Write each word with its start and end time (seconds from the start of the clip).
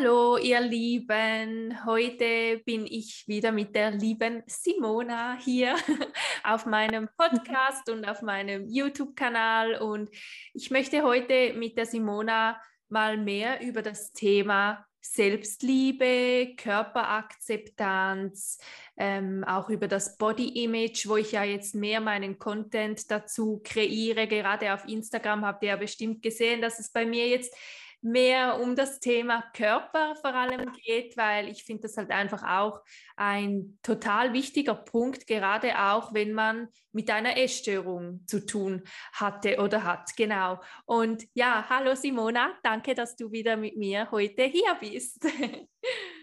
Hallo, 0.00 0.38
ihr 0.38 0.60
Lieben. 0.60 1.84
Heute 1.84 2.62
bin 2.64 2.86
ich 2.86 3.24
wieder 3.26 3.52
mit 3.52 3.74
der 3.74 3.90
lieben 3.90 4.42
Simona 4.46 5.36
hier 5.38 5.76
auf 6.42 6.64
meinem 6.64 7.06
Podcast 7.18 7.90
und 7.90 8.08
auf 8.08 8.22
meinem 8.22 8.66
YouTube-Kanal. 8.66 9.76
Und 9.76 10.08
ich 10.54 10.70
möchte 10.70 11.02
heute 11.02 11.52
mit 11.52 11.76
der 11.76 11.84
Simona 11.84 12.58
mal 12.88 13.18
mehr 13.18 13.60
über 13.60 13.82
das 13.82 14.12
Thema 14.12 14.86
Selbstliebe, 15.02 16.54
Körperakzeptanz, 16.56 18.58
ähm, 18.96 19.44
auch 19.44 19.68
über 19.68 19.86
das 19.86 20.16
Body 20.16 20.64
Image, 20.64 21.08
wo 21.08 21.16
ich 21.16 21.32
ja 21.32 21.44
jetzt 21.44 21.74
mehr 21.74 22.00
meinen 22.00 22.38
Content 22.38 23.10
dazu 23.10 23.60
kreiere. 23.62 24.26
Gerade 24.26 24.72
auf 24.72 24.88
Instagram 24.88 25.44
habt 25.44 25.62
ihr 25.62 25.70
ja 25.70 25.76
bestimmt 25.76 26.22
gesehen, 26.22 26.62
dass 26.62 26.78
es 26.78 26.90
bei 26.90 27.04
mir 27.04 27.28
jetzt 27.28 27.54
mehr 28.02 28.60
um 28.60 28.76
das 28.76 29.00
Thema 29.00 29.42
Körper 29.54 30.16
vor 30.16 30.34
allem 30.34 30.72
geht, 30.72 31.16
weil 31.16 31.48
ich 31.48 31.64
finde 31.64 31.82
das 31.82 31.96
halt 31.96 32.10
einfach 32.10 32.42
auch 32.42 32.80
ein 33.16 33.78
total 33.82 34.32
wichtiger 34.32 34.74
Punkt, 34.74 35.26
gerade 35.26 35.78
auch 35.78 36.14
wenn 36.14 36.32
man 36.32 36.68
mit 36.92 37.10
einer 37.10 37.36
Essstörung 37.36 38.26
zu 38.26 38.44
tun 38.44 38.82
hatte 39.12 39.58
oder 39.60 39.84
hat. 39.84 40.16
Genau. 40.16 40.60
Und 40.86 41.26
ja, 41.34 41.66
hallo 41.68 41.94
Simona, 41.94 42.52
danke, 42.62 42.94
dass 42.94 43.16
du 43.16 43.30
wieder 43.32 43.56
mit 43.56 43.76
mir 43.76 44.10
heute 44.10 44.44
hier 44.44 44.76
bist. 44.80 45.26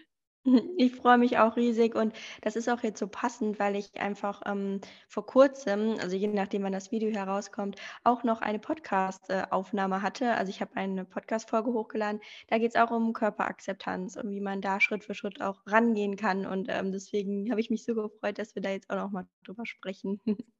Ich 0.76 0.94
freue 0.96 1.18
mich 1.18 1.38
auch 1.38 1.56
riesig 1.56 1.94
und 1.94 2.14
das 2.42 2.56
ist 2.56 2.68
auch 2.68 2.82
jetzt 2.82 2.98
so 2.98 3.08
passend, 3.08 3.58
weil 3.58 3.76
ich 3.76 4.00
einfach 4.00 4.42
ähm, 4.46 4.80
vor 5.08 5.26
kurzem, 5.26 5.96
also 6.00 6.16
je 6.16 6.28
nachdem, 6.28 6.62
wann 6.62 6.72
das 6.72 6.92
Video 6.92 7.10
herauskommt, 7.10 7.76
auch 8.04 8.24
noch 8.24 8.40
eine 8.40 8.58
Podcast-Aufnahme 8.58 10.02
hatte. 10.02 10.32
Also 10.34 10.50
ich 10.50 10.60
habe 10.60 10.76
eine 10.76 11.04
Podcast-Folge 11.04 11.72
hochgeladen. 11.72 12.20
Da 12.48 12.58
geht 12.58 12.74
es 12.74 12.80
auch 12.80 12.90
um 12.90 13.12
Körperakzeptanz 13.12 14.16
und 14.16 14.30
wie 14.30 14.40
man 14.40 14.60
da 14.60 14.80
Schritt 14.80 15.04
für 15.04 15.14
Schritt 15.14 15.40
auch 15.40 15.60
rangehen 15.66 16.16
kann. 16.16 16.46
Und 16.46 16.68
ähm, 16.70 16.92
deswegen 16.92 17.50
habe 17.50 17.60
ich 17.60 17.70
mich 17.70 17.84
so 17.84 17.94
gefreut, 17.94 18.38
dass 18.38 18.54
wir 18.54 18.62
da 18.62 18.70
jetzt 18.70 18.90
auch 18.90 18.96
noch 18.96 19.10
mal 19.10 19.26
drüber 19.44 19.66
sprechen. 19.66 20.20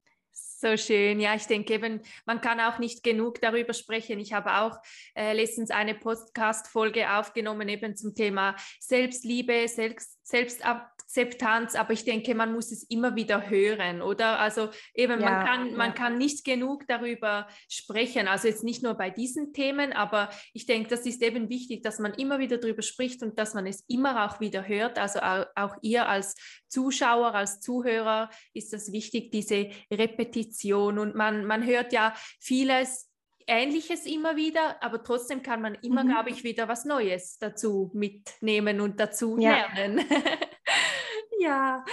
So 0.61 0.75
schön. 0.75 1.21
Ja, 1.21 1.35
ich 1.35 1.47
denke 1.47 1.73
eben, 1.73 2.01
man 2.25 2.41
kann 2.41 2.59
auch 2.59 2.79
nicht 2.79 3.01
genug 3.01 3.39
darüber 3.39 3.73
sprechen. 3.73 4.19
Ich 4.19 4.33
habe 4.33 4.57
auch 4.57 4.77
äh, 5.15 5.31
letztens 5.31 5.71
eine 5.71 5.95
Podcast-Folge 5.95 7.13
aufgenommen, 7.13 7.69
eben 7.69 7.95
zum 7.95 8.13
Thema 8.13 8.57
Selbstliebe, 8.81 9.69
Selbst, 9.69 10.18
Selbstakzeptanz, 10.29 11.73
aber 11.73 11.93
ich 11.93 12.05
denke, 12.05 12.35
man 12.35 12.53
muss 12.53 12.71
es 12.71 12.83
immer 12.83 13.15
wieder 13.15 13.49
hören, 13.49 14.03
oder? 14.03 14.39
Also 14.39 14.69
eben, 14.93 15.19
ja, 15.19 15.29
man, 15.29 15.45
kann, 15.45 15.69
ja. 15.71 15.77
man 15.77 15.93
kann 15.95 16.17
nicht 16.19 16.45
genug 16.45 16.85
darüber 16.87 17.47
sprechen. 17.67 18.27
Also 18.27 18.47
jetzt 18.47 18.63
nicht 18.63 18.83
nur 18.83 18.93
bei 18.93 19.09
diesen 19.09 19.51
Themen, 19.51 19.91
aber 19.91 20.29
ich 20.53 20.67
denke, 20.67 20.89
das 20.89 21.05
ist 21.07 21.23
eben 21.23 21.49
wichtig, 21.49 21.81
dass 21.81 21.97
man 21.97 22.13
immer 22.13 22.37
wieder 22.37 22.59
darüber 22.59 22.83
spricht 22.83 23.23
und 23.23 23.39
dass 23.39 23.55
man 23.55 23.65
es 23.65 23.83
immer 23.87 24.25
auch 24.25 24.39
wieder 24.39 24.67
hört. 24.67 24.99
Also 24.99 25.19
auch, 25.19 25.45
auch 25.55 25.75
ihr 25.81 26.07
als 26.07 26.35
Zuschauer, 26.67 27.33
als 27.33 27.59
Zuhörer 27.59 28.29
ist 28.53 28.71
das 28.71 28.91
wichtig, 28.91 29.31
diese 29.31 29.71
Repetition. 29.91 30.99
Und 30.99 31.15
man, 31.15 31.45
man 31.45 31.65
hört 31.65 31.91
ja 31.91 32.13
vieles 32.39 33.08
Ähnliches 33.49 34.05
immer 34.05 34.35
wieder, 34.35 34.81
aber 34.81 35.03
trotzdem 35.03 35.41
kann 35.41 35.61
man 35.61 35.75
immer, 35.81 36.03
mhm. 36.03 36.09
glaube 36.09 36.29
ich, 36.29 36.43
wieder 36.43 36.67
was 36.67 36.85
Neues 36.85 37.37
dazu 37.39 37.89
mitnehmen 37.93 38.79
und 38.79 38.99
dazu 38.99 39.37
ja. 39.39 39.67
lernen. 39.73 40.05
Ja. 41.41 41.85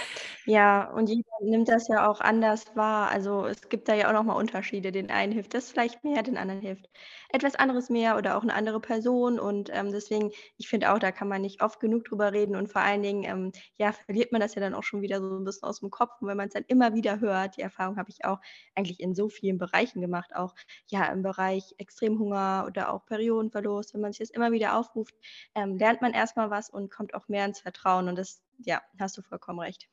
Ja, 0.45 0.91
und 0.91 1.07
jeder 1.09 1.23
nimmt 1.41 1.69
das 1.69 1.87
ja 1.87 2.09
auch 2.09 2.19
anders 2.21 2.75
wahr. 2.75 3.09
Also 3.09 3.45
es 3.45 3.69
gibt 3.69 3.87
da 3.87 3.93
ja 3.95 4.09
auch 4.09 4.13
nochmal 4.13 4.35
Unterschiede. 4.37 4.91
Den 4.91 5.09
einen 5.09 5.31
hilft 5.31 5.53
das 5.53 5.71
vielleicht 5.71 6.03
mehr, 6.03 6.21
den 6.23 6.37
anderen 6.37 6.61
hilft 6.61 6.89
etwas 7.29 7.55
anderes 7.55 7.89
mehr 7.89 8.17
oder 8.17 8.37
auch 8.37 8.43
eine 8.43 8.53
andere 8.55 8.81
Person. 8.81 9.39
Und 9.39 9.69
ähm, 9.73 9.91
deswegen, 9.91 10.31
ich 10.57 10.67
finde 10.67 10.91
auch, 10.93 10.99
da 10.99 11.11
kann 11.13 11.29
man 11.29 11.41
nicht 11.41 11.61
oft 11.63 11.79
genug 11.79 12.05
drüber 12.05 12.33
reden. 12.33 12.55
Und 12.57 12.67
vor 12.71 12.81
allen 12.81 13.03
Dingen, 13.03 13.23
ähm, 13.23 13.51
ja, 13.77 13.93
verliert 13.93 14.31
man 14.33 14.41
das 14.41 14.55
ja 14.55 14.61
dann 14.61 14.73
auch 14.75 14.83
schon 14.83 15.01
wieder 15.01 15.21
so 15.21 15.37
ein 15.37 15.45
bisschen 15.45 15.63
aus 15.69 15.79
dem 15.79 15.91
Kopf. 15.91 16.11
Und 16.21 16.27
wenn 16.27 16.37
man 16.37 16.47
es 16.47 16.53
dann 16.53 16.65
immer 16.67 16.93
wieder 16.93 17.19
hört, 17.21 17.57
die 17.57 17.61
Erfahrung 17.61 17.97
habe 17.97 18.09
ich 18.09 18.25
auch 18.25 18.39
eigentlich 18.75 18.99
in 18.99 19.15
so 19.15 19.29
vielen 19.29 19.57
Bereichen 19.57 20.01
gemacht, 20.01 20.35
auch 20.35 20.55
ja 20.87 21.05
im 21.05 21.21
Bereich 21.23 21.73
Extremhunger 21.77 22.65
oder 22.67 22.91
auch 22.93 23.05
Periodenverlust, 23.05 23.93
wenn 23.93 24.01
man 24.01 24.11
sich 24.11 24.19
das 24.19 24.29
immer 24.31 24.51
wieder 24.51 24.77
aufruft, 24.77 25.15
ähm, 25.55 25.77
lernt 25.77 26.01
man 26.01 26.13
erstmal 26.13 26.49
was 26.49 26.69
und 26.69 26.91
kommt 26.91 27.13
auch 27.13 27.27
mehr 27.27 27.45
ins 27.45 27.59
Vertrauen. 27.61 28.07
Und 28.09 28.17
das 28.17 28.41
ja, 28.57 28.81
hast 28.99 29.17
du 29.17 29.21
vollkommen 29.21 29.59
recht. 29.59 29.87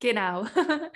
Genau. 0.00 0.46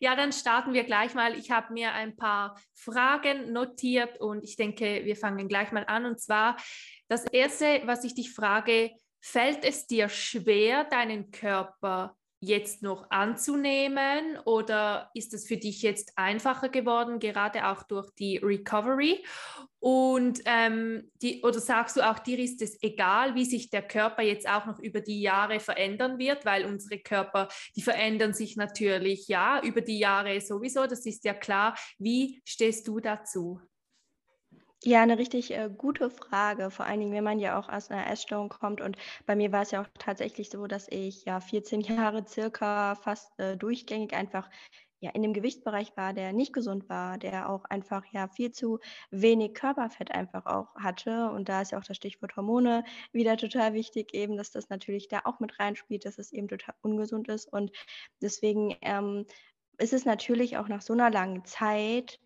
Ja, 0.00 0.16
dann 0.16 0.32
starten 0.32 0.74
wir 0.74 0.84
gleich 0.84 1.14
mal. 1.14 1.38
Ich 1.38 1.50
habe 1.50 1.72
mir 1.72 1.92
ein 1.92 2.16
paar 2.16 2.60
Fragen 2.74 3.52
notiert 3.52 4.20
und 4.20 4.44
ich 4.44 4.56
denke, 4.56 5.02
wir 5.04 5.16
fangen 5.16 5.48
gleich 5.48 5.72
mal 5.72 5.84
an. 5.86 6.04
Und 6.04 6.20
zwar 6.20 6.56
das 7.08 7.24
Erste, 7.26 7.80
was 7.84 8.04
ich 8.04 8.14
dich 8.14 8.34
frage, 8.34 8.90
fällt 9.20 9.64
es 9.64 9.86
dir 9.86 10.08
schwer, 10.10 10.84
deinen 10.84 11.30
Körper 11.30 12.16
jetzt 12.44 12.82
noch 12.82 13.10
anzunehmen 13.10 14.38
oder 14.44 15.10
ist 15.14 15.34
es 15.34 15.46
für 15.46 15.56
dich 15.56 15.82
jetzt 15.82 16.12
einfacher 16.16 16.68
geworden, 16.68 17.18
gerade 17.18 17.66
auch 17.68 17.82
durch 17.82 18.10
die 18.18 18.38
Recovery? 18.38 19.24
Und 19.80 20.40
ähm, 20.46 21.10
die, 21.20 21.42
oder 21.42 21.60
sagst 21.60 21.96
du 21.96 22.08
auch, 22.08 22.18
dir 22.18 22.38
ist 22.38 22.62
es 22.62 22.82
egal, 22.82 23.34
wie 23.34 23.44
sich 23.44 23.68
der 23.68 23.82
Körper 23.82 24.22
jetzt 24.22 24.48
auch 24.48 24.64
noch 24.64 24.78
über 24.78 25.02
die 25.02 25.20
Jahre 25.20 25.60
verändern 25.60 26.18
wird, 26.18 26.46
weil 26.46 26.64
unsere 26.64 26.98
Körper, 27.00 27.48
die 27.76 27.82
verändern 27.82 28.32
sich 28.32 28.56
natürlich 28.56 29.28
ja 29.28 29.60
über 29.62 29.82
die 29.82 29.98
Jahre 29.98 30.40
sowieso, 30.40 30.86
das 30.86 31.04
ist 31.04 31.24
ja 31.24 31.34
klar. 31.34 31.76
Wie 31.98 32.40
stehst 32.46 32.88
du 32.88 32.98
dazu? 32.98 33.60
Ja, 34.86 35.02
eine 35.02 35.16
richtig 35.18 35.50
äh, 35.52 35.70
gute 35.74 36.10
Frage. 36.10 36.70
Vor 36.70 36.84
allen 36.84 37.00
Dingen, 37.00 37.12
wenn 37.12 37.24
man 37.24 37.38
ja 37.38 37.58
auch 37.58 37.68
aus 37.70 37.90
einer 37.90 38.06
Essstörung 38.10 38.50
kommt. 38.50 38.82
Und 38.82 38.96
bei 39.24 39.34
mir 39.34 39.50
war 39.50 39.62
es 39.62 39.70
ja 39.70 39.80
auch 39.80 39.86
tatsächlich 39.98 40.50
so, 40.50 40.66
dass 40.66 40.88
ich 40.90 41.24
ja 41.24 41.40
14 41.40 41.80
Jahre 42.12 42.26
circa 42.26 42.94
fast 42.94 43.38
äh, 43.40 43.56
durchgängig 43.56 44.12
einfach 44.14 44.50
ja 45.00 45.10
in 45.10 45.22
dem 45.22 45.32
Gewichtsbereich 45.32 45.96
war, 45.96 46.12
der 46.12 46.32
nicht 46.34 46.52
gesund 46.52 46.88
war, 46.90 47.16
der 47.18 47.48
auch 47.48 47.64
einfach 47.66 48.04
ja 48.12 48.28
viel 48.28 48.50
zu 48.52 48.78
wenig 49.10 49.54
Körperfett 49.54 50.10
einfach 50.12 50.44
auch 50.46 50.74
hatte. 50.76 51.30
Und 51.30 51.48
da 51.48 51.62
ist 51.62 51.72
ja 51.72 51.78
auch 51.78 51.84
das 51.84 51.96
Stichwort 51.96 52.36
Hormone 52.36 52.84
wieder 53.12 53.36
total 53.38 53.72
wichtig, 53.72 54.12
eben, 54.14 54.36
dass 54.36 54.50
das 54.50 54.68
natürlich 54.68 55.08
da 55.08 55.22
auch 55.24 55.40
mit 55.40 55.58
reinspielt, 55.58 56.04
dass 56.04 56.18
es 56.18 56.30
eben 56.32 56.48
total 56.48 56.74
ungesund 56.82 57.28
ist. 57.28 57.50
Und 57.50 57.72
deswegen 58.20 58.76
ähm, 58.82 59.24
ist 59.78 59.94
es 59.94 60.04
natürlich 60.04 60.58
auch 60.58 60.68
nach 60.68 60.82
so 60.82 60.92
einer 60.92 61.10
langen 61.10 61.44
Zeit 61.46 62.18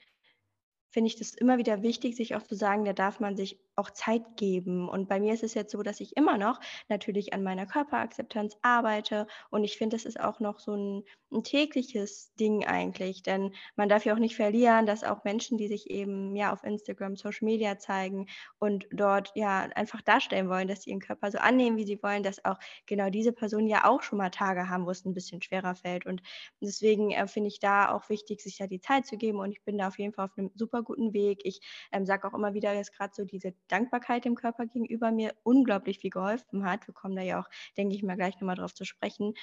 finde 0.91 1.09
ich 1.09 1.17
das 1.17 1.35
immer 1.35 1.59
wieder 1.59 1.83
wichtig, 1.83 2.17
sich 2.17 2.35
auch 2.35 2.43
zu 2.43 2.55
sagen, 2.55 2.85
da 2.85 2.93
darf 2.93 3.21
man 3.21 3.37
sich 3.37 3.59
auch 3.79 3.91
Zeit 3.91 4.37
geben. 4.37 4.89
Und 4.89 5.09
bei 5.09 5.21
mir 5.21 5.33
ist 5.33 5.43
es 5.43 5.55
jetzt 5.55 5.73
so, 5.73 5.83
dass 5.83 6.01
ich 6.01 6.17
immer 6.17 6.37
noch 6.37 6.61
natürlich 6.89 7.33
an 7.33 7.43
meiner 7.43 7.67
Körperakzeptanz 7.67 8.57
arbeite. 8.63 9.27
Und 9.51 9.65
ich 9.65 9.79
finde, 9.79 9.97
das 9.97 10.05
ist 10.05 10.21
auch 10.21 10.41
noch 10.41 10.59
so 10.59 10.75
ein, 10.75 11.05
ein, 11.33 11.45
tägliches 11.45 12.35
Ding 12.35 12.67
eigentlich. 12.67 13.23
Denn 13.23 13.55
man 13.77 13.89
darf 13.89 14.05
ja 14.05 14.15
auch 14.15 14.19
nicht 14.19 14.37
verlieren, 14.37 14.87
dass 14.87 15.05
auch 15.05 15.25
Menschen, 15.25 15.59
die 15.59 15.69
sich 15.69 15.91
eben 15.91 16.35
ja 16.37 16.53
auf 16.53 16.65
Instagram, 16.65 17.17
Social 17.17 17.47
Media 17.47 17.79
zeigen 17.79 18.27
und 18.59 18.87
dort 18.91 19.33
ja 19.35 19.61
einfach 19.75 20.03
darstellen 20.03 20.49
wollen, 20.49 20.69
dass 20.69 20.83
sie 20.83 20.91
ihren 20.91 21.01
Körper 21.01 21.31
so 21.31 21.39
annehmen, 21.39 21.77
wie 21.77 21.87
sie 21.87 22.03
wollen, 22.03 22.23
dass 22.23 22.45
auch 22.45 22.59
genau 22.87 23.11
diese 23.11 23.33
Personen 23.33 23.69
ja 23.69 23.85
auch 23.85 24.03
schon 24.03 24.19
mal 24.19 24.31
Tage 24.31 24.69
haben, 24.69 24.87
wo 24.87 24.91
es 24.91 25.05
ein 25.05 25.15
bisschen 25.15 25.43
schwerer 25.43 25.75
fällt. 25.75 26.07
Und 26.07 26.23
deswegen 26.61 27.11
äh, 27.13 27.27
finde 27.29 27.49
ich 27.49 27.61
da 27.61 27.93
auch 27.93 28.09
wichtig, 28.09 28.41
sich 28.41 28.57
da 28.57 28.67
die 28.67 28.81
Zeit 28.81 29.07
zu 29.07 29.17
geben. 29.17 29.39
Und 29.39 29.53
ich 29.53 29.63
bin 29.63 29.79
da 29.79 29.89
auf 29.89 29.99
jeden 29.99 30.13
Fall 30.13 30.27
auf 30.27 30.37
einem 30.37 30.51
super 30.55 30.83
guten 30.83 31.13
Weg. 31.13 31.41
Ich 31.45 31.61
ähm, 31.93 32.07
sage 32.07 32.27
auch 32.27 32.35
immer 32.35 32.55
wieder 32.55 32.73
jetzt 32.75 32.97
gerade 32.97 33.13
so 33.15 33.25
diese 33.25 33.55
Dankbarkeit 33.69 34.25
dem 34.25 34.35
Körper 34.35 34.67
gegenüber 34.67 35.13
mir 35.13 35.35
unglaublich 35.43 35.99
viel 36.01 36.11
geholfen 36.11 36.65
hat. 36.65 36.87
Wir 36.87 36.95
kommen 36.95 37.17
da 37.17 37.23
ja 37.23 37.41
auch, 37.41 37.49
denke 37.77 37.95
ich 37.95 38.03
mal, 38.03 38.17
gleich 38.17 38.35
nochmal 38.37 38.57
drauf 38.57 38.75
zu 38.75 38.85
sprechen. 38.85 39.35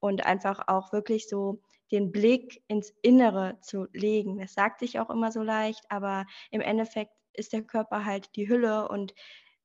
Und 0.00 0.26
einfach 0.26 0.66
auch 0.66 0.92
wirklich 0.92 1.28
so 1.28 1.62
den 1.92 2.10
Blick 2.10 2.64
ins 2.68 2.92
Innere 3.02 3.58
zu 3.60 3.86
legen. 3.92 4.38
Das 4.38 4.54
sagt 4.54 4.80
sich 4.80 4.98
auch 4.98 5.10
immer 5.10 5.30
so 5.30 5.42
leicht, 5.42 5.84
aber 5.90 6.26
im 6.50 6.60
Endeffekt 6.60 7.12
ist 7.34 7.52
der 7.52 7.62
Körper 7.62 8.04
halt 8.04 8.34
die 8.36 8.48
Hülle 8.48 8.88
und 8.88 9.14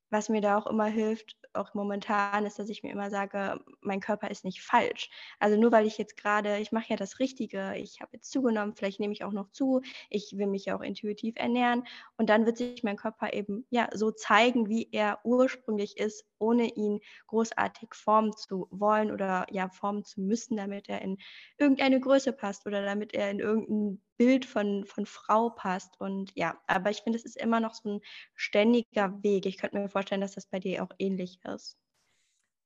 was 0.09 0.29
mir 0.29 0.41
da 0.41 0.57
auch 0.57 0.67
immer 0.67 0.85
hilft, 0.85 1.35
auch 1.59 1.73
momentan, 1.73 2.45
ist, 2.45 2.59
dass 2.59 2.69
ich 2.69 2.84
mir 2.84 2.91
immer 2.91 3.09
sage, 3.09 3.59
mein 3.81 4.00
Körper 4.00 4.30
ist 4.31 4.45
nicht 4.45 4.62
falsch. 4.62 5.09
Also 5.39 5.59
nur 5.59 5.71
weil 5.71 5.86
ich 5.88 5.98
jetzt 5.98 6.18
gerade, 6.18 6.57
ich 6.59 6.71
mache 6.71 6.86
ja 6.89 6.95
das 6.95 7.19
Richtige, 7.19 7.75
ich 7.77 8.01
habe 8.01 8.12
jetzt 8.13 8.31
zugenommen, 8.31 8.75
vielleicht 8.75 9.00
nehme 9.00 9.13
ich 9.13 9.24
auch 9.24 9.31
noch 9.31 9.50
zu, 9.51 9.81
ich 10.09 10.33
will 10.38 10.48
mich 10.48 10.65
ja 10.65 10.77
auch 10.77 10.81
intuitiv 10.81 11.36
ernähren 11.38 11.83
und 12.18 12.30
dann 12.30 12.45
wird 12.45 12.57
sich 12.57 12.83
mein 12.83 12.98
Körper 12.98 13.33
eben 13.33 13.65
ja 13.69 13.89
so 13.94 14.12
zeigen, 14.12 14.69
wie 14.69 14.89
er 14.92 15.19
ursprünglich 15.25 15.98
ist, 15.98 16.25
ohne 16.39 16.68
ihn 16.75 17.00
großartig 17.27 17.94
formen 17.94 18.33
zu 18.36 18.68
wollen 18.71 19.12
oder 19.12 19.45
ja 19.51 19.69
formen 19.69 20.04
zu 20.04 20.21
müssen, 20.21 20.57
damit 20.57 20.89
er 20.89 21.01
in 21.01 21.18
irgendeine 21.57 22.00
Größe 22.00 22.33
passt 22.33 22.65
oder 22.65 22.83
damit 22.83 23.13
er 23.13 23.31
in 23.31 23.39
irgendein 23.39 24.01
Bild 24.18 24.46
von, 24.46 24.86
von 24.86 25.06
Frau 25.06 25.50
passt. 25.52 26.00
Und 26.00 26.31
ja, 26.36 26.60
aber 26.68 26.90
ich 26.92 27.02
finde, 27.02 27.18
es 27.18 27.25
ist 27.25 27.38
immer 27.38 27.60
noch 27.60 27.74
so 27.75 27.96
ein 27.96 28.02
ständiger 28.36 29.22
Weg. 29.24 29.46
Ich 29.46 29.58
könnte 29.58 29.78
mir 29.80 29.90
vorstellen, 29.90 30.22
dass 30.22 30.36
das 30.36 30.48
bei 30.48 30.60
dir 30.60 30.84
auch 30.84 30.90
ähnlich 31.00 31.40
ist. 31.46 31.78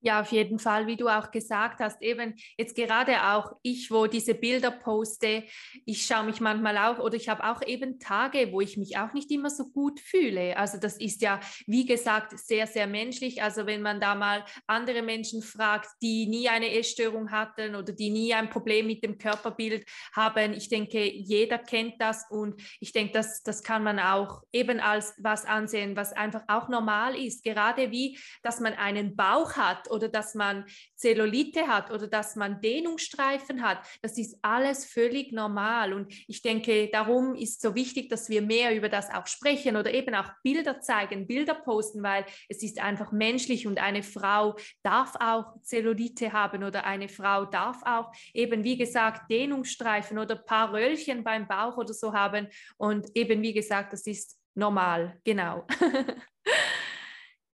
Ja, 0.04 0.22
auf 0.22 0.32
jeden 0.32 0.58
Fall, 0.58 0.88
wie 0.88 0.96
du 0.96 1.08
auch 1.08 1.30
gesagt 1.30 1.80
hast, 1.80 2.02
eben 2.02 2.34
jetzt 2.58 2.76
gerade 2.76 3.24
auch 3.24 3.52
ich, 3.62 3.92
wo 3.92 4.08
diese 4.08 4.34
Bilder 4.34 4.72
poste, 4.72 5.44
ich 5.86 6.08
schaue 6.08 6.24
mich 6.24 6.42
manchmal 6.42 6.76
auch 6.80 6.98
oder 6.98 7.16
ich 7.16 7.30
habe 7.30 7.44
auch 7.44 7.62
eben 7.62 8.00
Tage, 8.00 8.52
wo 8.52 8.62
ich 8.62 8.78
mich 8.78 8.98
auch 8.98 9.14
nicht 9.14 9.30
immer 9.30 9.52
so 9.52 9.70
gut 9.70 10.00
fühle. 10.00 10.58
Also 10.58 10.80
das 10.80 10.98
ist 10.98 11.22
ja, 11.22 11.40
wie 11.68 11.86
gesagt, 11.86 12.36
sehr, 12.40 12.66
sehr 12.66 12.88
menschlich. 12.88 13.44
Also 13.44 13.68
wenn 13.68 13.84
man 13.84 14.02
da 14.02 14.16
mal 14.16 14.44
andere 14.66 15.04
Menschen 15.04 15.44
fragt, 15.44 15.90
die 16.02 16.26
nie 16.26 16.50
eine 16.50 16.76
Essstörung 16.76 17.30
hatten 17.30 17.76
oder 17.76 17.94
die 17.94 18.10
nie 18.10 18.34
ein 18.34 18.50
Problem 18.50 18.88
mit 18.88 19.04
dem 19.04 19.20
Körperbild 19.20 19.86
haben, 20.16 20.54
ich 20.54 20.68
denke, 20.68 21.12
jeder 21.12 21.60
kennt 21.60 22.02
das 22.02 22.26
und 22.32 22.60
ich 22.80 22.92
denke, 22.92 23.14
das, 23.14 23.44
das 23.44 23.62
kann 23.62 23.84
man 23.84 24.00
auch 24.00 24.42
eben 24.52 24.80
als 24.80 25.14
was 25.20 25.46
ansehen, 25.46 25.96
was 25.96 26.12
einfach 26.12 26.42
auch 26.48 26.70
normal 26.70 27.16
ist. 27.16 27.44
Gerade 27.44 27.92
wie, 27.92 28.18
dass 28.42 28.60
man 28.60 28.74
einen 28.74 29.16
Bauch 29.16 29.54
hat 29.58 29.91
oder 29.92 30.08
dass 30.08 30.36
man 30.36 30.66
Zellulite 30.96 31.68
hat 31.68 31.92
oder 31.92 32.08
dass 32.08 32.36
man 32.36 32.62
Dehnungsstreifen 32.62 33.62
hat. 33.62 33.86
Das 34.02 34.18
ist 34.18 34.38
alles 34.42 34.86
völlig 34.86 35.32
normal. 35.32 35.94
Und 35.94 36.12
ich 36.28 36.42
denke, 36.42 36.90
darum 36.92 37.36
ist 37.36 37.62
so 37.62 37.76
wichtig, 37.76 38.10
dass 38.10 38.30
wir 38.30 38.42
mehr 38.42 38.76
über 38.76 38.90
das 38.90 39.10
auch 39.10 39.28
sprechen 39.28 39.76
oder 39.76 39.94
eben 39.94 40.16
auch 40.16 40.32
Bilder 40.44 40.80
zeigen, 40.82 41.28
Bilder 41.28 41.56
posten, 41.56 42.04
weil 42.04 42.26
es 42.50 42.64
ist 42.64 42.80
einfach 42.80 43.12
menschlich 43.12 43.68
und 43.68 43.80
eine 43.80 44.04
Frau 44.04 44.56
darf 44.84 45.16
auch 45.20 45.62
Zellulite 45.62 46.34
haben 46.34 46.64
oder 46.64 46.86
eine 46.86 47.10
Frau 47.10 47.46
darf 47.46 47.82
auch 47.84 48.12
eben, 48.34 48.64
wie 48.64 48.78
gesagt, 48.78 49.30
Dehnungsstreifen 49.30 50.18
oder 50.18 50.36
ein 50.36 50.46
paar 50.46 50.74
Röllchen 50.74 51.24
beim 51.24 51.48
Bauch 51.48 51.78
oder 51.78 51.94
so 51.94 52.14
haben. 52.14 52.48
Und 52.78 53.08
eben, 53.16 53.42
wie 53.42 53.54
gesagt, 53.54 53.94
das 53.94 54.08
ist 54.08 54.40
normal, 54.56 55.20
genau. 55.24 55.66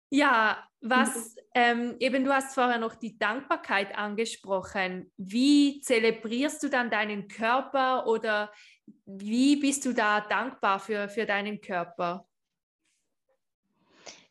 Ja, 0.09 0.65
was 0.81 1.35
ähm, 1.55 1.97
eben 1.99 2.25
du 2.25 2.33
hast 2.33 2.55
vorher 2.55 2.79
noch 2.79 2.95
die 2.95 3.19
Dankbarkeit 3.19 3.97
angesprochen. 3.97 5.11
Wie 5.17 5.81
zelebrierst 5.81 6.63
du 6.63 6.69
dann 6.69 6.91
deinen 6.91 7.29
Körper 7.29 8.07
oder 8.07 8.53
wie 9.05 9.57
bist 9.57 9.85
du 9.85 9.93
da 9.93 10.21
dankbar 10.21 10.79
für, 10.79 11.09
für 11.09 11.27
deinen 11.27 11.61
Körper? 11.61 12.27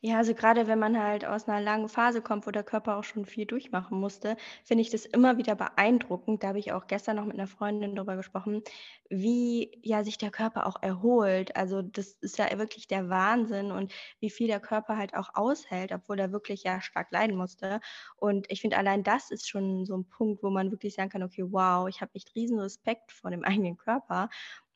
Ja, 0.07 0.17
also 0.17 0.35
gerade 0.35 0.67
wenn 0.67 0.77
man 0.77 1.01
halt 1.01 1.25
aus 1.25 1.47
einer 1.47 1.59
langen 1.61 1.89
Phase 1.89 2.21
kommt, 2.21 2.45
wo 2.45 2.51
der 2.51 2.63
Körper 2.63 2.97
auch 2.97 3.03
schon 3.03 3.25
viel 3.25 3.47
durchmachen 3.47 3.99
musste, 3.99 4.37
finde 4.63 4.83
ich 4.83 4.91
das 4.91 5.07
immer 5.07 5.37
wieder 5.39 5.55
beeindruckend. 5.55 6.43
Da 6.43 6.49
habe 6.49 6.59
ich 6.59 6.71
auch 6.73 6.85
gestern 6.85 7.15
noch 7.15 7.25
mit 7.25 7.33
einer 7.33 7.47
Freundin 7.47 7.95
drüber 7.95 8.15
gesprochen, 8.15 8.61
wie 9.09 9.79
ja 9.81 10.03
sich 10.03 10.19
der 10.19 10.29
Körper 10.29 10.67
auch 10.67 10.79
erholt. 10.83 11.55
Also 11.55 11.81
das 11.81 12.11
ist 12.21 12.37
ja 12.37 12.45
wirklich 12.59 12.87
der 12.87 13.09
Wahnsinn 13.09 13.71
und 13.71 13.93
wie 14.19 14.29
viel 14.29 14.45
der 14.47 14.59
Körper 14.59 14.95
halt 14.95 15.15
auch 15.15 15.29
aushält, 15.33 15.91
obwohl 15.91 16.19
er 16.19 16.31
wirklich 16.31 16.61
ja 16.63 16.81
stark 16.81 17.09
leiden 17.11 17.35
musste. 17.35 17.79
Und 18.15 18.45
ich 18.51 18.61
finde, 18.61 18.77
allein 18.77 19.01
das 19.01 19.31
ist 19.31 19.49
schon 19.49 19.85
so 19.87 19.97
ein 19.97 20.07
Punkt, 20.07 20.43
wo 20.43 20.51
man 20.51 20.69
wirklich 20.69 20.93
sagen 20.93 21.09
kann, 21.09 21.23
okay, 21.23 21.45
wow, 21.49 21.87
ich 21.89 22.01
habe 22.01 22.13
echt 22.13 22.35
riesen 22.35 22.59
Respekt 22.59 23.11
vor 23.11 23.31
dem 23.31 23.43
eigenen 23.43 23.75
Körper 23.77 24.29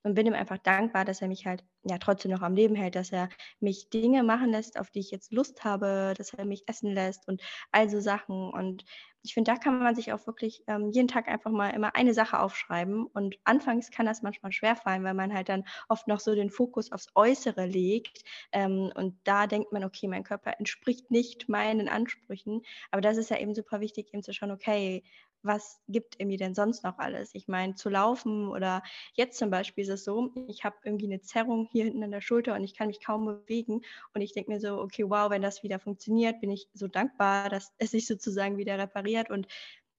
und 0.04 0.13
bin 0.16 0.28
ihm 0.28 0.34
einfach 0.34 0.57
dankbar, 0.57 1.06
dass 1.06 1.22
er 1.22 1.28
mich 1.28 1.46
halt 1.46 1.63
ja 1.84 1.98
trotzdem 1.98 2.31
noch 2.31 2.42
am 2.42 2.56
Leben 2.56 2.75
hält, 2.75 2.96
dass 2.96 3.12
er 3.12 3.30
mich 3.60 3.90
Dinge 3.90 4.24
machen 4.24 4.51
lässt, 4.51 4.80
auf 4.80 4.90
die 4.92 5.00
ich 5.00 5.12
jetzt 5.12 5.31
Lust 5.31 5.63
habe, 5.63 6.13
dass 6.18 6.34
er 6.34 6.46
mich 6.46 6.63
essen 6.68 6.94
lässt 6.94 7.28
und 7.28 7.42
all 7.72 7.90
so 7.90 8.00
Sachen. 8.00 8.50
Und 8.51 8.86
ich 9.22 9.34
finde, 9.34 9.51
da 9.51 9.57
kann 9.57 9.80
man 9.80 9.96
sich 9.96 10.13
auch 10.13 10.25
wirklich 10.28 10.63
ähm, 10.68 10.90
jeden 10.92 11.07
Tag 11.07 11.28
einfach 11.28 11.51
mal 11.51 11.72
immer 11.72 11.96
eine 11.96 12.13
Sache 12.13 12.40
aufschreiben. 12.40 13.06
Und 13.06 13.38
anfangs 13.44 13.92
kann 13.92 14.06
das 14.06 14.22
manchmal 14.22 14.51
schwerfallen, 14.51 15.04
weil 15.04 15.13
man 15.13 15.34
halt 15.34 15.50
dann 15.50 15.66
oft 15.90 16.07
noch 16.07 16.19
so 16.19 16.36
den 16.36 16.50
Fokus 16.50 16.92
aufs 16.92 17.07
Äußere 17.16 17.66
legt. 17.66 18.24
Ähm, 18.52 18.92
und 18.95 19.19
da 19.25 19.48
denkt 19.48 19.74
man, 19.74 19.84
okay, 19.84 20.07
mein 20.07 20.24
Körper 20.24 20.57
entspricht 20.57 21.12
nicht 21.12 21.50
meinen 21.50 21.90
Ansprüchen. 21.90 22.62
Aber 22.92 23.02
das 23.02 23.18
ist 23.18 23.30
ja 23.30 23.38
eben 23.40 23.54
super 23.54 23.81
wichtig, 23.81 24.13
eben 24.13 24.24
zu 24.24 24.34
schauen, 24.34 24.52
okay, 24.52 25.04
was 25.42 25.82
gibt 25.88 26.20
mir 26.24 26.38
denn 26.38 26.56
sonst 26.56 26.84
noch 26.84 26.98
alles? 26.98 27.34
Ich 27.34 27.48
meine, 27.48 27.76
zu 27.76 27.90
laufen 27.90 28.48
oder 28.50 28.84
jetzt 29.14 29.38
zum 29.38 29.50
Beispiel 29.50 29.84
ist 29.84 29.90
es 29.90 30.04
so, 30.04 30.32
ich 30.48 30.64
habe 30.64 30.76
irgendwie 30.84 31.06
eine 31.06 31.22
Zerrung 31.22 31.68
hier 31.72 31.86
hinten 31.86 32.04
an 32.04 32.12
der 32.12 32.22
Schulter 32.22 32.56
und 32.56 32.64
ich 32.64 32.76
kann 32.76 32.88
mich 32.88 33.04
kaum 33.04 33.26
bewegen. 33.26 33.82
Und 34.14 34.22
ich 34.22 34.34
denke 34.34 34.52
mir 34.52 34.60
so, 34.60 34.80
okay, 34.80 35.10
wow, 35.10 35.30
wenn 35.30 35.42
das 35.42 35.64
wieder 35.64 35.80
funktioniert, 35.80 36.42
bin 36.42 36.52
ich 36.52 36.68
so 36.74 36.88
dankbar, 36.88 37.50
dass 37.50 37.74
es 37.78 37.92
sich 37.92 38.08
sozusagen 38.08 38.58
wieder 38.58 38.78
repariert. 38.78 39.30
Und 39.30 39.48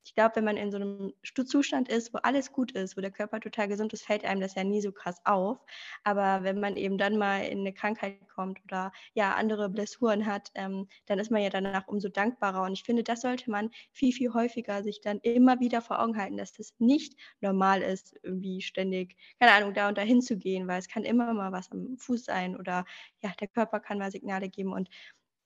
ich 0.04 0.14
glaube, 0.14 0.36
wenn 0.36 0.44
man 0.44 0.56
in 0.56 0.70
so 0.70 0.76
einem 0.76 1.12
Zustand 1.46 1.88
ist, 1.88 2.12
wo 2.14 2.18
alles 2.18 2.52
gut 2.52 2.72
ist, 2.72 2.96
wo 2.96 3.00
der 3.00 3.10
Körper 3.10 3.40
total 3.40 3.68
gesund 3.68 3.92
ist, 3.92 4.04
fällt 4.04 4.24
einem 4.24 4.40
das 4.40 4.54
ja 4.54 4.64
nie 4.64 4.80
so 4.80 4.92
krass 4.92 5.20
auf. 5.24 5.58
Aber 6.04 6.42
wenn 6.42 6.60
man 6.60 6.76
eben 6.76 6.98
dann 6.98 7.16
mal 7.18 7.40
in 7.44 7.60
eine 7.60 7.72
Krankheit 7.72 8.16
kommt 8.28 8.60
oder 8.64 8.92
ja 9.14 9.34
andere 9.34 9.68
Blessuren 9.68 10.26
hat, 10.26 10.50
ähm, 10.54 10.88
dann 11.06 11.18
ist 11.18 11.30
man 11.30 11.42
ja 11.42 11.50
danach 11.50 11.86
umso 11.88 12.08
dankbarer. 12.08 12.62
Und 12.62 12.72
ich 12.72 12.82
finde, 12.82 13.04
das 13.04 13.20
sollte 13.20 13.50
man 13.50 13.70
viel, 13.92 14.12
viel 14.12 14.32
häufiger 14.32 14.82
sich 14.82 15.00
dann 15.00 15.18
immer 15.20 15.60
wieder 15.60 15.82
vor 15.82 16.00
Augen 16.00 16.16
halten, 16.16 16.36
dass 16.36 16.52
das 16.52 16.74
nicht 16.78 17.14
normal 17.40 17.82
ist, 17.82 18.14
irgendwie 18.22 18.62
ständig, 18.62 19.16
keine 19.38 19.52
Ahnung, 19.52 19.74
da 19.74 19.88
und 19.88 19.98
da 19.98 20.02
hinzugehen, 20.02 20.66
weil 20.68 20.78
es 20.78 20.88
kann 20.88 21.04
immer 21.04 21.32
mal 21.34 21.52
was 21.52 21.70
am 21.72 21.96
Fuß 21.98 22.24
sein 22.24 22.56
oder 22.56 22.84
ja, 23.22 23.32
der 23.40 23.48
Körper 23.48 23.80
kann 23.80 23.98
mal 23.98 24.10
Signale 24.10 24.48
geben. 24.48 24.72
Und 24.72 24.88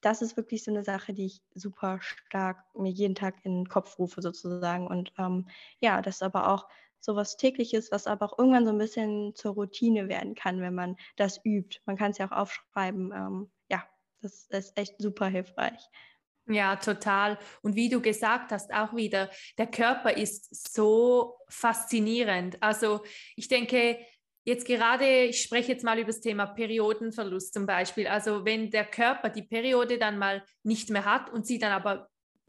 das 0.04 0.22
ist 0.22 0.36
wirklich 0.36 0.62
so 0.64 0.70
eine 0.70 0.84
Sache, 0.84 1.14
die 1.14 1.26
ich 1.26 1.42
super 1.54 1.98
stark 2.00 2.64
mir 2.74 2.90
jeden 2.90 3.14
Tag 3.14 3.36
in 3.44 3.62
den 3.62 3.68
Kopf 3.68 3.98
rufe 3.98 4.22
sozusagen. 4.22 4.86
Und 4.86 5.12
ähm, 5.18 5.46
ja, 5.80 6.02
das 6.02 6.16
ist 6.16 6.22
aber 6.22 6.48
auch 6.48 6.68
so 7.00 7.16
was 7.16 7.36
Tägliches, 7.36 7.90
was 7.92 8.06
aber 8.06 8.26
auch 8.26 8.38
irgendwann 8.38 8.64
so 8.64 8.72
ein 8.72 8.78
bisschen 8.78 9.34
zur 9.34 9.54
Routine 9.54 10.08
werden 10.08 10.34
kann, 10.34 10.60
wenn 10.60 10.74
man 10.74 10.96
das 11.16 11.40
übt. 11.44 11.80
Man 11.86 11.96
kann 11.96 12.10
es 12.10 12.18
ja 12.18 12.26
auch 12.26 12.36
aufschreiben. 12.36 13.12
Ähm, 13.12 13.50
ja, 13.70 13.84
das 14.20 14.46
ist 14.50 14.76
echt 14.78 14.94
super 15.00 15.26
hilfreich. 15.26 15.88
Ja, 16.46 16.76
total. 16.76 17.38
Und 17.62 17.74
wie 17.74 17.88
du 17.88 18.02
gesagt 18.02 18.52
hast, 18.52 18.72
auch 18.72 18.94
wieder, 18.94 19.30
der 19.56 19.66
Körper 19.66 20.14
ist 20.14 20.74
so 20.74 21.38
faszinierend. 21.48 22.62
Also 22.62 23.02
ich 23.36 23.48
denke, 23.48 23.98
Jetzt 24.44 24.66
gerade, 24.66 25.24
ich 25.24 25.40
spreche 25.40 25.72
jetzt 25.72 25.84
mal 25.84 25.98
über 25.98 26.08
das 26.08 26.20
Thema 26.20 26.46
Periodenverlust 26.46 27.54
zum 27.54 27.66
Beispiel. 27.66 28.06
Also 28.06 28.44
wenn 28.44 28.70
der 28.70 28.84
Körper 28.84 29.30
die 29.30 29.42
Periode 29.42 29.98
dann 29.98 30.18
mal 30.18 30.44
nicht 30.62 30.90
mehr 30.90 31.06
hat 31.06 31.30
und 31.30 31.46
sie 31.46 31.58
dann 31.58 31.72
aber 31.72 32.08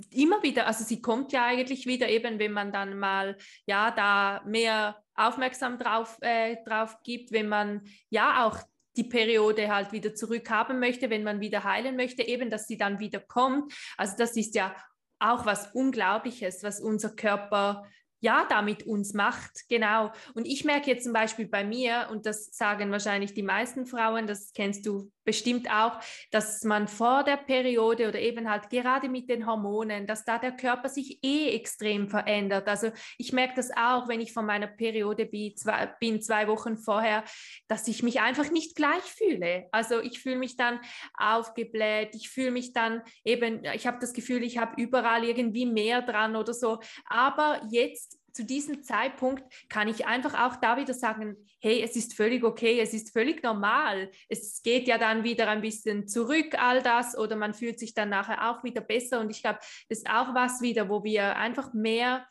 immer 0.10 0.44
wieder, 0.44 0.68
also 0.68 0.84
sie 0.84 1.02
kommt 1.02 1.32
ja 1.32 1.46
eigentlich 1.46 1.86
wieder 1.86 2.10
eben, 2.10 2.38
wenn 2.38 2.52
man 2.52 2.74
dann 2.74 3.00
mal 3.00 3.38
ja 3.66 3.92
da 3.92 4.44
mehr 4.46 5.02
aufmerksam 5.16 5.78
drauf, 5.78 6.18
äh, 6.22 6.58
drauf 6.66 6.98
gibt, 7.04 7.32
wenn 7.32 7.48
man 7.48 7.82
ja 8.10 8.46
auch 8.46 8.60
die 8.98 9.06
Periode 9.06 9.74
halt 9.74 9.92
wieder 9.92 10.14
zurückhaben 10.14 10.80
möchte, 10.80 11.10
wenn 11.10 11.24
man 11.24 11.40
wieder 11.40 11.64
heilen 11.64 11.96
möchte, 11.96 12.24
eben, 12.24 12.50
dass 12.50 12.68
sie 12.68 12.78
dann 12.78 13.00
wieder 13.00 13.20
kommt. 13.20 13.74
Also 13.98 14.16
das 14.18 14.36
ist 14.36 14.56
ja 14.56 14.76
auch 15.20 15.46
was 15.46 15.74
Unglaubliches, 15.74 16.64
was 16.64 16.82
unser 16.82 17.16
Körper 17.16 17.86
ja, 18.26 18.46
damit 18.50 18.88
uns 18.88 19.14
macht, 19.14 19.70
genau. 19.70 20.12
Und 20.34 20.48
ich 20.48 20.66
merke 20.66 20.90
jetzt 20.90 21.04
zum 21.04 21.14
Beispiel 21.14 21.48
bei 21.48 21.64
mir, 21.64 22.08
und 22.12 22.26
das 22.26 22.48
sagen 22.58 22.92
wahrscheinlich 22.92 23.36
die 23.36 23.44
meisten 23.44 23.86
Frauen, 23.86 24.26
das 24.26 24.52
kennst 24.54 24.88
du 24.88 25.12
bestimmt 25.26 25.70
auch, 25.70 26.00
dass 26.32 26.64
man 26.64 26.88
vor 26.88 27.24
der 27.24 27.38
Periode 27.38 28.08
oder 28.08 28.20
eben 28.20 28.50
halt 28.50 28.70
gerade 28.70 29.10
mit 29.10 29.30
den 29.30 29.46
Hormonen, 29.46 30.08
dass 30.08 30.24
da 30.24 30.38
der 30.38 30.52
Körper 30.52 30.88
sich 30.90 31.20
eh 31.24 31.50
extrem 31.50 32.08
verändert. 32.08 32.68
Also 32.68 32.92
ich 33.18 33.34
merke 33.34 33.56
das 33.56 33.72
auch, 33.76 34.08
wenn 34.08 34.22
ich 34.22 34.32
von 34.32 34.46
meiner 34.46 34.68
Periode 34.68 35.26
bin 35.26 35.56
zwei, 35.58 35.88
bin, 36.00 36.22
zwei 36.22 36.48
Wochen 36.48 36.78
vorher, 36.78 37.24
dass 37.68 37.88
ich 37.88 38.04
mich 38.04 38.22
einfach 38.22 38.52
nicht 38.52 38.76
gleich 38.76 39.04
fühle. 39.04 39.68
Also 39.72 40.00
ich 40.00 40.20
fühle 40.20 40.38
mich 40.38 40.56
dann 40.56 40.80
aufgebläht, 41.18 42.16
ich 42.16 42.30
fühle 42.30 42.52
mich 42.52 42.74
dann 42.74 43.02
eben, 43.24 43.64
ich 43.74 43.88
habe 43.88 43.98
das 44.00 44.14
Gefühl, 44.14 44.44
ich 44.44 44.58
habe 44.58 44.82
überall 44.82 45.24
irgendwie 45.24 45.66
mehr 45.66 46.02
dran 46.02 46.36
oder 46.36 46.54
so. 46.54 46.80
Aber 47.08 47.62
jetzt 47.72 48.20
zu 48.36 48.44
diesem 48.44 48.84
Zeitpunkt 48.84 49.44
kann 49.70 49.88
ich 49.88 50.06
einfach 50.06 50.34
auch 50.38 50.58
da 50.58 50.76
wieder 50.76 50.94
sagen, 50.94 51.38
hey, 51.62 51.82
es 51.82 51.96
ist 51.96 52.16
völlig 52.16 52.44
okay, 52.44 52.82
es 52.82 52.94
ist 52.94 53.14
völlig 53.14 53.42
normal. 53.42 54.12
Es 54.28 54.62
geht 54.62 54.90
ja 54.90 54.98
dann 54.98 55.24
wieder 55.24 55.48
ein 55.48 55.62
bisschen 55.62 56.06
zurück, 56.10 56.54
all 56.62 56.84
das, 56.84 57.18
oder 57.18 57.38
man 57.38 57.54
fühlt 57.54 57.80
sich 57.80 57.94
dann 57.94 58.10
nachher 58.10 58.50
auch 58.50 58.62
wieder 58.66 58.82
besser. 58.82 59.22
Und 59.22 59.30
ich 59.30 59.42
glaube, 59.42 59.60
das 59.88 60.00
ist 60.00 60.10
auch 60.10 60.36
was 60.36 60.62
wieder, 60.62 60.90
wo 60.90 61.06
wir 61.06 61.38
einfach 61.38 61.74
mehr 61.74 62.28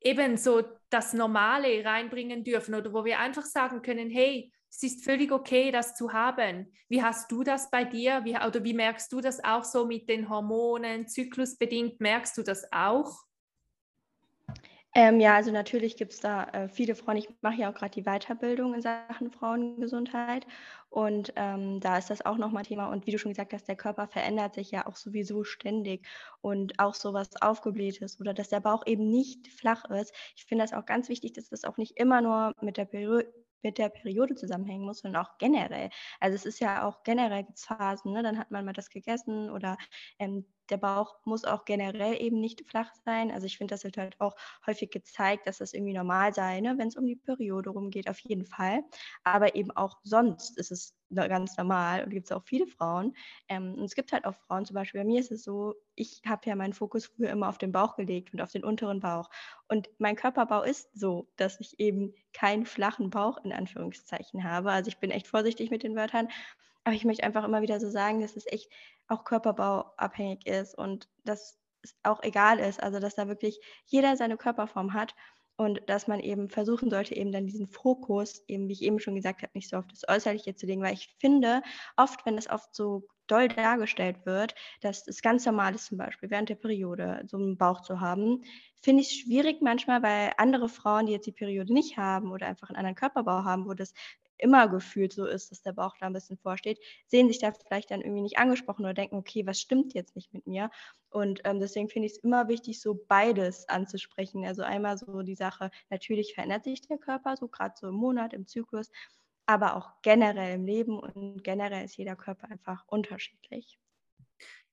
eben 0.00 0.36
so 0.36 0.64
das 0.88 1.12
Normale 1.12 1.84
reinbringen 1.84 2.42
dürfen 2.42 2.74
oder 2.74 2.92
wo 2.92 3.04
wir 3.04 3.20
einfach 3.20 3.44
sagen 3.44 3.82
können, 3.82 4.10
hey, 4.10 4.52
es 4.68 4.82
ist 4.82 5.04
völlig 5.04 5.30
okay, 5.30 5.70
das 5.70 5.94
zu 5.94 6.12
haben. 6.12 6.72
Wie 6.88 7.04
hast 7.04 7.30
du 7.30 7.44
das 7.44 7.70
bei 7.70 7.84
dir? 7.84 8.24
Wie, 8.24 8.34
oder 8.34 8.64
wie 8.64 8.74
merkst 8.74 9.12
du 9.12 9.20
das 9.20 9.44
auch 9.44 9.62
so 9.62 9.86
mit 9.86 10.08
den 10.08 10.28
Hormonen, 10.28 11.06
zyklusbedingt? 11.06 12.00
Merkst 12.00 12.36
du 12.36 12.42
das 12.42 12.72
auch? 12.72 13.29
Ähm, 14.94 15.20
ja, 15.20 15.36
also 15.36 15.52
natürlich 15.52 15.96
gibt 15.96 16.12
es 16.12 16.20
da 16.20 16.44
äh, 16.48 16.68
viele 16.68 16.96
Frauen. 16.96 17.16
Ich 17.16 17.28
mache 17.42 17.54
ja 17.60 17.70
auch 17.70 17.74
gerade 17.74 17.92
die 17.92 18.02
Weiterbildung 18.02 18.74
in 18.74 18.82
Sachen 18.82 19.30
Frauengesundheit 19.30 20.46
und 20.88 21.32
ähm, 21.36 21.78
da 21.78 21.96
ist 21.98 22.10
das 22.10 22.26
auch 22.26 22.36
nochmal 22.38 22.64
Thema. 22.64 22.88
Und 22.88 23.06
wie 23.06 23.12
du 23.12 23.18
schon 23.18 23.30
gesagt 23.30 23.52
hast, 23.52 23.68
der 23.68 23.76
Körper 23.76 24.08
verändert 24.08 24.54
sich 24.54 24.72
ja 24.72 24.86
auch 24.86 24.96
sowieso 24.96 25.44
ständig 25.44 26.06
und 26.40 26.80
auch 26.80 26.94
sowas 26.94 27.30
aufgeblähtes 27.40 28.18
oder 28.20 28.34
dass 28.34 28.48
der 28.48 28.58
Bauch 28.60 28.84
eben 28.84 29.08
nicht 29.08 29.46
flach 29.48 29.84
ist. 29.90 30.12
Ich 30.34 30.44
finde 30.44 30.64
das 30.64 30.72
auch 30.72 30.86
ganz 30.86 31.08
wichtig, 31.08 31.34
dass 31.34 31.48
das 31.50 31.64
auch 31.64 31.76
nicht 31.76 31.96
immer 31.96 32.20
nur 32.20 32.52
mit 32.60 32.76
der 32.76 32.84
Peri 32.86 33.24
mit 33.62 33.76
der 33.76 33.90
Periode 33.90 34.34
zusammenhängen 34.36 34.86
muss, 34.86 35.00
sondern 35.00 35.22
auch 35.22 35.36
generell. 35.36 35.90
Also 36.18 36.34
es 36.34 36.46
ist 36.46 36.60
ja 36.60 36.82
auch 36.88 37.02
generell 37.02 37.46
Phasen, 37.54 38.12
ne? 38.12 38.22
dann 38.22 38.38
hat 38.38 38.50
man 38.50 38.64
mal 38.64 38.72
das 38.72 38.88
gegessen 38.88 39.50
oder 39.50 39.76
ähm, 40.18 40.46
der 40.70 40.76
Bauch 40.78 41.16
muss 41.24 41.44
auch 41.44 41.64
generell 41.64 42.20
eben 42.20 42.40
nicht 42.40 42.68
flach 42.68 42.92
sein. 43.04 43.30
Also 43.30 43.46
ich 43.46 43.58
finde, 43.58 43.74
das 43.74 43.84
wird 43.84 43.96
halt 43.96 44.20
auch 44.20 44.34
häufig 44.66 44.90
gezeigt, 44.90 45.46
dass 45.46 45.58
das 45.58 45.72
irgendwie 45.72 45.94
normal 45.94 46.32
sei, 46.34 46.60
ne? 46.60 46.76
wenn 46.78 46.88
es 46.88 46.96
um 46.96 47.06
die 47.06 47.16
Periode 47.16 47.70
rumgeht, 47.70 48.08
auf 48.08 48.18
jeden 48.20 48.46
Fall. 48.46 48.82
Aber 49.24 49.54
eben 49.54 49.70
auch 49.72 49.98
sonst 50.02 50.58
ist 50.58 50.70
es 50.70 50.94
ganz 51.14 51.56
normal 51.56 52.04
und 52.04 52.10
gibt 52.10 52.26
es 52.26 52.32
auch 52.32 52.44
viele 52.44 52.66
Frauen. 52.66 53.14
Ähm, 53.48 53.74
und 53.74 53.84
es 53.84 53.94
gibt 53.94 54.12
halt 54.12 54.24
auch 54.24 54.34
Frauen, 54.46 54.64
zum 54.64 54.74
Beispiel 54.74 55.00
bei 55.00 55.06
mir 55.06 55.20
ist 55.20 55.32
es 55.32 55.42
so, 55.42 55.74
ich 55.94 56.22
habe 56.26 56.48
ja 56.48 56.54
meinen 56.56 56.72
Fokus 56.72 57.06
früher 57.06 57.30
immer 57.30 57.48
auf 57.48 57.58
den 57.58 57.72
Bauch 57.72 57.96
gelegt 57.96 58.32
und 58.32 58.40
auf 58.40 58.52
den 58.52 58.64
unteren 58.64 59.00
Bauch. 59.00 59.28
Und 59.68 59.88
mein 59.98 60.16
Körperbau 60.16 60.62
ist 60.62 60.88
so, 60.94 61.28
dass 61.36 61.58
ich 61.60 61.78
eben 61.80 62.14
keinen 62.32 62.64
flachen 62.64 63.10
Bauch 63.10 63.38
in 63.44 63.52
Anführungszeichen 63.52 64.44
habe. 64.44 64.70
Also 64.70 64.88
ich 64.88 64.98
bin 64.98 65.10
echt 65.10 65.26
vorsichtig 65.26 65.70
mit 65.70 65.82
den 65.82 65.96
Wörtern. 65.96 66.28
Aber 66.84 66.94
ich 66.94 67.04
möchte 67.04 67.24
einfach 67.24 67.44
immer 67.44 67.62
wieder 67.62 67.80
so 67.80 67.90
sagen, 67.90 68.20
dass 68.20 68.36
es 68.36 68.46
echt 68.46 68.70
auch 69.08 69.24
körperbauabhängig 69.24 70.46
ist 70.46 70.76
und 70.76 71.08
dass 71.24 71.58
es 71.82 71.96
auch 72.02 72.22
egal 72.22 72.58
ist. 72.58 72.82
Also 72.82 73.00
dass 73.00 73.14
da 73.14 73.28
wirklich 73.28 73.60
jeder 73.86 74.16
seine 74.16 74.36
Körperform 74.36 74.94
hat 74.94 75.14
und 75.56 75.82
dass 75.86 76.08
man 76.08 76.20
eben 76.20 76.48
versuchen 76.48 76.88
sollte, 76.88 77.14
eben 77.14 77.32
dann 77.32 77.46
diesen 77.46 77.68
Fokus, 77.68 78.42
eben 78.48 78.68
wie 78.68 78.72
ich 78.72 78.82
eben 78.82 78.98
schon 78.98 79.14
gesagt 79.14 79.42
habe, 79.42 79.52
nicht 79.54 79.68
so 79.68 79.76
auf 79.76 79.86
das 79.88 80.08
Äußerliche 80.08 80.54
zu 80.54 80.64
legen, 80.64 80.80
weil 80.80 80.94
ich 80.94 81.14
finde, 81.18 81.62
oft, 81.98 82.24
wenn 82.24 82.36
das 82.36 82.48
oft 82.48 82.74
so 82.74 83.06
doll 83.26 83.48
dargestellt 83.48 84.24
wird, 84.24 84.54
dass 84.80 85.06
es 85.06 85.20
ganz 85.20 85.44
normal 85.44 85.74
ist, 85.74 85.86
zum 85.86 85.98
Beispiel 85.98 86.30
während 86.30 86.48
der 86.48 86.54
Periode 86.54 87.22
so 87.26 87.36
einen 87.36 87.58
Bauch 87.58 87.82
zu 87.82 88.00
haben, 88.00 88.42
finde 88.82 89.02
ich 89.02 89.10
es 89.10 89.16
schwierig 89.18 89.60
manchmal, 89.60 90.02
weil 90.02 90.32
andere 90.38 90.70
Frauen, 90.70 91.04
die 91.04 91.12
jetzt 91.12 91.26
die 91.26 91.32
Periode 91.32 91.74
nicht 91.74 91.98
haben 91.98 92.32
oder 92.32 92.46
einfach 92.46 92.70
einen 92.70 92.78
anderen 92.78 92.96
Körperbau 92.96 93.44
haben, 93.44 93.66
wo 93.66 93.74
das 93.74 93.92
immer 94.40 94.68
gefühlt 94.68 95.12
so 95.12 95.26
ist, 95.26 95.50
dass 95.50 95.62
der 95.62 95.72
Bauch 95.72 95.96
da 95.98 96.06
ein 96.06 96.12
bisschen 96.12 96.38
vorsteht, 96.38 96.80
sehen 97.06 97.28
sich 97.28 97.38
da 97.38 97.52
vielleicht 97.52 97.90
dann 97.90 98.00
irgendwie 98.00 98.22
nicht 98.22 98.38
angesprochen 98.38 98.82
oder 98.84 98.94
denken, 98.94 99.16
okay, 99.16 99.46
was 99.46 99.60
stimmt 99.60 99.94
jetzt 99.94 100.16
nicht 100.16 100.32
mit 100.32 100.46
mir? 100.46 100.70
Und 101.10 101.40
ähm, 101.44 101.60
deswegen 101.60 101.88
finde 101.88 102.06
ich 102.06 102.12
es 102.14 102.18
immer 102.18 102.48
wichtig, 102.48 102.80
so 102.80 102.94
beides 103.08 103.68
anzusprechen. 103.68 104.44
Also 104.46 104.62
einmal 104.62 104.96
so 104.98 105.22
die 105.22 105.34
Sache, 105.34 105.70
natürlich 105.90 106.34
verändert 106.34 106.64
sich 106.64 106.82
der 106.82 106.98
Körper, 106.98 107.36
so 107.36 107.48
gerade 107.48 107.74
so 107.78 107.88
im 107.88 107.94
Monat, 107.94 108.32
im 108.32 108.46
Zyklus, 108.46 108.90
aber 109.46 109.76
auch 109.76 110.00
generell 110.02 110.54
im 110.54 110.64
Leben 110.64 110.98
und 110.98 111.42
generell 111.44 111.84
ist 111.84 111.96
jeder 111.96 112.16
Körper 112.16 112.50
einfach 112.50 112.84
unterschiedlich. 112.86 113.78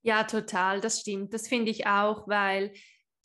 Ja, 0.02 0.24
total, 0.24 0.80
das 0.82 1.02
stimmt. 1.02 1.34
Das 1.34 1.48
finde 1.48 1.72
ich 1.72 1.86
auch, 1.88 2.28
weil 2.28 2.74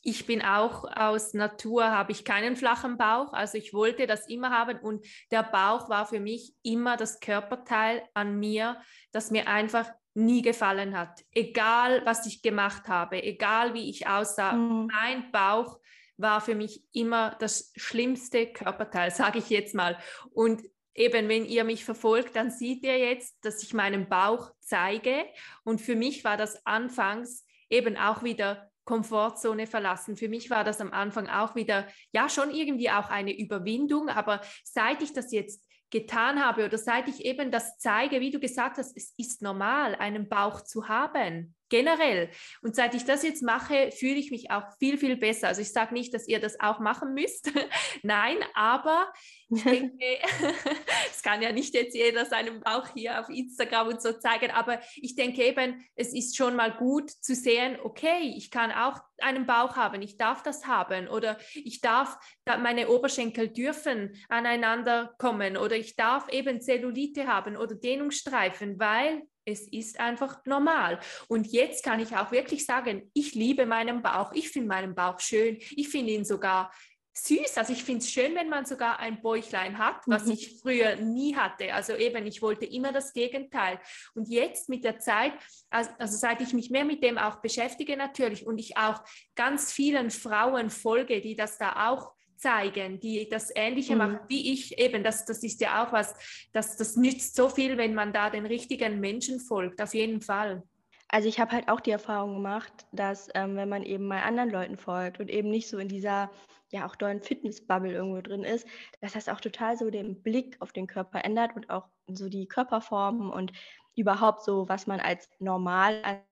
ich 0.03 0.27
bin 0.27 0.43
auch 0.43 0.85
aus 0.85 1.33
Natur, 1.33 1.85
habe 1.85 2.13
ich 2.13 2.25
keinen 2.25 2.57
flachen 2.57 2.99
Bauch. 2.99 3.33
Also 3.33 3.57
ich 3.57 3.73
wollte 3.73 4.07
das 4.07 4.29
immer 4.29 4.51
haben 4.51 4.79
und 4.81 5.07
der 5.31 5.45
Bauch 5.45 5.89
war 5.89 6.07
für 6.07 6.21
mich 6.21 6.55
immer 6.63 6.97
das 6.97 7.21
Körperteil 7.21 8.03
an 8.13 8.39
mir, 8.39 8.81
das 9.13 9.31
mir 9.31 9.47
einfach 9.49 9.89
nie 10.15 10.43
gefallen 10.43 10.99
hat. 10.99 11.23
Egal, 11.31 12.05
was 12.05 12.27
ich 12.27 12.43
gemacht 12.43 12.89
habe, 12.89 13.23
egal 13.23 13.75
wie 13.75 13.89
ich 13.89 14.09
aussah, 14.09 14.53
mhm. 14.53 14.89
mein 14.93 15.31
Bauch 15.31 15.79
war 16.17 16.41
für 16.41 16.55
mich 16.55 16.85
immer 16.93 17.37
das 17.39 17.73
schlimmste 17.77 18.47
Körperteil, 18.53 19.11
sage 19.11 19.39
ich 19.39 19.51
jetzt 19.51 19.75
mal. 19.75 19.97
Und 20.33 20.63
eben, 20.95 21.29
wenn 21.29 21.45
ihr 21.45 21.65
mich 21.65 21.85
verfolgt, 21.85 22.37
dann 22.37 22.51
seht 22.51 22.83
ihr 22.83 22.99
jetzt, 22.99 23.45
dass 23.45 23.63
ich 23.63 23.73
meinen 23.73 24.09
Bauch 24.09 24.51
zeige. 24.59 25.25
Und 25.65 25.81
für 25.81 25.97
mich 25.97 26.25
war 26.25 26.37
das 26.37 26.67
anfangs 26.67 27.47
eben 27.71 27.97
auch 27.97 28.23
wieder 28.23 28.72
Komfortzone 28.85 29.67
verlassen. 29.67 30.17
Für 30.17 30.29
mich 30.29 30.51
war 30.51 30.65
das 30.65 30.81
am 30.81 30.93
Anfang 30.93 31.29
auch 31.29 31.55
wieder, 31.55 31.87
ja, 32.13 32.29
schon 32.29 32.51
irgendwie 32.51 32.91
auch 32.91 33.11
eine 33.11 33.37
Überwindung, 33.37 34.09
aber 34.09 34.41
seit 34.65 35.03
ich 35.03 35.13
das 35.13 35.33
jetzt 35.33 35.65
getan 35.91 36.45
habe 36.45 36.65
oder 36.65 36.79
seit 36.79 37.07
ich 37.09 37.25
eben 37.25 37.51
das 37.51 37.79
zeige, 37.79 38.21
wie 38.21 38.31
du 38.31 38.41
gesagt 38.41 38.79
hast, 38.79 38.97
es 38.97 39.15
ist 39.19 39.43
normal, 39.43 39.95
einen 39.95 40.29
Bauch 40.29 40.63
zu 40.63 40.89
haben, 40.89 41.55
generell. 41.73 42.29
Und 42.61 42.77
seit 42.77 42.95
ich 42.95 43.07
das 43.07 43.23
jetzt 43.23 43.43
mache, 43.43 43.91
fühle 43.91 44.17
ich 44.17 44.31
mich 44.31 44.51
auch 44.51 44.65
viel, 44.79 44.99
viel 44.99 45.17
besser. 45.17 45.49
Also 45.49 45.63
ich 45.63 45.73
sage 45.73 45.95
nicht, 45.95 46.13
dass 46.13 46.29
ihr 46.29 46.39
das 46.39 46.61
auch 46.61 46.81
machen 46.81 47.15
müsst. 47.15 47.51
Nein, 48.03 48.37
aber 48.55 49.11
ich 49.49 49.63
denke, 49.65 50.05
es 51.11 51.23
kann 51.23 51.41
ja 51.41 51.51
nicht 51.51 51.75
jetzt 51.75 51.95
jeder 51.95 52.27
seinen 52.27 52.61
Bauch 52.61 52.89
hier 52.95 53.19
auf 53.19 53.31
Instagram 53.31 53.89
und 53.89 54.03
so 54.03 54.13
zeigen, 54.13 54.51
aber 54.51 54.81
ich 54.97 55.15
denke 55.15 55.43
eben, 55.43 55.83
es 55.95 56.13
ist 56.13 56.37
schon 56.37 56.57
mal 56.57 56.73
gut 56.73 57.11
zu 57.11 57.35
sehen, 57.35 57.79
okay, 57.83 58.35
ich 58.37 58.51
kann 58.51 58.71
auch 58.71 59.01
einen 59.19 59.47
Bauch 59.47 59.77
haben, 59.77 60.03
ich 60.03 60.19
darf 60.19 60.43
das 60.43 60.67
haben 60.67 61.09
oder 61.09 61.39
ich 61.55 61.81
darf, 61.81 62.19
meine 62.45 62.89
Oberschenkel 62.89 63.49
dürfen 63.49 64.15
aneinander 64.29 65.15
kommen 65.19 65.57
oder 65.57 65.77
ich 65.77 65.97
darf 65.97 66.29
eben 66.29 66.61
Zellulite 66.61 67.27
haben 67.27 67.57
oder 67.57 67.75
Dehnungsstreifen, 67.75 68.79
weil 68.79 69.23
es 69.45 69.69
ist 69.69 69.99
einfach 69.99 70.45
normal. 70.45 71.01
Und 71.29 71.49
jetzt 71.49 71.85
kann 71.85 72.01
ich 72.01 72.17
auch 72.17 72.33
wirklich 72.33 72.65
sagen, 72.65 73.11
ich 73.15 73.35
liebe 73.35 73.67
meinen 73.67 74.03
Bauch. 74.03 74.33
Ich 74.33 74.51
finde 74.51 74.69
meinen 74.69 74.95
Bauch 74.95 75.19
schön. 75.21 75.59
Ich 75.71 75.89
finde 75.89 76.13
ihn 76.13 76.25
sogar 76.25 76.71
süß. 77.15 77.59
Also 77.59 77.73
ich 77.73 77.85
finde 77.85 78.01
es 78.01 78.11
schön, 78.11 78.35
wenn 78.35 78.49
man 78.49 78.65
sogar 78.65 78.99
ein 78.99 79.21
Bäuchlein 79.21 79.79
hat, 79.79 80.03
was 80.07 80.27
mhm. 80.27 80.33
ich 80.33 80.61
früher 80.61 80.97
nie 80.97 81.37
hatte. 81.37 81.75
Also 81.75 81.95
eben, 81.95 82.27
ich 82.27 82.41
wollte 82.41 82.65
immer 82.65 82.93
das 82.93 83.13
Gegenteil. 83.13 83.81
Und 84.15 84.29
jetzt 84.29 84.69
mit 84.69 84.85
der 84.85 84.99
Zeit, 84.99 85.35
also, 85.71 85.91
also 85.99 86.17
seit 86.17 86.41
ich 86.41 86.53
mich 86.55 86.71
mehr 86.71 86.85
mit 86.85 87.03
dem 87.03 87.19
auch 87.19 87.37
beschäftige 87.37 87.97
natürlich 87.97 88.47
und 88.47 88.59
ich 88.59 88.77
auch 88.77 89.03
ganz 89.35 89.73
vielen 89.73 90.11
Frauen 90.11 90.71
folge, 90.71 91.21
die 91.21 91.37
das 91.37 91.59
da 91.59 91.91
auch 91.91 92.13
zeigen, 92.43 93.01
die 93.01 93.29
das 93.29 93.51
Ähnliche 93.55 93.93
mhm. 93.93 93.99
machen 93.99 94.21
wie 94.29 94.53
ich. 94.53 94.79
Eben, 94.79 95.03
das, 95.03 95.25
das 95.25 95.43
ist 95.43 95.61
ja 95.61 95.85
auch 95.85 95.93
was, 95.93 96.15
das, 96.53 96.77
das 96.77 96.97
nützt 96.97 97.37
so 97.37 97.49
viel, 97.49 97.79
wenn 97.79 97.95
man 97.95 98.13
da 98.13 98.29
den 98.31 98.47
richtigen 98.47 99.01
Menschen 99.01 99.41
folgt, 99.41 99.81
auf 99.81 99.95
jeden 99.95 100.21
Fall. 100.21 100.63
Also 101.09 101.29
ich 101.29 101.39
habe 101.41 101.53
halt 101.53 101.69
auch 101.69 101.81
die 101.81 101.91
Erfahrung 101.91 102.35
gemacht, 102.35 102.73
dass 102.91 103.29
ähm, 103.35 103.55
wenn 103.57 103.69
man 103.69 103.83
eben 103.83 104.07
mal 104.07 104.23
anderen 104.23 104.51
Leuten 104.51 104.79
folgt 104.79 105.21
und 105.21 105.29
eben 105.29 105.51
nicht 105.51 105.69
so 105.69 105.79
in 105.79 105.89
dieser 105.89 106.31
ja 106.71 106.87
auch 106.87 106.97
dollen 106.97 107.21
Fitnessbubble 107.21 107.93
irgendwo 107.93 108.23
drin 108.23 108.45
ist, 108.45 108.67
dass 109.03 109.13
das 109.13 109.29
auch 109.29 109.41
total 109.41 109.77
so 109.77 109.91
den 109.91 110.23
Blick 110.23 110.57
auf 110.61 110.73
den 110.73 110.87
Körper 110.87 111.23
ändert 111.23 111.55
und 111.55 111.69
auch 111.69 111.87
so 112.07 112.31
die 112.31 112.47
Körperformen 112.47 113.31
und 113.31 113.53
überhaupt 113.95 114.43
so, 114.43 114.69
was 114.71 114.87
man 114.87 115.01
als 115.01 115.29
normal 115.39 116.25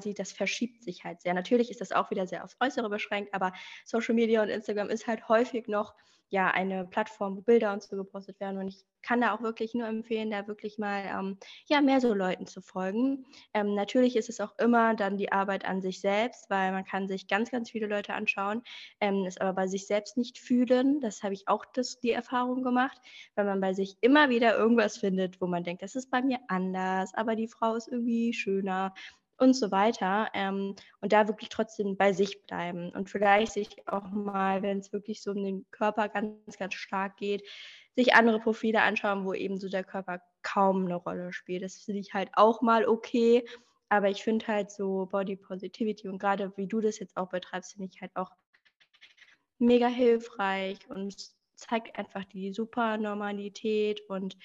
sieht, 0.00 0.18
das 0.18 0.32
verschiebt 0.32 0.82
sich 0.82 1.04
halt 1.04 1.22
sehr. 1.22 1.34
Natürlich 1.34 1.70
ist 1.70 1.80
das 1.80 1.92
auch 1.92 2.10
wieder 2.10 2.26
sehr 2.26 2.44
aufs 2.44 2.56
Äußere 2.60 2.88
beschränkt, 2.88 3.34
aber 3.34 3.52
Social 3.84 4.14
Media 4.14 4.42
und 4.42 4.48
Instagram 4.48 4.90
ist 4.90 5.06
halt 5.06 5.28
häufig 5.28 5.68
noch 5.68 5.94
ja 6.30 6.50
eine 6.50 6.84
Plattform, 6.84 7.36
wo 7.36 7.40
Bilder 7.40 7.72
und 7.72 7.82
so 7.82 7.96
gepostet 7.96 8.40
werden. 8.40 8.58
Und 8.58 8.68
ich 8.68 8.84
kann 9.02 9.20
da 9.20 9.34
auch 9.34 9.40
wirklich 9.40 9.74
nur 9.74 9.86
empfehlen, 9.86 10.30
da 10.30 10.46
wirklich 10.46 10.78
mal 10.78 11.04
ähm, 11.06 11.38
ja 11.66 11.80
mehr 11.80 12.00
so 12.00 12.12
Leuten 12.12 12.46
zu 12.46 12.60
folgen. 12.60 13.24
Ähm, 13.54 13.74
natürlich 13.74 14.16
ist 14.16 14.28
es 14.28 14.40
auch 14.40 14.58
immer 14.58 14.94
dann 14.94 15.16
die 15.16 15.32
Arbeit 15.32 15.64
an 15.64 15.80
sich 15.80 16.00
selbst, 16.00 16.50
weil 16.50 16.72
man 16.72 16.84
kann 16.84 17.08
sich 17.08 17.28
ganz, 17.28 17.50
ganz 17.50 17.70
viele 17.70 17.86
Leute 17.86 18.14
anschauen, 18.14 18.62
ähm, 19.00 19.24
es 19.26 19.38
aber 19.38 19.52
bei 19.52 19.66
sich 19.66 19.86
selbst 19.86 20.16
nicht 20.16 20.38
fühlen. 20.38 21.00
Das 21.00 21.22
habe 21.22 21.34
ich 21.34 21.48
auch 21.48 21.64
das, 21.72 22.00
die 22.00 22.10
Erfahrung 22.12 22.62
gemacht, 22.62 23.00
weil 23.34 23.44
man 23.44 23.60
bei 23.60 23.72
sich 23.72 23.96
immer 24.00 24.28
wieder 24.28 24.56
irgendwas 24.56 24.98
findet, 24.98 25.40
wo 25.40 25.46
man 25.46 25.64
denkt, 25.64 25.82
das 25.82 25.94
ist 25.94 26.10
bei 26.10 26.20
mir 26.22 26.38
anders, 26.48 27.14
aber 27.14 27.36
die 27.36 27.48
Frau 27.48 27.74
ist 27.74 27.88
irgendwie 27.88 28.32
schöner 28.32 28.92
und 29.38 29.54
so 29.54 29.70
weiter. 29.70 30.28
Ähm, 30.34 30.74
und 31.00 31.12
da 31.12 31.28
wirklich 31.28 31.48
trotzdem 31.48 31.96
bei 31.96 32.12
sich 32.12 32.44
bleiben 32.46 32.90
und 32.90 33.08
vielleicht 33.08 33.52
sich 33.52 33.88
auch 33.88 34.10
mal, 34.10 34.62
wenn 34.62 34.78
es 34.78 34.92
wirklich 34.92 35.22
so 35.22 35.30
um 35.30 35.42
den 35.42 35.66
Körper 35.70 36.08
ganz, 36.08 36.58
ganz 36.58 36.74
stark 36.74 37.16
geht, 37.16 37.42
sich 37.96 38.14
andere 38.14 38.40
Profile 38.40 38.82
anschauen, 38.82 39.24
wo 39.24 39.34
eben 39.34 39.58
so 39.58 39.68
der 39.68 39.84
Körper 39.84 40.20
kaum 40.42 40.84
eine 40.84 40.96
Rolle 40.96 41.32
spielt. 41.32 41.62
Das 41.62 41.78
finde 41.78 42.00
ich 42.00 42.14
halt 42.14 42.30
auch 42.34 42.62
mal 42.62 42.86
okay. 42.86 43.44
Aber 43.88 44.10
ich 44.10 44.22
finde 44.22 44.46
halt 44.46 44.70
so 44.70 45.06
Body 45.06 45.36
Positivity 45.36 46.08
und 46.08 46.18
gerade 46.18 46.52
wie 46.56 46.66
du 46.66 46.80
das 46.80 46.98
jetzt 46.98 47.16
auch 47.16 47.30
betreibst, 47.30 47.72
finde 47.72 47.90
ich 47.92 48.00
halt 48.00 48.14
auch 48.16 48.30
mega 49.58 49.88
hilfreich 49.88 50.78
und 50.90 51.16
zeigt 51.54 51.98
einfach 51.98 52.24
die 52.24 52.52
super 52.52 52.98
Normalität 52.98 54.00
und 54.08 54.36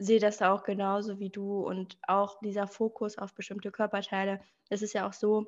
sehe 0.00 0.18
das 0.18 0.40
auch 0.40 0.64
genauso 0.64 1.18
wie 1.18 1.30
du 1.30 1.60
und 1.60 1.98
auch 2.08 2.40
dieser 2.40 2.66
Fokus 2.66 3.18
auf 3.18 3.34
bestimmte 3.34 3.70
Körperteile. 3.70 4.40
Es 4.70 4.80
ist 4.82 4.94
ja 4.94 5.06
auch 5.06 5.12
so, 5.12 5.46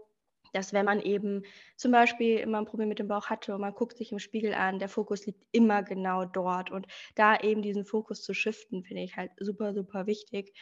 dass 0.52 0.75
wenn 0.75 0.85
man 0.85 1.00
eben 1.00 1.42
zum 1.76 1.90
Beispiel 1.90 2.38
immer 2.38 2.59
ein 2.59 2.66
Problem 2.66 2.90
mit 2.90 2.99
dem 2.99 3.09
Bauch 3.09 3.30
hatte 3.30 3.54
und 3.54 3.62
man 3.62 3.73
guckt 3.73 3.97
sich 3.97 4.12
im 4.12 4.18
Spiegel 4.18 4.52
an, 4.52 4.78
der 4.78 4.90
Fokus 4.90 5.25
liegt 5.25 5.42
immer 5.52 5.82
genau 5.82 6.26
dort. 6.26 6.71
Und 6.71 6.87
da 7.14 7.38
eben 7.38 7.62
diesen 7.62 7.87
Fokus 7.87 8.23
zu 8.23 8.35
shiften, 8.35 8.85
finde 8.85 9.02
ich 9.02 9.16
halt 9.16 9.30
super, 9.40 9.73
super 9.73 10.06
wichtig. 10.06 10.52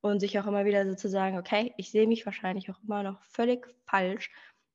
Und 0.00 0.20
sich 0.20 0.38
auch 0.38 0.46
immer 0.46 0.64
wieder 0.64 0.86
so 0.86 0.94
zu 0.94 1.08
sagen, 1.08 1.38
okay, 1.38 1.72
ich 1.76 1.90
sehe 1.90 2.06
mich 2.06 2.24
wahrscheinlich 2.26 2.70
auch 2.70 2.80
immer 2.84 3.02
noch 3.02 3.20
völlig 3.24 3.66
falsch 3.86 4.30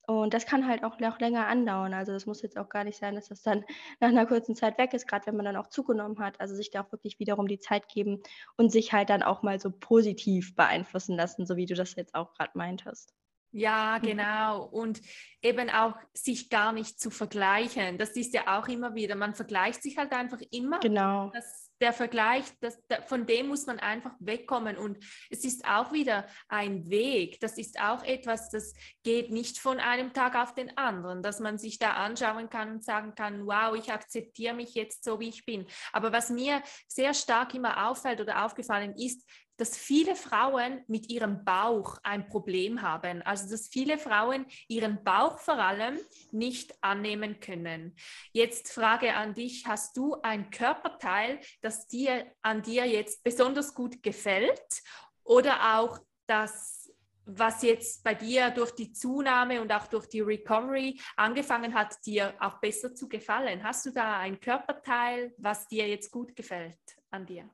und 0.05 0.33
das 0.33 0.45
kann 0.45 0.67
halt 0.67 0.83
auch 0.83 0.99
noch 0.99 1.19
länger 1.19 1.47
andauern. 1.47 1.93
Also 1.93 2.11
das 2.11 2.25
muss 2.25 2.41
jetzt 2.41 2.57
auch 2.57 2.67
gar 2.67 2.83
nicht 2.83 2.97
sein, 2.97 3.15
dass 3.15 3.29
das 3.29 3.41
dann 3.41 3.63
nach 3.99 4.09
einer 4.09 4.25
kurzen 4.25 4.55
Zeit 4.55 4.77
weg 4.77 4.93
ist, 4.93 5.07
gerade 5.07 5.27
wenn 5.27 5.35
man 5.35 5.45
dann 5.45 5.55
auch 5.55 5.67
zugenommen 5.67 6.19
hat. 6.19 6.39
Also 6.41 6.55
sich 6.55 6.71
da 6.71 6.81
auch 6.81 6.91
wirklich 6.91 7.19
wiederum 7.19 7.47
die 7.47 7.59
Zeit 7.59 7.87
geben 7.87 8.21
und 8.57 8.71
sich 8.71 8.91
halt 8.91 9.09
dann 9.09 9.23
auch 9.23 9.43
mal 9.43 9.59
so 9.59 9.71
positiv 9.71 10.55
beeinflussen 10.55 11.15
lassen, 11.15 11.45
so 11.45 11.55
wie 11.55 11.65
du 11.65 11.73
das 11.73 11.95
jetzt 11.95 12.15
auch 12.15 12.33
gerade 12.33 12.51
meintest. 12.55 13.13
Ja, 13.53 13.99
mhm. 14.01 14.07
genau. 14.07 14.65
Und 14.65 15.01
eben 15.41 15.69
auch 15.69 15.95
sich 16.13 16.49
gar 16.49 16.73
nicht 16.73 16.99
zu 16.99 17.09
vergleichen. 17.09 17.97
Das 17.97 18.11
ist 18.11 18.33
ja 18.33 18.59
auch 18.59 18.67
immer 18.67 18.95
wieder. 18.95 19.15
Man 19.15 19.35
vergleicht 19.35 19.83
sich 19.83 19.97
halt 19.97 20.11
einfach 20.11 20.41
immer. 20.51 20.79
Genau. 20.79 21.29
Das 21.33 21.62
der 21.83 21.91
Vergleich, 21.91 22.45
das, 22.61 22.81
von 23.07 23.25
dem 23.25 23.49
muss 23.49 23.65
man 23.65 23.77
einfach 23.77 24.13
wegkommen. 24.19 24.77
Und 24.77 24.97
es 25.29 25.43
ist 25.43 25.67
auch 25.67 25.91
wieder 25.91 26.25
ein 26.47 26.89
Weg. 26.89 27.41
Das 27.41 27.57
ist 27.57 27.77
auch 27.77 28.03
etwas, 28.03 28.49
das 28.49 28.73
geht 29.03 29.31
nicht 29.31 29.59
von 29.59 29.81
einem 29.81 30.13
Tag 30.13 30.35
auf 30.35 30.53
den 30.53 30.77
anderen, 30.77 31.21
dass 31.21 31.41
man 31.41 31.57
sich 31.57 31.79
da 31.79 31.91
anschauen 31.91 32.49
kann 32.49 32.71
und 32.71 32.85
sagen 32.85 33.15
kann, 33.15 33.45
wow, 33.45 33.75
ich 33.75 33.91
akzeptiere 33.91 34.53
mich 34.55 34.75
jetzt 34.75 35.03
so, 35.03 35.19
wie 35.19 35.27
ich 35.27 35.45
bin. 35.45 35.67
Aber 35.91 36.13
was 36.13 36.29
mir 36.29 36.63
sehr 36.87 37.13
stark 37.13 37.53
immer 37.53 37.89
auffällt 37.89 38.21
oder 38.21 38.45
aufgefallen 38.45 38.95
ist, 38.95 39.27
dass 39.57 39.77
viele 39.77 40.15
Frauen 40.15 40.83
mit 40.87 41.09
ihrem 41.09 41.43
Bauch 41.45 41.97
ein 42.03 42.27
Problem 42.27 42.81
haben. 42.81 43.21
Also 43.21 43.49
dass 43.49 43.67
viele 43.67 43.97
Frauen 43.97 44.45
ihren 44.67 45.03
Bauch 45.03 45.39
vor 45.39 45.59
allem 45.59 45.99
nicht 46.31 46.73
annehmen 46.81 47.39
können. 47.39 47.95
Jetzt 48.31 48.71
Frage 48.71 49.15
an 49.15 49.33
dich, 49.33 49.65
hast 49.67 49.97
du 49.97 50.15
ein 50.21 50.49
Körperteil, 50.49 51.39
das 51.61 51.87
dir 51.87 52.25
an 52.41 52.61
dir 52.61 52.85
jetzt 52.85 53.23
besonders 53.23 53.73
gut 53.73 54.01
gefällt 54.03 54.81
oder 55.23 55.77
auch 55.77 55.99
das 56.27 56.83
was 57.25 57.63
jetzt 57.63 58.03
bei 58.03 58.15
dir 58.15 58.49
durch 58.51 58.71
die 58.71 58.91
Zunahme 58.91 59.61
und 59.61 59.71
auch 59.71 59.87
durch 59.87 60.07
die 60.07 60.21
Recovery 60.21 60.99
angefangen 61.15 61.73
hat, 61.73 61.95
dir 62.05 62.33
auch 62.39 62.59
besser 62.59 62.93
zu 62.93 63.07
gefallen? 63.07 63.63
Hast 63.63 63.85
du 63.85 63.91
da 63.91 64.19
ein 64.19 64.39
Körperteil, 64.39 65.33
was 65.37 65.67
dir 65.67 65.87
jetzt 65.87 66.11
gut 66.11 66.35
gefällt 66.35 66.79
an 67.11 67.25
dir? 67.25 67.49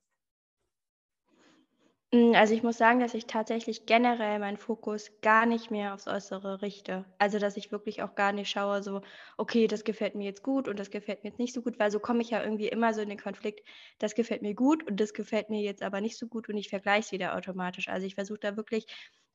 Hm, 2.11 2.33
also, 2.33 2.55
ich 2.55 2.63
muss 2.63 2.77
sagen, 2.79 2.99
dass 2.99 3.13
ich 3.13 3.27
tatsächlich 3.27 3.85
generell 3.85 4.39
meinen 4.39 4.57
Fokus 4.57 5.11
gar 5.21 5.45
nicht 5.45 5.69
mehr 5.69 5.93
aufs 5.93 6.07
Äußere 6.07 6.61
richte. 6.63 7.05
Also, 7.19 7.37
dass 7.37 7.55
ich 7.55 7.71
wirklich 7.71 8.01
auch 8.01 8.15
gar 8.15 8.31
nicht 8.31 8.49
schaue, 8.49 8.81
so: 8.81 9.01
„Okay, 9.37 9.67
das 9.67 9.83
gefällt 9.83 10.15
mir 10.15 10.23
jetzt 10.25 10.41
gut 10.41 10.67
und 10.67 10.79
das 10.79 10.89
gefällt 10.89 11.23
mir 11.23 11.29
jetzt 11.29 11.37
nicht 11.39 11.53
so 11.53 11.61
gut“, 11.61 11.77
weil 11.77 11.91
so 11.91 11.99
komme 11.99 12.21
ich 12.23 12.31
ja 12.31 12.41
irgendwie 12.43 12.67
immer 12.67 12.93
so 12.95 13.01
in 13.01 13.09
den 13.09 13.19
Konflikt: 13.19 13.61
„Das 13.99 14.15
gefällt 14.15 14.41
mir 14.41 14.55
gut 14.55 14.87
und 14.89 14.99
das 14.99 15.13
gefällt 15.13 15.49
mir 15.51 15.61
jetzt 15.61 15.83
aber 15.83 16.01
nicht 16.01 16.17
so 16.17 16.27
gut“ 16.27 16.49
und 16.49 16.57
ich 16.57 16.69
vergleiche 16.69 17.01
es 17.05 17.11
wieder 17.11 17.35
automatisch. 17.35 17.89
Also, 17.89 18.07
ich 18.07 18.15
versuche 18.15 18.39
da 18.39 18.57
wirklich 18.57 18.87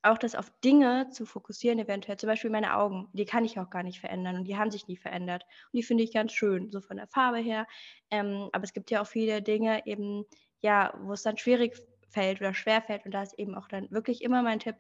auch 0.03 0.19
das 0.19 0.35
auf 0.35 0.51
Dinge 0.63 1.09
zu 1.11 1.25
fokussieren 1.27 1.79
eventuell. 1.79 2.19
Zum 2.19 2.29
Beispiel 2.29 2.51
meine 2.51 2.77
Augen, 2.77 3.09
die 3.15 3.25
kann 3.25 3.45
ich 3.45 3.59
auch 3.59 3.71
gar 3.71 3.83
nicht 3.85 4.01
verändern 4.01 4.37
und 4.37 4.45
die 4.45 4.57
haben 4.57 4.71
sich 4.71 4.87
nie 4.89 4.97
verändert. 4.99 5.45
Und 5.45 5.79
die 5.79 5.83
finde 5.83 6.05
ich 6.05 6.13
ganz 6.13 6.33
schön, 6.33 6.71
so 6.73 6.81
von 6.81 6.97
der 6.99 7.07
Farbe 7.09 7.39
her. 7.39 7.67
Ähm, 8.11 8.49
aber 8.53 8.65
es 8.65 8.73
gibt 8.75 8.91
ja 8.91 9.01
auch 9.01 9.07
viele 9.07 9.41
Dinge 9.43 9.87
eben, 9.87 10.25
ja, 10.61 10.93
wo 11.01 11.13
es 11.13 11.23
dann 11.23 11.39
schwierig 11.39 11.75
fällt 12.15 12.41
oder 12.41 12.55
schwer 12.55 12.81
fällt. 12.81 13.05
Und 13.05 13.13
da 13.13 13.23
ist 13.23 13.39
eben 13.39 13.55
auch 13.55 13.69
dann 13.69 13.91
wirklich 13.91 14.23
immer 14.23 14.43
mein 14.43 14.61
Tipp, 14.61 14.77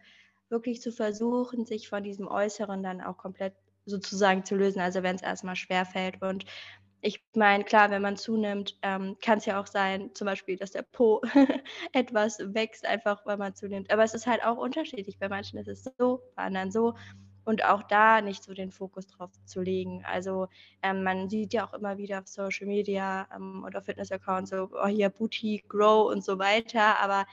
wirklich 0.48 0.80
zu 0.80 0.92
versuchen, 0.92 1.66
sich 1.66 1.88
von 1.88 2.02
diesem 2.04 2.28
Äußeren 2.28 2.82
dann 2.82 3.00
auch 3.00 3.18
komplett 3.18 3.54
sozusagen 3.86 4.44
zu 4.44 4.56
lösen. 4.56 4.80
Also 4.80 5.02
wenn 5.02 5.16
es 5.16 5.22
erstmal 5.22 5.56
schwer 5.56 5.84
fällt. 5.84 6.22
Und 6.22 6.44
ich 7.00 7.22
meine, 7.34 7.64
klar, 7.64 7.90
wenn 7.90 8.00
man 8.00 8.16
zunimmt, 8.16 8.78
ähm, 8.82 9.16
kann 9.22 9.38
es 9.38 9.46
ja 9.46 9.60
auch 9.60 9.66
sein, 9.66 10.10
zum 10.14 10.26
Beispiel, 10.26 10.56
dass 10.56 10.70
der 10.72 10.82
Po 10.82 11.20
etwas 11.92 12.38
wächst, 12.40 12.86
einfach 12.86 13.26
weil 13.26 13.36
man 13.36 13.54
zunimmt. 13.54 13.90
Aber 13.90 14.04
es 14.04 14.14
ist 14.14 14.26
halt 14.26 14.42
auch 14.44 14.56
unterschiedlich. 14.56 15.18
Bei 15.18 15.28
manchen 15.28 15.58
ist 15.58 15.68
es 15.68 15.84
so, 15.98 16.22
bei 16.34 16.44
anderen 16.44 16.70
so 16.70 16.94
und 17.44 17.64
auch 17.64 17.82
da 17.82 18.20
nicht 18.20 18.42
so 18.42 18.54
den 18.54 18.70
Fokus 18.70 19.06
drauf 19.06 19.30
zu 19.44 19.60
legen. 19.60 20.04
Also 20.04 20.48
ähm, 20.82 21.02
man 21.02 21.28
sieht 21.28 21.52
ja 21.52 21.66
auch 21.66 21.74
immer 21.74 21.98
wieder 21.98 22.20
auf 22.20 22.28
Social 22.28 22.66
Media 22.66 23.26
ähm, 23.34 23.64
oder 23.64 23.82
Fitness-Accounts 23.82 24.50
so, 24.50 24.70
oh, 24.72 24.86
hier 24.86 25.10
Booty, 25.10 25.64
Grow 25.68 26.10
und 26.10 26.24
so 26.24 26.38
weiter, 26.38 27.00
aber 27.00 27.26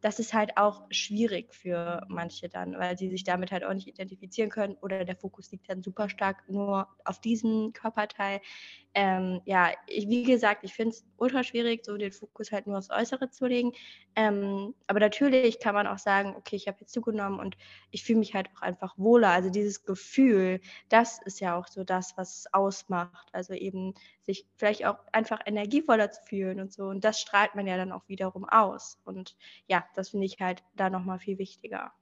das 0.00 0.18
ist 0.20 0.32
halt 0.32 0.56
auch 0.56 0.86
schwierig 0.90 1.54
für 1.54 2.04
manche 2.08 2.48
dann, 2.48 2.78
weil 2.78 2.96
sie 2.96 3.10
sich 3.10 3.24
damit 3.24 3.50
halt 3.50 3.64
auch 3.64 3.74
nicht 3.74 3.88
identifizieren 3.88 4.50
können 4.50 4.76
oder 4.80 5.04
der 5.04 5.16
Fokus 5.16 5.50
liegt 5.50 5.68
dann 5.68 5.82
super 5.82 6.08
stark 6.08 6.48
nur 6.48 6.88
auf 7.04 7.20
diesem 7.20 7.72
Körperteil. 7.72 8.40
Ähm, 8.94 9.42
ja, 9.44 9.70
ich, 9.86 10.08
wie 10.08 10.24
gesagt, 10.24 10.64
ich 10.64 10.74
finde 10.74 10.90
es 10.90 11.04
ultra 11.18 11.44
schwierig, 11.44 11.84
so 11.84 11.96
den 11.96 12.12
Fokus 12.12 12.52
halt 12.52 12.66
nur 12.66 12.78
aufs 12.78 12.90
Äußere 12.90 13.30
zu 13.30 13.46
legen. 13.46 13.72
Ähm, 14.16 14.74
aber 14.86 15.00
natürlich 15.00 15.60
kann 15.60 15.74
man 15.74 15.86
auch 15.86 15.98
sagen, 15.98 16.34
okay, 16.36 16.56
ich 16.56 16.68
habe 16.68 16.78
jetzt 16.80 16.92
zugenommen 16.92 17.38
und 17.38 17.56
ich 17.90 18.02
fühle 18.02 18.18
mich 18.18 18.34
halt 18.34 18.48
auch 18.56 18.62
einfach 18.62 18.94
wohler. 18.96 19.30
Also 19.30 19.50
dieses 19.50 19.84
Gefühl, 19.84 20.60
das 20.88 21.20
ist 21.24 21.40
ja 21.40 21.56
auch 21.56 21.68
so 21.68 21.84
das, 21.84 22.16
was 22.16 22.38
es 22.38 22.54
ausmacht. 22.54 23.28
Also 23.32 23.54
eben 23.54 23.94
sich 24.22 24.46
vielleicht 24.56 24.84
auch 24.86 24.98
einfach 25.12 25.40
energievoller 25.46 26.10
zu 26.10 26.22
fühlen 26.24 26.60
und 26.60 26.72
so. 26.72 26.84
Und 26.84 27.04
das 27.04 27.20
strahlt 27.20 27.54
man 27.54 27.66
ja 27.66 27.76
dann 27.76 27.92
auch 27.92 28.08
wiederum 28.08 28.44
aus. 28.48 28.98
Und 29.04 29.36
ja, 29.66 29.84
das 29.94 30.10
finde 30.10 30.26
ich 30.26 30.40
halt 30.40 30.62
da 30.76 30.90
nochmal 30.90 31.18
viel 31.18 31.38
wichtiger. 31.38 31.92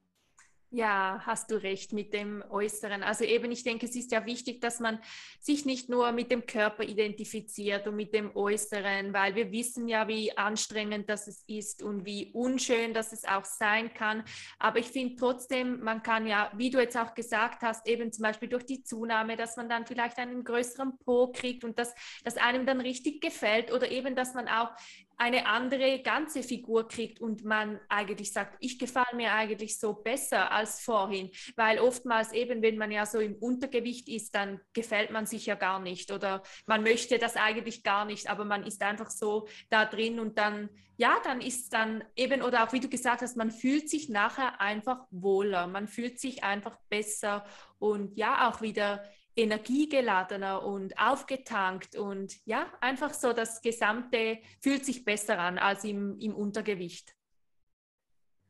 Ja, 0.70 1.22
hast 1.24 1.52
du 1.52 1.62
recht 1.62 1.92
mit 1.92 2.12
dem 2.12 2.42
Äußeren. 2.50 3.04
Also 3.04 3.24
eben, 3.24 3.52
ich 3.52 3.62
denke, 3.62 3.86
es 3.86 3.94
ist 3.94 4.10
ja 4.10 4.26
wichtig, 4.26 4.60
dass 4.60 4.80
man 4.80 4.98
sich 5.40 5.64
nicht 5.64 5.88
nur 5.88 6.10
mit 6.10 6.32
dem 6.32 6.44
Körper 6.44 6.82
identifiziert 6.82 7.86
und 7.86 7.94
mit 7.94 8.12
dem 8.12 8.34
Äußeren, 8.34 9.12
weil 9.14 9.36
wir 9.36 9.52
wissen 9.52 9.86
ja, 9.86 10.08
wie 10.08 10.36
anstrengend 10.36 11.08
das 11.08 11.44
ist 11.46 11.84
und 11.84 12.04
wie 12.04 12.32
unschön 12.32 12.94
das 12.94 13.12
es 13.12 13.24
auch 13.24 13.44
sein 13.44 13.94
kann. 13.94 14.24
Aber 14.58 14.80
ich 14.80 14.88
finde 14.88 15.14
trotzdem, 15.14 15.80
man 15.80 16.02
kann 16.02 16.26
ja, 16.26 16.50
wie 16.56 16.70
du 16.70 16.80
jetzt 16.80 16.98
auch 16.98 17.14
gesagt 17.14 17.62
hast, 17.62 17.86
eben 17.86 18.12
zum 18.12 18.24
Beispiel 18.24 18.48
durch 18.48 18.66
die 18.66 18.82
Zunahme, 18.82 19.36
dass 19.36 19.56
man 19.56 19.68
dann 19.68 19.86
vielleicht 19.86 20.18
einen 20.18 20.42
größeren 20.42 20.98
Po 20.98 21.28
kriegt 21.28 21.62
und 21.62 21.78
dass 21.78 21.94
das 22.24 22.36
einem 22.36 22.66
dann 22.66 22.80
richtig 22.80 23.20
gefällt 23.20 23.72
oder 23.72 23.88
eben, 23.88 24.16
dass 24.16 24.34
man 24.34 24.48
auch 24.48 24.72
eine 25.18 25.46
andere 25.46 26.02
ganze 26.02 26.42
Figur 26.42 26.88
kriegt 26.88 27.20
und 27.20 27.42
man 27.44 27.80
eigentlich 27.88 28.32
sagt, 28.32 28.56
ich 28.60 28.78
gefalle 28.78 29.16
mir 29.16 29.32
eigentlich 29.32 29.78
so 29.78 29.94
besser 29.94 30.52
als 30.52 30.80
vorhin, 30.80 31.30
weil 31.56 31.78
oftmals 31.78 32.32
eben, 32.32 32.60
wenn 32.60 32.76
man 32.76 32.90
ja 32.90 33.06
so 33.06 33.18
im 33.18 33.34
Untergewicht 33.36 34.08
ist, 34.08 34.34
dann 34.34 34.60
gefällt 34.74 35.10
man 35.10 35.24
sich 35.24 35.46
ja 35.46 35.54
gar 35.54 35.80
nicht 35.80 36.12
oder 36.12 36.42
man 36.66 36.82
möchte 36.82 37.18
das 37.18 37.36
eigentlich 37.36 37.82
gar 37.82 38.04
nicht, 38.04 38.28
aber 38.28 38.44
man 38.44 38.64
ist 38.64 38.82
einfach 38.82 39.10
so 39.10 39.48
da 39.70 39.86
drin 39.86 40.20
und 40.20 40.36
dann, 40.36 40.68
ja, 40.98 41.16
dann 41.24 41.40
ist 41.40 41.72
dann 41.72 42.04
eben, 42.14 42.42
oder 42.42 42.64
auch 42.64 42.72
wie 42.74 42.80
du 42.80 42.88
gesagt 42.88 43.22
hast, 43.22 43.38
man 43.38 43.50
fühlt 43.50 43.88
sich 43.88 44.10
nachher 44.10 44.60
einfach 44.60 45.06
wohler, 45.10 45.66
man 45.66 45.88
fühlt 45.88 46.20
sich 46.20 46.44
einfach 46.44 46.76
besser 46.90 47.46
und 47.78 48.16
ja, 48.18 48.50
auch 48.50 48.60
wieder 48.60 49.02
energiegeladener 49.36 50.64
und 50.64 50.98
aufgetankt 50.98 51.96
und 51.96 52.34
ja, 52.46 52.66
einfach 52.80 53.12
so 53.12 53.32
das 53.32 53.60
Gesamte 53.60 54.38
fühlt 54.60 54.84
sich 54.84 55.04
besser 55.04 55.38
an 55.38 55.58
als 55.58 55.84
im, 55.84 56.18
im 56.18 56.34
Untergewicht. 56.34 57.14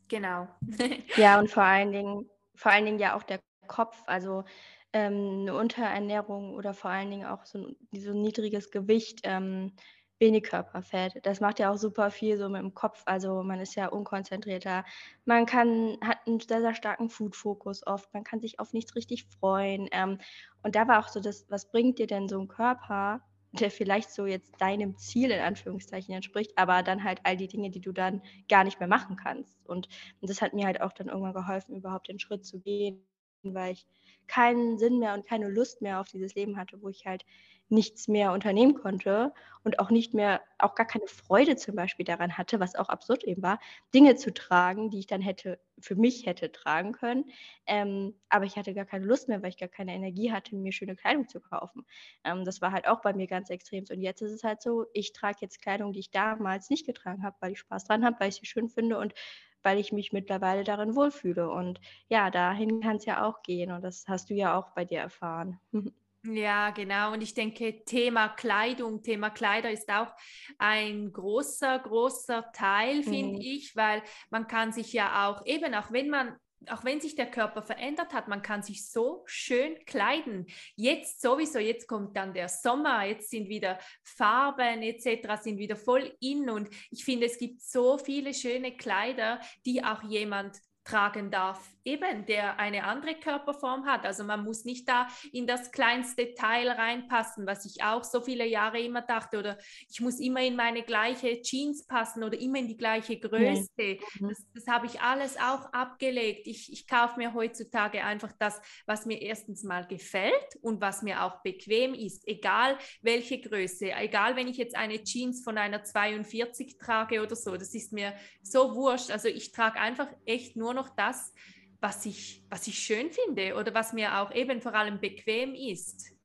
Genau. 0.09 0.49
ja, 1.17 1.39
und 1.41 1.51
vor 1.51 1.65
allen 1.65 1.91
Dingen, 1.91 2.31
vor 2.55 2.71
allen 2.71 2.85
Dingen 2.85 3.01
ja 3.01 3.17
auch 3.17 3.25
der 3.25 3.41
Kopf, 3.67 4.01
also 4.07 4.45
ähm, 4.93 5.41
eine 5.41 5.55
Unterernährung 5.55 6.55
oder 6.55 6.73
vor 6.73 6.91
allen 6.91 7.11
Dingen 7.11 7.27
auch 7.27 7.45
so, 7.45 7.75
so 7.93 8.13
ein 8.13 8.23
niedriges 8.23 8.71
Gewicht 8.71 9.21
ähm, 9.25 9.73
wenig 10.19 10.45
Körperfett. 10.45 11.15
Das 11.25 11.41
macht 11.41 11.59
ja 11.59 11.71
auch 11.71 11.77
super 11.77 12.11
viel 12.11 12.39
so 12.39 12.49
mit 12.49 12.63
dem 12.63 12.75
Kopf. 12.75 13.03
Also 13.07 13.43
man 13.43 13.61
ist 13.61 13.75
ja 13.75 13.89
unkonzentrierter. 13.89 14.85
Man 15.25 15.47
kann, 15.47 15.99
hat 16.03 16.19
einen 16.27 16.41
sehr, 16.41 16.61
sehr 16.61 16.75
starken 16.75 17.11
Food-Fokus 17.11 17.87
oft. 17.87 18.13
Man 18.15 18.25
kann 18.25 18.41
sich 18.41 18.59
auf 18.59 18.73
nichts 18.73 18.95
richtig 18.95 19.25
freuen. 19.25 19.89
Ähm, 19.93 20.19
und 20.63 20.75
da 20.75 20.89
war 20.89 21.01
auch 21.01 21.09
so 21.09 21.21
das, 21.21 21.47
was 21.51 21.71
bringt 21.71 21.99
dir 21.99 22.07
denn 22.07 22.29
so 22.29 22.41
ein 22.41 22.49
Körper, 22.49 23.21
der 23.53 23.71
vielleicht 23.71 24.11
so 24.11 24.27
jetzt 24.27 24.53
deinem 24.61 24.97
Ziel 24.97 25.31
in 25.31 25.41
Anführungszeichen 25.41 26.15
entspricht, 26.15 26.53
aber 26.57 26.83
dann 26.83 27.05
halt 27.05 27.21
all 27.25 27.37
die 27.37 27.49
Dinge, 27.49 27.71
die 27.71 27.81
du 27.81 27.93
dann 27.93 28.23
gar 28.49 28.65
nicht 28.65 28.81
mehr 28.81 28.89
machen 28.89 29.17
kannst. 29.17 29.65
Und, 29.67 29.89
und 30.21 30.31
das 30.31 30.43
hat 30.43 30.55
mir 30.55 30.67
halt 30.67 30.81
auch 30.81 30.93
dann 30.93 31.09
irgendwann 31.09 31.33
geholfen, 31.35 31.77
überhaupt 31.77 32.09
den 32.09 32.19
Schritt 32.19 32.45
zu 32.45 32.61
gehen, 32.61 33.07
weil 33.43 33.73
ich 33.73 33.87
keinen 34.27 34.79
Sinn 34.79 34.99
mehr 34.99 35.15
und 35.15 35.27
keine 35.27 35.49
Lust 35.49 35.83
mehr 35.83 36.01
auf 36.01 36.09
dieses 36.09 36.35
Leben 36.35 36.57
hatte, 36.57 36.83
wo 36.83 36.89
ich 36.89 37.07
halt 37.07 37.25
nichts 37.69 38.07
mehr 38.09 38.33
unternehmen 38.33 38.75
konnte 38.75 39.33
und 39.65 39.81
auch 39.81 39.91
nicht 39.91 40.15
mehr, 40.15 40.41
auch 40.59 40.75
gar 40.77 40.87
keine 40.87 41.07
Freude 41.09 41.57
zum 41.57 41.75
Beispiel 41.75 42.05
daran 42.05 42.39
hatte, 42.39 42.61
was 42.61 42.77
auch 42.77 42.89
absurd 42.89 43.25
eben 43.25 43.43
war, 43.43 43.59
Dinge 43.93 44.15
zu 44.15 44.33
tragen, 44.33 44.91
die 44.91 45.01
ich 45.01 45.07
dann 45.07 45.21
hätte, 45.21 45.59
für 45.81 45.97
mich 45.97 46.27
hätte 46.27 46.53
tragen 46.53 46.93
können. 46.93 47.25
Ähm, 47.67 48.15
aber 48.29 48.45
ich 48.45 48.57
hatte 48.57 48.75
gar 48.75 48.85
keine 48.85 49.05
Lust 49.05 49.29
mehr, 49.29 49.43
weil 49.43 49.51
ich 49.51 49.59
gar 49.59 49.69
keine 49.69 49.95
Energie 49.95 50.33
hatte, 50.33 50.55
mir 50.55 50.73
schöne 50.73 50.95
Kleidung 50.97 51.29
zu 51.29 51.41
kaufen. 51.41 51.85
Ähm, 52.25 52.45
das 52.45 52.61
war 52.61 52.73
halt 52.73 52.87
auch 52.87 53.01
bei 53.03 53.13
mir 53.13 53.27
ganz 53.27 53.51
extrem. 53.51 53.85
Und 53.91 54.01
jetzt 54.01 54.23
ist 54.23 54.33
es 54.33 54.45
halt 54.45 54.63
so, 54.63 54.87
ich 54.93 55.13
trage 55.13 55.39
jetzt 55.41 55.61
Kleidung, 55.61 55.93
die 55.93 56.01
ich 56.01 56.11
damals 56.13 56.71
nicht 56.71 56.87
getragen 56.87 57.25
habe, 57.25 57.37
weil 57.41 57.53
ich 57.53 57.59
Spaß 57.59 57.85
dran 57.85 58.05
habe, 58.05 58.17
weil 58.21 58.29
ich 58.29 58.37
sie 58.37 58.47
schön 58.47 58.69
finde 58.69 58.99
und 58.99 59.15
weil 59.63 59.79
ich 59.79 59.93
mich 59.93 60.13
mittlerweile 60.13 60.63
darin 60.63 60.95
wohlfühle. 60.95 61.51
Und 61.51 61.81
ja, 62.09 62.31
dahin 62.31 62.81
kann 62.81 62.97
es 62.97 63.05
ja 63.05 63.27
auch 63.27 63.43
gehen. 63.43 63.73
Und 63.73 63.83
das 63.83 64.05
hast 64.07 64.31
du 64.31 64.35
ja 64.35 64.57
auch 64.57 64.71
bei 64.71 64.85
dir 64.85 65.01
erfahren. 65.01 65.59
Ja, 66.29 66.71
genau. 66.71 67.13
Und 67.13 67.23
ich 67.23 67.35
denke, 67.35 67.85
Thema 67.85 68.29
Kleidung, 68.29 69.03
Thema 69.03 69.31
Kleider 69.31 69.71
ist 69.71 69.91
auch 69.91 70.13
ein 70.59 71.13
großer, 71.13 71.79
großer 71.79 72.51
Teil, 72.53 73.03
finde 73.03 73.37
mhm. 73.37 73.41
ich, 73.41 73.77
weil 73.77 74.03
man 74.31 74.47
kann 74.47 74.73
sich 74.73 74.93
ja 74.93 75.29
auch, 75.29 75.45
eben 75.47 75.75
auch 75.75 75.93
wenn 75.93 76.09
man 76.09 76.37
auch 76.69 76.85
wenn 76.85 77.01
sich 77.01 77.15
der 77.15 77.31
Körper 77.31 77.63
verändert 77.63 78.13
hat, 78.15 78.29
man 78.29 78.41
kann 78.43 78.63
sich 78.63 78.91
so 78.91 79.23
schön 79.27 79.77
kleiden. 79.85 80.47
Jetzt 80.75 81.21
sowieso, 81.21 81.59
jetzt 81.59 81.87
kommt 81.87 82.17
dann 82.17 82.33
der 82.33 82.49
Sommer, 82.49 83.05
jetzt 83.05 83.31
sind 83.31 83.49
wieder 83.49 83.79
Farben 84.03 84.83
etc. 84.83 85.43
sind 85.43 85.59
wieder 85.59 85.77
voll 85.77 86.17
in 86.21 86.49
und 86.49 86.69
ich 86.91 87.05
finde, 87.05 87.27
es 87.27 87.39
gibt 87.39 87.61
so 87.61 87.99
viele 87.99 88.33
schöne 88.33 88.77
Kleider, 88.77 89.39
die 89.67 89.85
auch 89.85 90.03
jemand 90.03 90.59
tragen 90.83 91.31
darf 91.31 91.76
eben, 91.87 92.27
der 92.27 92.59
eine 92.59 92.85
andere 92.85 93.15
Körperform 93.15 93.87
hat. 93.87 94.05
Also 94.05 94.25
man 94.25 94.45
muss 94.45 94.65
nicht 94.65 94.89
da 94.89 95.09
in 95.33 95.47
das 95.47 95.71
kleinste 95.71 96.35
Teil 96.35 96.69
reinpassen, 96.69 97.47
was 97.47 97.65
ich 97.65 97.83
auch 97.83 98.05
so 98.05 98.21
viele 98.21 98.47
Jahre 98.47 98.81
immer 98.81 99.03
dachte. 99.03 99.39
Oder 99.39 99.59
ich 99.89 100.01
muss 100.01 100.19
immer 100.19 100.43
in 100.43 100.57
meine 100.57 100.83
gleiche 100.83 101.41
Jeans 101.41 101.87
passen 101.87 102.25
oder 102.25 102.39
immer 102.39 102.59
in 102.59 102.69
die 102.69 102.77
gleiche 102.77 103.19
Größe. 103.19 103.69
Nee. 103.77 104.01
Mhm. 104.19 104.29
Das, 104.29 104.45
das 104.55 104.67
habe 104.67 104.87
ich 104.87 105.01
alles 105.01 105.37
auch 105.37 105.73
abgelegt. 105.73 106.47
Ich, 106.47 106.73
ich 106.73 106.87
kaufe 106.87 107.19
mir 107.19 107.33
heutzutage 107.35 108.05
einfach 108.05 108.33
das, 108.39 108.61
was 108.87 109.07
mir 109.07 109.23
erstens 109.23 109.63
mal 109.63 109.87
gefällt 109.87 110.57
und 110.63 110.81
was 110.81 111.03
mir 111.03 111.23
auch 111.23 111.43
bequem 111.43 111.95
ist. 111.95 112.27
Egal 112.27 112.77
welche 113.03 113.41
Größe, 113.41 113.93
egal 113.93 114.37
wenn 114.37 114.49
ich 114.49 114.57
jetzt 114.57 114.77
eine 114.77 115.03
Jeans 115.03 115.45
von 115.45 115.57
einer 115.57 115.85
42 115.85 116.79
trage 116.79 117.23
oder 117.23 117.37
so, 117.37 117.57
das 117.57 117.75
ist 117.75 117.93
mir 117.93 118.15
so 118.43 118.75
wurscht. 118.75 119.11
Also 119.11 119.29
ich 119.29 119.53
trage 119.53 119.79
einfach 119.79 120.09
echt 120.25 120.57
nur 120.57 120.75
noch 120.75 120.89
das, 120.89 121.33
was 121.81 122.07
ich, 122.07 122.43
was 122.49 122.67
ich 122.67 122.79
schön 122.79 123.11
finde 123.11 123.55
oder 123.55 123.75
was 123.75 123.93
mir 123.93 124.21
auch 124.21 124.33
eben 124.35 124.61
vor 124.61 124.75
allem 124.75 125.01
bequem 125.01 125.55
ist. 125.55 126.17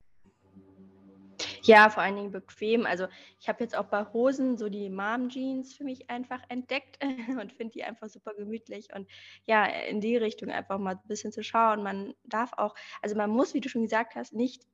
Ja, 1.62 1.90
vor 1.90 2.02
allen 2.02 2.16
Dingen 2.16 2.32
bequem. 2.32 2.86
Also 2.86 3.06
ich 3.40 3.48
habe 3.48 3.62
jetzt 3.62 3.76
auch 3.76 3.86
bei 3.86 4.04
Hosen 4.12 4.56
so 4.56 4.68
die 4.68 4.90
Mom-Jeans 4.90 5.74
für 5.74 5.84
mich 5.84 6.10
einfach 6.10 6.40
entdeckt 6.48 6.98
und 7.40 7.52
finde 7.52 7.72
die 7.72 7.84
einfach 7.84 8.08
super 8.08 8.34
gemütlich. 8.34 8.88
Und 8.94 9.08
ja, 9.46 9.64
in 9.64 10.00
die 10.00 10.16
Richtung 10.16 10.50
einfach 10.50 10.78
mal 10.78 10.94
ein 10.94 11.08
bisschen 11.08 11.32
zu 11.32 11.42
schauen. 11.42 11.82
Man 11.82 12.14
darf 12.24 12.52
auch, 12.56 12.74
also 13.00 13.16
man 13.16 13.30
muss, 13.30 13.54
wie 13.54 13.60
du 13.60 13.68
schon 13.68 13.82
gesagt 13.82 14.14
hast, 14.14 14.32
nicht 14.32 14.64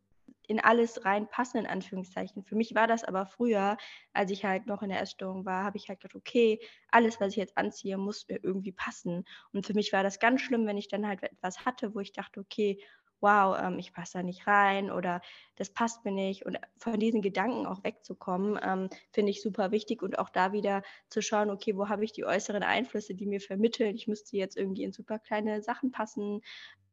in 0.49 0.61
alles 0.61 1.05
reinpassen, 1.05 1.61
in 1.61 1.67
Anführungszeichen. 1.67 2.43
Für 2.43 2.57
mich 2.57 2.75
war 2.75 2.87
das 2.87 3.05
aber 3.05 3.27
früher, 3.27 3.77
als 4.13 4.31
ich 4.33 4.45
halt 4.45 4.67
noch 4.67 4.83
in 4.83 4.89
der 4.89 5.01
Essstörung 5.01 5.45
war, 5.45 5.63
habe 5.63 5.77
ich 5.77 5.89
halt 5.89 6.01
gedacht, 6.01 6.17
okay, 6.17 6.59
alles, 6.91 7.21
was 7.21 7.33
ich 7.33 7.37
jetzt 7.37 7.57
anziehe, 7.57 7.99
muss 7.99 8.27
mir 8.29 8.41
irgendwie 8.43 8.73
passen. 8.73 9.25
Und 9.53 9.67
für 9.67 9.75
mich 9.75 9.93
war 9.93 10.03
das 10.03 10.19
ganz 10.19 10.41
schlimm, 10.41 10.67
wenn 10.67 10.79
ich 10.79 10.89
dann 10.89 11.07
halt 11.07 11.23
etwas 11.23 11.65
hatte, 11.65 11.95
wo 11.95 12.01
ich 12.01 12.13
dachte, 12.13 12.41
okay, 12.41 12.81
wow, 13.21 13.57
ähm, 13.61 13.79
ich 13.79 13.93
passe 13.93 14.19
da 14.19 14.23
nicht 14.23 14.47
rein 14.47 14.91
oder 14.91 15.21
das 15.57 15.71
passt 15.71 16.05
mir 16.05 16.13
nicht. 16.13 16.47
Und 16.47 16.59
von 16.79 16.99
diesen 16.99 17.23
Gedanken 17.23 17.67
auch 17.67 17.83
wegzukommen, 17.85 18.59
ähm, 18.63 18.89
finde 19.13 19.31
ich 19.31 19.43
super 19.43 19.71
wichtig 19.71 20.03
und 20.03 20.19
auch 20.19 20.31
da 20.31 20.53
wieder 20.53 20.83
zu 21.09 21.21
schauen, 21.23 21.51
okay, 21.51 21.77
wo 21.77 21.89
habe 21.89 22.05
ich 22.05 22.13
die 22.13 22.25
äußeren 22.25 22.63
Einflüsse, 22.63 23.15
die 23.15 23.27
mir 23.27 23.41
vermitteln, 23.41 23.95
ich 23.97 24.07
müsste 24.07 24.37
jetzt 24.37 24.57
irgendwie 24.57 24.85
in 24.85 24.93
super 24.93 25.19
kleine 25.19 25.63
Sachen 25.63 25.91
passen, 25.91 26.41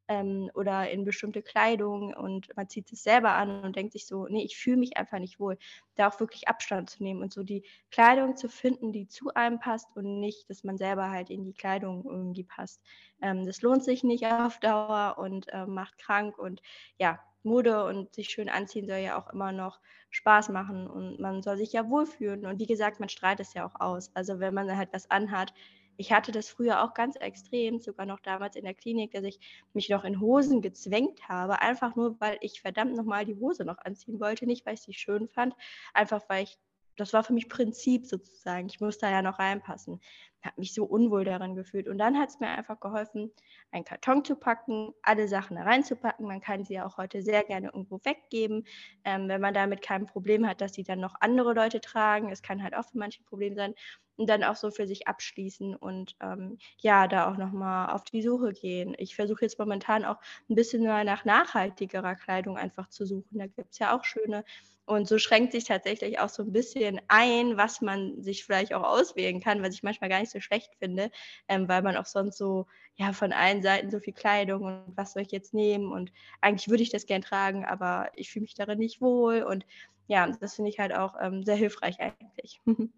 ähm, 0.07 0.49
oder 0.53 0.89
in 0.89 1.05
bestimmte 1.05 1.41
Kleidung 1.41 2.13
und 2.13 2.55
man 2.55 2.69
zieht 2.69 2.91
es 2.91 3.03
selber 3.03 3.31
an 3.33 3.63
und 3.63 3.75
denkt 3.75 3.93
sich 3.93 4.05
so, 4.07 4.27
nee, 4.27 4.43
ich 4.43 4.57
fühle 4.57 4.77
mich 4.77 4.97
einfach 4.97 5.19
nicht 5.19 5.39
wohl. 5.39 5.57
Da 5.95 6.09
auch 6.09 6.19
wirklich 6.19 6.47
Abstand 6.47 6.89
zu 6.89 7.03
nehmen 7.03 7.21
und 7.21 7.33
so 7.33 7.43
die 7.43 7.63
Kleidung 7.91 8.35
zu 8.35 8.49
finden, 8.49 8.91
die 8.91 9.07
zu 9.07 9.33
einem 9.33 9.59
passt 9.59 9.95
und 9.95 10.19
nicht, 10.19 10.49
dass 10.49 10.63
man 10.63 10.77
selber 10.77 11.09
halt 11.09 11.29
in 11.29 11.43
die 11.43 11.53
Kleidung 11.53 12.03
irgendwie 12.05 12.43
passt. 12.43 12.81
Ähm, 13.21 13.45
das 13.45 13.61
lohnt 13.61 13.83
sich 13.83 14.03
nicht 14.03 14.25
auf 14.25 14.59
Dauer 14.59 15.15
und 15.17 15.47
äh, 15.53 15.65
macht 15.65 15.97
krank 15.97 16.37
und 16.37 16.61
ja, 16.97 17.19
Mode 17.43 17.85
und 17.85 18.13
sich 18.13 18.29
schön 18.29 18.49
anziehen 18.49 18.87
soll 18.87 18.97
ja 18.97 19.17
auch 19.19 19.31
immer 19.31 19.51
noch 19.51 19.79
Spaß 20.09 20.49
machen 20.49 20.87
und 20.87 21.19
man 21.19 21.43
soll 21.43 21.57
sich 21.57 21.73
ja 21.73 21.89
wohlfühlen. 21.89 22.45
Und 22.45 22.59
wie 22.59 22.65
gesagt, 22.65 22.99
man 22.99 23.09
strahlt 23.09 23.39
es 23.39 23.53
ja 23.53 23.65
auch 23.65 23.79
aus. 23.79 24.11
Also 24.15 24.39
wenn 24.39 24.53
man 24.53 24.75
halt 24.75 24.89
was 24.93 25.09
anhat, 25.11 25.53
ich 25.97 26.11
hatte 26.11 26.31
das 26.31 26.49
früher 26.49 26.83
auch 26.83 26.93
ganz 26.93 27.15
extrem, 27.15 27.79
sogar 27.79 28.05
noch 28.05 28.19
damals 28.19 28.55
in 28.55 28.65
der 28.65 28.73
Klinik, 28.73 29.11
dass 29.11 29.23
ich 29.23 29.39
mich 29.73 29.89
noch 29.89 30.03
in 30.03 30.19
Hosen 30.19 30.61
gezwängt 30.61 31.27
habe, 31.27 31.61
einfach 31.61 31.95
nur, 31.95 32.19
weil 32.19 32.37
ich 32.41 32.61
verdammt 32.61 32.95
nochmal 32.95 33.25
die 33.25 33.35
Hose 33.35 33.65
noch 33.65 33.77
anziehen 33.79 34.19
wollte. 34.19 34.45
Nicht, 34.45 34.65
weil 34.65 34.75
ich 34.75 34.81
sie 34.81 34.93
schön 34.93 35.27
fand, 35.27 35.55
einfach 35.93 36.23
weil 36.27 36.43
ich, 36.43 36.57
das 36.97 37.13
war 37.13 37.23
für 37.23 37.33
mich 37.33 37.49
Prinzip 37.49 38.05
sozusagen. 38.05 38.67
Ich 38.67 38.79
muss 38.79 38.97
da 38.97 39.09
ja 39.09 39.21
noch 39.21 39.39
reinpassen. 39.39 39.99
Habe 40.45 40.59
mich 40.59 40.73
so 40.73 40.85
unwohl 40.85 41.25
daran 41.25 41.55
gefühlt. 41.55 41.87
Und 41.87 41.97
dann 41.97 42.17
hat 42.17 42.29
es 42.29 42.39
mir 42.39 42.47
einfach 42.49 42.79
geholfen, 42.79 43.31
einen 43.71 43.83
Karton 43.85 44.23
zu 44.23 44.35
packen, 44.35 44.93
alle 45.01 45.27
Sachen 45.27 45.57
reinzupacken. 45.57 46.27
Man 46.27 46.41
kann 46.41 46.63
sie 46.63 46.79
auch 46.81 46.97
heute 46.97 47.21
sehr 47.21 47.43
gerne 47.43 47.67
irgendwo 47.67 47.99
weggeben, 48.03 48.65
ähm, 49.03 49.27
wenn 49.27 49.41
man 49.41 49.53
damit 49.53 49.81
kein 49.81 50.05
Problem 50.05 50.47
hat, 50.47 50.61
dass 50.61 50.73
sie 50.73 50.83
dann 50.83 50.99
noch 50.99 51.15
andere 51.19 51.53
Leute 51.53 51.81
tragen. 51.81 52.31
Es 52.31 52.41
kann 52.41 52.63
halt 52.63 52.75
auch 52.75 52.85
für 52.85 52.97
manche 52.97 53.21
ein 53.21 53.25
Problem 53.25 53.55
sein 53.55 53.73
und 54.17 54.29
dann 54.29 54.43
auch 54.43 54.55
so 54.55 54.71
für 54.71 54.87
sich 54.87 55.07
abschließen 55.07 55.75
und 55.75 56.15
ähm, 56.21 56.57
ja, 56.79 57.07
da 57.07 57.29
auch 57.31 57.37
nochmal 57.37 57.89
auf 57.91 58.03
die 58.05 58.21
Suche 58.21 58.53
gehen. 58.53 58.95
Ich 58.97 59.15
versuche 59.15 59.41
jetzt 59.43 59.59
momentan 59.59 60.05
auch 60.05 60.17
ein 60.49 60.55
bisschen 60.55 60.83
mehr 60.83 61.03
nach 61.03 61.25
nachhaltigerer 61.25 62.15
Kleidung 62.15 62.57
einfach 62.57 62.87
zu 62.89 63.05
suchen. 63.05 63.37
Da 63.37 63.47
gibt 63.47 63.73
es 63.73 63.79
ja 63.79 63.95
auch 63.97 64.03
schöne. 64.05 64.43
Und 64.85 65.07
so 65.07 65.17
schränkt 65.17 65.51
sich 65.51 65.63
tatsächlich 65.63 66.19
auch 66.19 66.29
so 66.29 66.43
ein 66.43 66.51
bisschen 66.51 67.01
ein, 67.07 67.57
was 67.57 67.81
man 67.81 68.21
sich 68.21 68.45
vielleicht 68.45 68.73
auch 68.73 68.83
auswählen 68.83 69.39
kann, 69.41 69.63
was 69.63 69.73
ich 69.73 69.81
manchmal 69.83 70.09
gar 70.11 70.19
nicht 70.19 70.31
so 70.31 70.34
schlecht 70.41 70.75
finde, 70.79 71.11
ähm, 71.47 71.67
weil 71.67 71.81
man 71.81 71.97
auch 71.97 72.05
sonst 72.05 72.37
so, 72.37 72.67
ja, 72.95 73.13
von 73.13 73.33
allen 73.33 73.61
Seiten 73.61 73.89
so 73.89 73.99
viel 73.99 74.13
Kleidung 74.13 74.63
und 74.63 74.83
was 74.95 75.13
soll 75.13 75.23
ich 75.23 75.31
jetzt 75.31 75.53
nehmen 75.53 75.91
und 75.91 76.11
eigentlich 76.41 76.69
würde 76.69 76.83
ich 76.83 76.89
das 76.89 77.05
gern 77.05 77.21
tragen, 77.21 77.65
aber 77.65 78.09
ich 78.15 78.31
fühle 78.31 78.43
mich 78.43 78.55
darin 78.55 78.79
nicht 78.79 79.01
wohl 79.01 79.43
und 79.43 79.65
ja, 80.07 80.27
das 80.27 80.55
finde 80.55 80.69
ich 80.69 80.79
halt 80.79 80.93
auch 80.93 81.15
ähm, 81.19 81.43
sehr 81.43 81.55
hilfreich 81.55 81.99
eigentlich. 81.99 82.61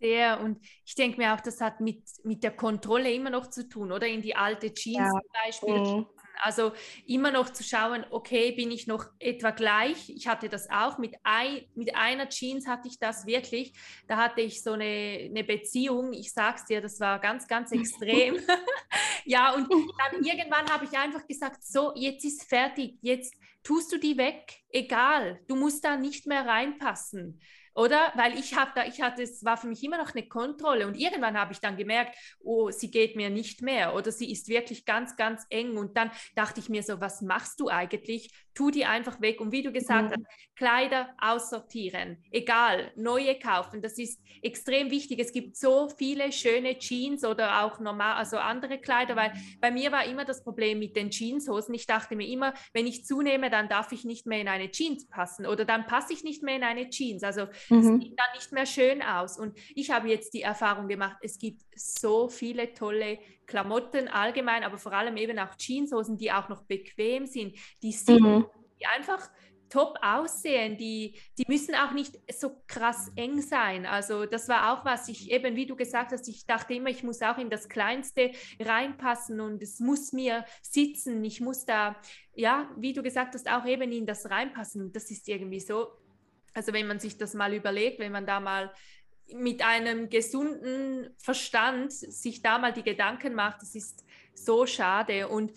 Sehr. 0.00 0.40
Und 0.40 0.58
ich 0.84 0.94
denke 0.94 1.16
mir 1.18 1.34
auch, 1.34 1.40
das 1.40 1.62
hat 1.62 1.80
mit, 1.80 2.02
mit 2.24 2.42
der 2.42 2.50
Kontrolle 2.50 3.10
immer 3.10 3.30
noch 3.30 3.48
zu 3.48 3.66
tun, 3.66 3.90
oder? 3.90 4.06
In 4.06 4.20
die 4.20 4.36
alte 4.36 4.74
Jeans 4.74 4.98
ja. 4.98 5.10
zum 5.10 5.22
Beispiel. 5.32 5.78
Mhm. 5.78 6.06
Also 6.42 6.72
immer 7.06 7.30
noch 7.30 7.50
zu 7.50 7.62
schauen, 7.62 8.04
okay, 8.10 8.52
bin 8.52 8.70
ich 8.70 8.86
noch 8.86 9.06
etwa 9.18 9.50
gleich? 9.50 10.10
Ich 10.10 10.26
hatte 10.26 10.48
das 10.48 10.68
auch. 10.70 10.98
Mit, 10.98 11.14
ein, 11.22 11.62
mit 11.74 11.94
einer 11.94 12.28
Jeans 12.28 12.66
hatte 12.66 12.88
ich 12.88 12.98
das 12.98 13.26
wirklich. 13.26 13.72
Da 14.06 14.16
hatte 14.16 14.40
ich 14.40 14.62
so 14.62 14.72
eine, 14.72 15.28
eine 15.30 15.44
Beziehung. 15.44 16.12
Ich 16.12 16.32
sag's 16.32 16.64
dir, 16.64 16.80
das 16.80 17.00
war 17.00 17.18
ganz, 17.18 17.46
ganz 17.46 17.72
extrem. 17.72 18.38
ja, 19.24 19.54
und 19.54 19.70
dann 19.70 20.24
irgendwann 20.24 20.68
habe 20.70 20.84
ich 20.84 20.96
einfach 20.96 21.26
gesagt, 21.26 21.64
so, 21.64 21.92
jetzt 21.94 22.24
ist 22.24 22.44
fertig. 22.48 22.98
Jetzt 23.00 23.34
tust 23.62 23.92
du 23.92 23.98
die 23.98 24.16
weg. 24.16 24.62
Egal. 24.70 25.40
Du 25.48 25.56
musst 25.56 25.84
da 25.84 25.96
nicht 25.96 26.26
mehr 26.26 26.46
reinpassen 26.46 27.40
oder? 27.74 28.12
Weil 28.14 28.38
ich 28.38 28.56
habe 28.56 28.70
da, 28.74 28.84
ich 28.84 29.00
hatte, 29.02 29.22
es 29.22 29.44
war 29.44 29.56
für 29.56 29.66
mich 29.66 29.82
immer 29.82 29.98
noch 29.98 30.14
eine 30.14 30.26
Kontrolle 30.28 30.86
und 30.86 30.96
irgendwann 30.96 31.38
habe 31.38 31.52
ich 31.52 31.60
dann 31.60 31.76
gemerkt, 31.76 32.16
oh, 32.40 32.70
sie 32.70 32.90
geht 32.90 33.16
mir 33.16 33.30
nicht 33.30 33.62
mehr 33.62 33.94
oder 33.94 34.12
sie 34.12 34.30
ist 34.30 34.48
wirklich 34.48 34.84
ganz, 34.84 35.16
ganz 35.16 35.44
eng 35.50 35.76
und 35.76 35.96
dann 35.96 36.10
dachte 36.34 36.60
ich 36.60 36.68
mir 36.68 36.82
so, 36.82 37.00
was 37.00 37.20
machst 37.20 37.60
du 37.60 37.68
eigentlich? 37.68 38.30
Tu 38.54 38.70
die 38.70 38.84
einfach 38.84 39.20
weg 39.20 39.40
und 39.40 39.52
wie 39.52 39.62
du 39.62 39.72
gesagt 39.72 40.10
mhm. 40.10 40.24
hast, 40.24 40.56
Kleider 40.56 41.08
aussortieren, 41.18 42.18
egal, 42.30 42.92
neue 42.94 43.38
kaufen, 43.38 43.82
das 43.82 43.98
ist 43.98 44.20
extrem 44.42 44.90
wichtig. 44.90 45.18
Es 45.18 45.32
gibt 45.32 45.56
so 45.56 45.88
viele 45.88 46.30
schöne 46.30 46.78
Jeans 46.78 47.24
oder 47.24 47.64
auch 47.64 47.80
normal, 47.80 48.14
also 48.14 48.36
andere 48.36 48.78
Kleider, 48.78 49.16
weil 49.16 49.32
bei 49.60 49.70
mir 49.70 49.90
war 49.90 50.04
immer 50.04 50.24
das 50.24 50.44
Problem 50.44 50.78
mit 50.78 50.94
den 50.96 51.10
Jeanshosen. 51.10 51.74
Ich 51.74 51.86
dachte 51.86 52.14
mir 52.14 52.28
immer, 52.28 52.54
wenn 52.72 52.86
ich 52.86 53.04
zunehme, 53.04 53.50
dann 53.50 53.68
darf 53.68 53.90
ich 53.92 54.04
nicht 54.04 54.26
mehr 54.26 54.40
in 54.40 54.48
eine 54.48 54.70
Jeans 54.70 55.08
passen 55.08 55.46
oder 55.46 55.64
dann 55.64 55.86
passe 55.86 56.12
ich 56.12 56.22
nicht 56.22 56.42
mehr 56.42 56.56
in 56.56 56.62
eine 56.62 56.88
Jeans. 56.88 57.24
Also 57.24 57.46
mhm. 57.68 58.00
sieht 58.00 58.18
dann 58.18 58.34
nicht 58.34 58.52
mehr 58.52 58.66
schön 58.66 59.02
aus. 59.02 59.38
Und 59.38 59.58
ich 59.74 59.90
habe 59.90 60.08
jetzt 60.08 60.34
die 60.34 60.42
Erfahrung 60.42 60.88
gemacht, 60.88 61.16
es 61.22 61.38
gibt 61.38 61.62
so 61.74 62.28
viele 62.28 62.72
tolle 62.74 63.18
Klamotten 63.46 64.08
allgemein, 64.08 64.64
aber 64.64 64.78
vor 64.78 64.92
allem 64.92 65.16
eben 65.16 65.38
auch 65.38 65.56
Jeanshosen, 65.56 66.16
die 66.16 66.32
auch 66.32 66.48
noch 66.48 66.62
bequem 66.62 67.26
sind, 67.26 67.56
die 67.82 67.92
sind 67.92 68.20
mhm. 68.20 68.46
die 68.80 68.86
einfach 68.86 69.28
top 69.70 69.98
aussehen, 70.02 70.76
die, 70.76 71.18
die 71.36 71.44
müssen 71.48 71.74
auch 71.74 71.90
nicht 71.92 72.20
so 72.32 72.62
krass 72.68 73.10
eng 73.16 73.40
sein. 73.40 73.86
Also 73.86 74.24
das 74.24 74.48
war 74.48 74.72
auch 74.72 74.84
was 74.84 75.08
ich 75.08 75.32
eben, 75.32 75.56
wie 75.56 75.66
du 75.66 75.74
gesagt 75.74 76.12
hast, 76.12 76.28
ich 76.28 76.46
dachte 76.46 76.74
immer, 76.74 76.90
ich 76.90 77.02
muss 77.02 77.22
auch 77.22 77.38
in 77.38 77.50
das 77.50 77.68
Kleinste 77.68 78.30
reinpassen 78.60 79.40
und 79.40 79.62
es 79.62 79.80
muss 79.80 80.12
mir 80.12 80.44
sitzen. 80.62 81.24
Ich 81.24 81.40
muss 81.40 81.64
da, 81.64 81.96
ja, 82.34 82.70
wie 82.76 82.92
du 82.92 83.02
gesagt 83.02 83.34
hast, 83.34 83.50
auch 83.50 83.66
eben 83.66 83.90
in 83.90 84.06
das 84.06 84.30
reinpassen. 84.30 84.92
Das 84.92 85.10
ist 85.10 85.28
irgendwie 85.28 85.60
so 85.60 85.88
also 86.54 86.72
wenn 86.72 86.86
man 86.86 87.00
sich 87.00 87.18
das 87.18 87.34
mal 87.34 87.52
überlegt, 87.52 87.98
wenn 87.98 88.12
man 88.12 88.26
da 88.26 88.40
mal 88.40 88.72
mit 89.32 89.64
einem 89.64 90.08
gesunden 90.08 91.10
Verstand 91.18 91.92
sich 91.92 92.42
da 92.42 92.58
mal 92.58 92.72
die 92.72 92.82
Gedanken 92.82 93.34
macht, 93.34 93.62
das 93.62 93.74
ist 93.74 94.04
so 94.34 94.66
schade. 94.66 95.28
Und 95.28 95.52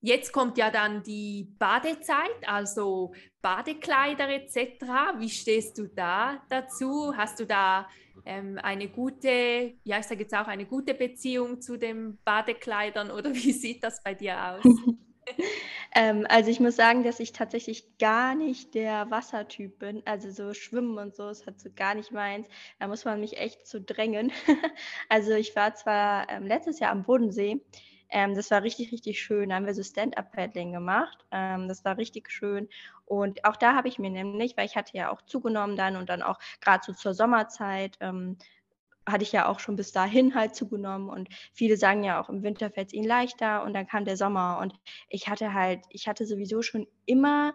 jetzt 0.00 0.32
kommt 0.32 0.58
ja 0.58 0.70
dann 0.70 1.02
die 1.02 1.48
Badezeit, 1.58 2.46
also 2.46 3.14
Badekleider 3.40 4.28
etc. 4.28 4.84
Wie 5.18 5.30
stehst 5.30 5.78
du 5.78 5.88
da 5.88 6.42
dazu? 6.48 7.16
Hast 7.16 7.40
du 7.40 7.46
da 7.46 7.88
ähm, 8.24 8.58
eine 8.62 8.88
gute, 8.88 9.74
ja, 9.84 9.98
ich 9.98 10.06
sage 10.06 10.22
jetzt 10.22 10.34
auch 10.34 10.46
eine 10.46 10.66
gute 10.66 10.94
Beziehung 10.94 11.60
zu 11.60 11.76
den 11.76 12.18
Badekleidern 12.24 13.10
oder 13.10 13.32
wie 13.34 13.52
sieht 13.52 13.82
das 13.82 14.02
bei 14.02 14.14
dir 14.14 14.36
aus? 14.54 14.64
Ähm, 15.94 16.26
also 16.28 16.50
ich 16.50 16.58
muss 16.58 16.76
sagen, 16.76 17.02
dass 17.04 17.20
ich 17.20 17.32
tatsächlich 17.32 17.98
gar 17.98 18.34
nicht 18.34 18.74
der 18.74 19.10
Wassertyp 19.10 19.78
bin. 19.78 20.02
Also 20.06 20.30
so 20.30 20.54
Schwimmen 20.54 20.98
und 20.98 21.14
so 21.14 21.28
ist 21.28 21.46
halt 21.46 21.60
so 21.60 21.68
gar 21.74 21.94
nicht 21.94 22.12
meins. 22.12 22.48
Da 22.78 22.88
muss 22.88 23.04
man 23.04 23.20
mich 23.20 23.36
echt 23.38 23.66
zu 23.66 23.80
drängen. 23.80 24.32
also 25.10 25.32
ich 25.32 25.54
war 25.54 25.74
zwar 25.74 26.30
ähm, 26.30 26.46
letztes 26.46 26.80
Jahr 26.80 26.92
am 26.92 27.02
Bodensee. 27.02 27.60
Ähm, 28.08 28.34
das 28.34 28.50
war 28.50 28.62
richtig, 28.62 28.92
richtig 28.92 29.20
schön. 29.22 29.50
Da 29.50 29.56
haben 29.56 29.66
wir 29.66 29.74
so 29.74 29.82
Stand-Up-Paddling 29.82 30.72
gemacht. 30.72 31.24
Ähm, 31.30 31.68
das 31.68 31.84
war 31.84 31.98
richtig 31.98 32.30
schön. 32.30 32.68
Und 33.06 33.44
auch 33.44 33.56
da 33.56 33.74
habe 33.74 33.88
ich 33.88 33.98
mir 33.98 34.10
nämlich, 34.10 34.56
weil 34.56 34.66
ich 34.66 34.76
hatte 34.76 34.96
ja 34.96 35.10
auch 35.10 35.22
zugenommen 35.22 35.76
dann 35.76 35.96
und 35.96 36.08
dann 36.08 36.22
auch 36.22 36.38
gerade 36.60 36.82
so 36.86 36.92
zur 36.94 37.14
Sommerzeit, 37.14 37.96
ähm, 38.00 38.38
hatte 39.06 39.24
ich 39.24 39.32
ja 39.32 39.48
auch 39.48 39.58
schon 39.58 39.76
bis 39.76 39.92
dahin 39.92 40.34
halt 40.34 40.54
zugenommen 40.54 41.08
und 41.08 41.28
viele 41.52 41.76
sagen 41.76 42.04
ja 42.04 42.20
auch, 42.20 42.28
im 42.28 42.42
Winter 42.42 42.70
fällt 42.70 42.88
es 42.88 42.94
ihnen 42.94 43.06
leichter 43.06 43.64
und 43.64 43.74
dann 43.74 43.86
kam 43.86 44.04
der 44.04 44.16
Sommer 44.16 44.58
und 44.60 44.74
ich 45.08 45.28
hatte 45.28 45.54
halt, 45.54 45.80
ich 45.90 46.08
hatte 46.08 46.26
sowieso 46.26 46.62
schon 46.62 46.86
immer 47.06 47.52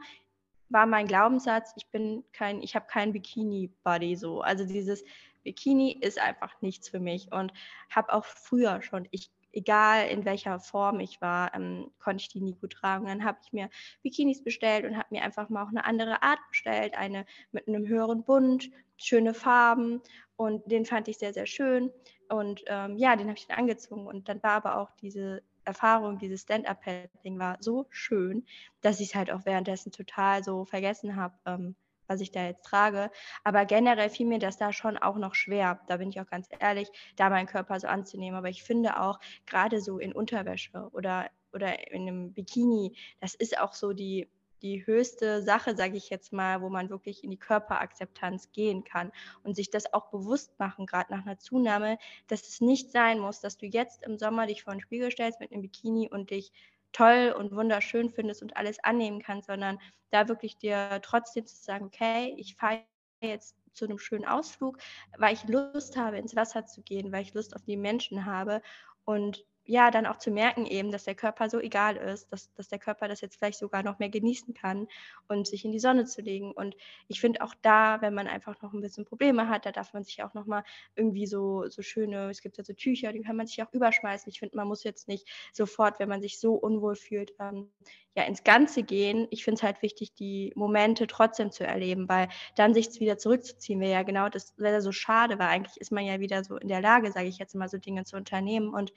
war 0.70 0.86
mein 0.86 1.08
Glaubenssatz, 1.08 1.74
ich 1.78 1.88
bin 1.92 2.24
kein, 2.34 2.62
ich 2.62 2.76
habe 2.76 2.88
keinen 2.88 3.14
Bikini-Body 3.14 4.16
so. 4.16 4.42
Also 4.42 4.66
dieses 4.66 5.04
Bikini 5.44 5.98
ist 6.02 6.20
einfach 6.20 6.62
nichts 6.62 6.90
für 6.90 7.00
mich 7.00 7.32
und 7.32 7.54
habe 7.90 8.12
auch 8.14 8.26
früher 8.26 8.82
schon, 8.82 9.08
ich 9.12 9.32
egal 9.58 10.08
in 10.08 10.24
welcher 10.24 10.60
Form 10.60 11.00
ich 11.00 11.20
war, 11.20 11.54
ähm, 11.56 11.92
konnte 12.00 12.22
ich 12.22 12.30
die 12.30 12.42
nie 12.42 12.56
gut 12.56 12.74
tragen. 12.74 13.08
Dann 13.08 13.26
habe 13.26 13.40
ich 13.44 13.52
mir 13.52 13.70
Bikinis 14.04 14.44
bestellt 14.44 14.86
und 14.86 14.96
habe 14.96 15.08
mir 15.10 15.24
einfach 15.24 15.50
mal 15.50 15.64
auch 15.64 15.70
eine 15.70 15.84
andere 15.84 16.22
Art 16.22 16.40
bestellt, 16.50 16.96
eine 16.96 17.26
mit 17.52 17.68
einem 17.68 17.88
höheren 17.88 18.24
Bund, 18.24 18.70
schöne 18.98 19.34
Farben 19.34 20.02
und 20.36 20.72
den 20.72 20.86
fand 20.86 21.08
ich 21.08 21.18
sehr, 21.18 21.34
sehr 21.34 21.48
schön. 21.48 21.92
Und 22.30 22.64
ähm, 22.68 22.98
ja, 22.98 23.16
den 23.16 23.28
habe 23.28 23.38
ich 23.38 23.48
dann 23.48 23.58
angezogen 23.58 24.06
und 24.06 24.30
dann 24.30 24.44
war 24.44 24.52
aber 24.52 24.78
auch 24.78 24.92
diese 25.02 25.42
Erfahrung, 25.66 26.20
dieses 26.20 26.44
Stand-Up-Paddling 26.44 27.40
war 27.40 27.58
so 27.60 27.88
schön, 27.90 28.46
dass 28.82 29.00
ich 29.00 29.10
es 29.10 29.16
halt 29.16 29.32
auch 29.32 29.46
währenddessen 29.46 29.92
total 29.92 30.44
so 30.44 30.66
vergessen 30.66 31.16
habe, 31.16 31.34
ähm, 31.46 31.76
was 32.08 32.22
ich 32.22 32.32
da 32.32 32.46
jetzt 32.46 32.66
trage. 32.66 33.12
Aber 33.44 33.66
generell 33.66 34.10
fiel 34.10 34.28
mir 34.28 34.40
das 34.40 34.58
da 34.58 34.74
schon 34.74 34.98
auch 34.98 35.18
noch 35.18 35.36
schwer, 35.36 35.82
da 35.88 35.98
bin 35.98 36.10
ich 36.10 36.20
auch 36.20 36.28
ganz 36.28 36.48
ehrlich, 36.60 36.90
da 37.16 37.30
meinen 37.30 37.48
Körper 37.48 37.80
so 37.80 37.88
anzunehmen. 37.88 38.38
Aber 38.38 38.50
ich 38.50 38.64
finde 38.64 39.00
auch, 39.00 39.20
gerade 39.46 39.82
so 39.82 40.00
in 40.00 40.14
Unterwäsche 40.14 40.90
oder, 40.94 41.30
oder 41.54 41.92
in 41.92 42.04
einem 42.04 42.34
Bikini, 42.34 42.96
das 43.20 43.36
ist 43.36 43.60
auch 43.60 43.74
so 43.74 43.94
die, 43.94 44.28
die 44.62 44.86
höchste 44.86 45.42
Sache, 45.42 45.76
sage 45.76 45.98
ich 45.98 46.10
jetzt 46.10 46.34
mal, 46.34 46.62
wo 46.62 46.70
man 46.70 46.90
wirklich 46.90 47.24
in 47.24 47.30
die 47.30 47.38
Körperakzeptanz 47.38 48.52
gehen 48.52 48.84
kann 48.84 49.12
und 49.44 49.56
sich 49.56 49.70
das 49.70 49.94
auch 49.94 50.10
bewusst 50.10 50.58
machen, 50.60 50.86
gerade 50.86 51.14
nach 51.14 51.26
einer 51.26 51.38
Zunahme, 51.38 51.98
dass 52.28 52.48
es 52.48 52.62
nicht 52.62 52.92
sein 52.92 53.20
muss, 53.20 53.40
dass 53.40 53.58
du 53.58 53.66
jetzt 53.66 54.04
im 54.04 54.18
Sommer 54.18 54.48
dich 54.48 54.64
vor 54.64 54.74
den 54.74 54.82
Spiegel 54.82 55.12
stellst 55.12 55.40
mit 55.40 55.52
einem 55.52 55.62
Bikini 55.62 56.10
und 56.10 56.32
dich 56.32 56.52
toll 56.92 57.34
und 57.38 57.56
wunderschön 57.56 58.10
findest 58.10 58.42
und 58.42 58.58
alles 58.58 58.84
annehmen 58.84 59.22
kannst, 59.22 59.48
sondern 59.48 59.80
da 60.12 60.28
wirklich 60.28 60.58
dir 60.58 61.00
trotzdem 61.04 61.46
zu 61.46 61.56
sagen, 61.56 61.86
okay, 61.86 62.34
ich 62.38 62.56
fahre 62.56 62.84
jetzt 63.22 63.56
zu 63.74 63.86
einem 63.86 64.00
schönen 64.00 64.26
Ausflug, 64.26 64.78
weil 65.18 65.34
ich 65.34 65.48
Lust 65.48 65.98
habe, 65.98 66.18
ins 66.18 66.36
Wasser 66.36 66.66
zu 66.66 66.82
gehen, 66.82 67.12
weil 67.12 67.22
ich 67.22 67.34
Lust 67.34 67.56
auf 67.56 67.64
die 67.64 67.78
Menschen 67.78 68.26
habe 68.26 68.62
und 69.06 69.46
ja, 69.68 69.92
dann 69.92 70.06
auch 70.06 70.18
zu 70.18 70.32
merken 70.32 70.66
eben, 70.66 70.92
dass 70.92 71.04
der 71.04 71.16
Körper 71.16 71.50
so 71.50 71.60
egal 71.60 71.98
ist, 71.98 72.32
dass, 72.32 72.54
dass 72.54 72.70
der 72.70 72.80
Körper 72.80 73.08
das 73.08 73.22
jetzt 73.22 73.38
vielleicht 73.38 73.60
sogar 73.60 73.84
noch 73.84 74.00
mehr 74.00 74.10
genießen 74.10 74.54
kann 74.54 74.88
und 75.28 75.46
sich 75.48 75.66
in 75.66 75.72
die 75.72 75.80
Sonne 75.80 76.06
zu 76.06 76.22
legen. 76.22 76.52
Und 76.54 76.76
ich 77.08 77.20
finde 77.20 77.42
auch 77.42 77.54
da, 77.62 78.02
wenn 78.02 78.14
man 78.14 78.28
einfach 78.28 78.62
noch 78.62 78.74
ein 78.74 78.82
bisschen 78.82 79.06
Probleme 79.06 79.50
hat, 79.50 79.66
da 79.66 79.72
darf 79.72 79.94
man 79.94 80.04
sich 80.04 80.24
auch 80.24 80.34
noch 80.34 80.46
mal 80.46 80.64
irgendwie 80.96 81.28
so, 81.28 81.68
so 81.70 81.82
schöne, 81.82 82.30
es 82.30 82.42
gibt 82.42 82.58
ja 82.58 82.64
so 82.64 82.74
Tücher, 82.74 83.12
die 83.12 83.22
kann 83.22 83.36
man 83.36 83.46
sich 83.46 83.62
auch 83.62 83.72
überschmeißen. 83.74 84.30
Ich 84.30 84.40
finde, 84.40 84.56
man 84.56 84.68
muss 84.68 84.84
jetzt 84.84 85.08
nicht 85.08 85.28
sofort, 85.52 86.00
wenn 86.00 86.10
man 86.10 86.22
sich 86.22 86.40
so 86.40 86.54
unwohl 86.54 86.96
fühlt, 86.96 87.34
ähm, 87.40 87.70
ja 88.18 88.24
ins 88.24 88.44
Ganze 88.44 88.84
gehen. 88.84 89.28
Ich 89.30 89.44
finde 89.44 89.60
es 89.60 89.64
halt 89.64 89.82
wichtig, 89.84 90.14
die 90.16 90.52
Momente 90.56 91.08
trotzdem 91.08 91.52
zu 91.52 91.66
erleben, 91.66 92.10
weil 92.10 92.28
dann 92.56 92.74
sich 92.74 93.00
wieder 93.00 93.18
zurückzuziehen 93.18 93.80
wäre 93.80 93.92
ja 93.92 94.04
genau 94.04 94.28
das 94.28 94.54
wäre 94.58 94.82
so 94.82 94.92
schade, 94.92 95.38
weil 95.40 95.48
eigentlich 95.48 95.78
ist 95.78 95.92
man 95.92 96.04
ja 96.04 96.20
wieder 96.20 96.44
so 96.44 96.58
in 96.58 96.68
der 96.68 96.82
Lage, 96.82 97.12
sage 97.12 97.28
ich 97.28 97.38
jetzt 97.38 97.56
mal, 97.56 97.70
so 97.70 97.78
Dinge 97.78 98.04
zu 98.06 98.18
unternehmen 98.18 98.74
und 98.74 98.92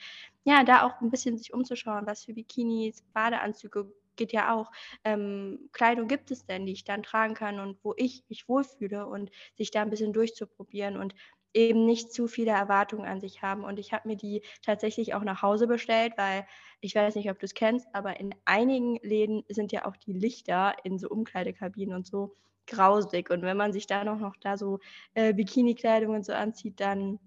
ja, 0.44 0.59
da 0.64 0.84
auch 0.84 1.00
ein 1.00 1.10
bisschen 1.10 1.38
sich 1.38 1.52
umzuschauen, 1.52 2.06
was 2.06 2.24
für 2.24 2.34
Bikinis, 2.34 3.02
Badeanzüge 3.12 3.92
geht 4.16 4.32
ja 4.32 4.54
auch. 4.54 4.70
Ähm, 5.04 5.70
Kleidung 5.72 6.08
gibt 6.08 6.30
es 6.30 6.44
denn, 6.44 6.66
die 6.66 6.72
ich 6.72 6.84
dann 6.84 7.02
tragen 7.02 7.34
kann 7.34 7.58
und 7.58 7.78
wo 7.82 7.94
ich 7.96 8.24
mich 8.28 8.48
wohlfühle 8.48 9.06
und 9.06 9.30
sich 9.56 9.70
da 9.70 9.82
ein 9.82 9.90
bisschen 9.90 10.12
durchzuprobieren 10.12 10.96
und 10.96 11.14
eben 11.54 11.84
nicht 11.84 12.12
zu 12.12 12.28
viele 12.28 12.52
Erwartungen 12.52 13.06
an 13.06 13.20
sich 13.20 13.42
haben. 13.42 13.64
Und 13.64 13.78
ich 13.78 13.92
habe 13.92 14.08
mir 14.08 14.16
die 14.16 14.42
tatsächlich 14.62 15.14
auch 15.14 15.24
nach 15.24 15.42
Hause 15.42 15.66
bestellt, 15.66 16.12
weil 16.16 16.46
ich 16.80 16.94
weiß 16.94 17.16
nicht, 17.16 17.30
ob 17.30 17.38
du 17.38 17.46
es 17.46 17.54
kennst, 17.54 17.88
aber 17.92 18.20
in 18.20 18.34
einigen 18.44 18.96
Läden 19.02 19.42
sind 19.48 19.72
ja 19.72 19.86
auch 19.86 19.96
die 19.96 20.12
Lichter 20.12 20.76
in 20.84 20.98
so 20.98 21.08
Umkleidekabinen 21.08 21.94
und 21.94 22.06
so 22.06 22.36
grausig. 22.66 23.30
Und 23.30 23.42
wenn 23.42 23.56
man 23.56 23.72
sich 23.72 23.86
da 23.86 24.04
noch, 24.04 24.18
noch 24.18 24.36
da 24.36 24.56
so 24.56 24.78
äh, 25.14 25.34
Bikini-Kleidung 25.34 26.14
und 26.14 26.24
so 26.24 26.32
anzieht, 26.32 26.78
dann 26.80 27.18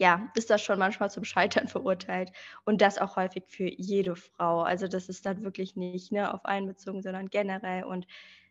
ja, 0.00 0.30
ist 0.34 0.50
das 0.50 0.62
schon 0.62 0.78
manchmal 0.78 1.10
zum 1.10 1.24
Scheitern 1.24 1.68
verurteilt. 1.68 2.32
Und 2.64 2.80
das 2.80 2.98
auch 2.98 3.16
häufig 3.16 3.44
für 3.48 3.68
jede 3.68 4.16
Frau. 4.16 4.62
Also 4.62 4.88
das 4.88 5.08
ist 5.08 5.26
dann 5.26 5.42
wirklich 5.44 5.76
nicht 5.76 6.12
ne, 6.12 6.32
auf 6.32 6.44
einen 6.44 6.66
bezogen, 6.66 7.02
sondern 7.02 7.28
generell. 7.28 7.84
Und 7.84 8.06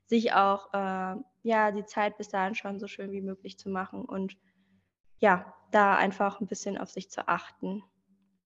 sich 0.06 0.34
auch 0.34 0.73
äh, 0.73 1.15
ja 1.43 1.71
die 1.71 1.86
Zeit 1.86 2.17
bis 2.17 2.27
dahin 2.30 2.54
schon 2.54 2.80
so 2.80 2.88
schön 2.88 3.12
wie 3.12 3.21
möglich 3.21 3.58
zu 3.58 3.69
machen 3.69 4.04
und 4.04 4.36
ja, 5.19 5.54
da 5.71 5.95
einfach 5.95 6.41
ein 6.41 6.47
bisschen 6.47 6.77
auf 6.77 6.89
sich 6.89 7.10
zu 7.10 7.27
achten. 7.30 7.82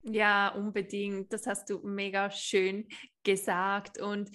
Ja, 0.03 0.49
unbedingt. 0.49 1.33
Das 1.33 1.47
hast 1.47 1.69
du 1.69 1.79
mega 1.79 2.29
schön 2.29 2.87
gesagt. 3.25 3.99
Und 3.99 4.31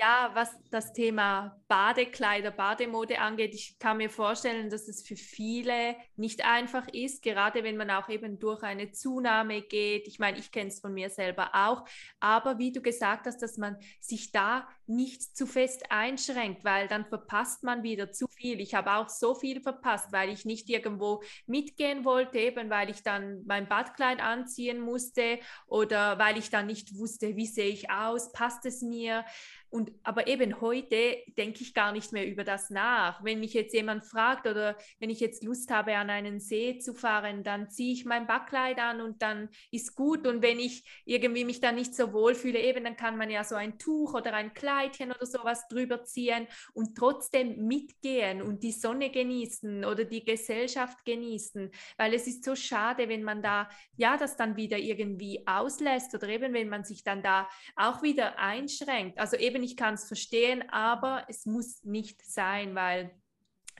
ja, 0.00 0.30
was 0.34 0.50
das 0.70 0.92
Thema 0.92 1.56
Badekleider, 1.68 2.50
Bademode 2.50 3.20
angeht, 3.20 3.54
ich 3.54 3.78
kann 3.78 3.98
mir 3.98 4.10
vorstellen, 4.10 4.70
dass 4.70 4.88
es 4.88 5.06
für 5.06 5.14
viele 5.14 5.94
nicht 6.16 6.44
einfach 6.44 6.88
ist, 6.88 7.22
gerade 7.22 7.62
wenn 7.62 7.76
man 7.76 7.90
auch 7.90 8.08
eben 8.08 8.40
durch 8.40 8.64
eine 8.64 8.90
Zunahme 8.90 9.62
geht. 9.62 10.08
Ich 10.08 10.18
meine, 10.18 10.38
ich 10.38 10.50
kenne 10.50 10.70
es 10.70 10.80
von 10.80 10.92
mir 10.92 11.10
selber 11.10 11.50
auch. 11.54 11.84
Aber 12.18 12.58
wie 12.58 12.72
du 12.72 12.80
gesagt 12.80 13.26
hast, 13.26 13.40
dass 13.42 13.56
man 13.56 13.76
sich 14.00 14.32
da 14.32 14.66
nicht 14.90 15.36
zu 15.36 15.46
fest 15.46 15.84
einschränkt, 15.90 16.64
weil 16.64 16.88
dann 16.88 17.06
verpasst 17.06 17.62
man 17.62 17.84
wieder 17.84 18.10
zu 18.10 18.26
viel. 18.26 18.60
Ich 18.60 18.74
habe 18.74 18.94
auch 18.94 19.08
so 19.08 19.34
viel 19.36 19.60
verpasst, 19.60 20.12
weil 20.12 20.30
ich 20.30 20.44
nicht 20.44 20.68
irgendwo 20.68 21.22
mitgehen 21.46 22.04
wollte, 22.04 22.38
eben 22.38 22.70
weil 22.70 22.90
ich 22.90 23.04
dann 23.04 23.44
mein 23.46 23.68
Badkleid 23.68 24.20
anziehen 24.20 24.80
musste 24.80 25.38
oder 25.68 26.18
weil 26.18 26.38
ich 26.38 26.50
dann 26.50 26.66
nicht 26.66 26.98
wusste, 26.98 27.36
wie 27.36 27.46
sehe 27.46 27.68
ich 27.68 27.90
aus, 27.90 28.29
passt 28.32 28.66
es 28.66 28.82
mir. 28.82 29.24
Und, 29.70 29.92
aber 30.02 30.26
eben 30.26 30.60
heute 30.60 31.18
denke 31.38 31.62
ich 31.62 31.74
gar 31.74 31.92
nicht 31.92 32.12
mehr 32.12 32.26
über 32.26 32.42
das 32.42 32.70
nach. 32.70 33.22
Wenn 33.22 33.38
mich 33.38 33.54
jetzt 33.54 33.72
jemand 33.72 34.04
fragt 34.04 34.48
oder 34.48 34.76
wenn 34.98 35.10
ich 35.10 35.20
jetzt 35.20 35.44
Lust 35.44 35.70
habe, 35.70 35.96
an 35.96 36.10
einen 36.10 36.40
See 36.40 36.78
zu 36.78 36.92
fahren, 36.92 37.44
dann 37.44 37.70
ziehe 37.70 37.92
ich 37.92 38.04
mein 38.04 38.26
Backkleid 38.26 38.78
an 38.78 39.00
und 39.00 39.22
dann 39.22 39.48
ist 39.70 39.94
gut. 39.94 40.26
Und 40.26 40.42
wenn 40.42 40.58
ich 40.58 41.02
irgendwie 41.04 41.44
mich 41.44 41.60
dann 41.60 41.76
nicht 41.76 41.94
so 41.94 42.12
wohl 42.12 42.34
fühle, 42.34 42.60
eben, 42.60 42.82
dann 42.82 42.96
kann 42.96 43.16
man 43.16 43.30
ja 43.30 43.44
so 43.44 43.54
ein 43.54 43.78
Tuch 43.78 44.14
oder 44.14 44.34
ein 44.34 44.54
Kleidchen 44.54 45.12
oder 45.12 45.24
sowas 45.24 45.68
drüber 45.68 46.02
ziehen 46.02 46.48
und 46.74 46.96
trotzdem 46.96 47.66
mitgehen 47.66 48.42
und 48.42 48.64
die 48.64 48.72
Sonne 48.72 49.10
genießen 49.10 49.84
oder 49.84 50.04
die 50.04 50.24
Gesellschaft 50.24 51.04
genießen. 51.04 51.70
Weil 51.96 52.14
es 52.14 52.26
ist 52.26 52.44
so 52.44 52.56
schade, 52.56 53.08
wenn 53.08 53.22
man 53.22 53.40
da, 53.40 53.68
ja, 53.96 54.16
das 54.16 54.36
dann 54.36 54.56
wieder 54.56 54.78
irgendwie 54.78 55.46
auslässt 55.46 56.12
oder 56.14 56.28
eben, 56.28 56.52
wenn 56.54 56.68
man 56.68 56.82
sich 56.82 57.04
dann 57.04 57.22
da 57.22 57.48
auch 57.76 58.02
wieder 58.02 58.38
einschränkt. 58.38 59.18
Also 59.18 59.36
eben 59.36 59.59
eben, 59.60 59.62
ich 59.62 59.76
kann 59.76 59.94
es 59.94 60.04
verstehen, 60.04 60.68
aber 60.70 61.24
es 61.28 61.46
muss 61.46 61.84
nicht 61.84 62.22
sein, 62.24 62.74
weil 62.74 63.10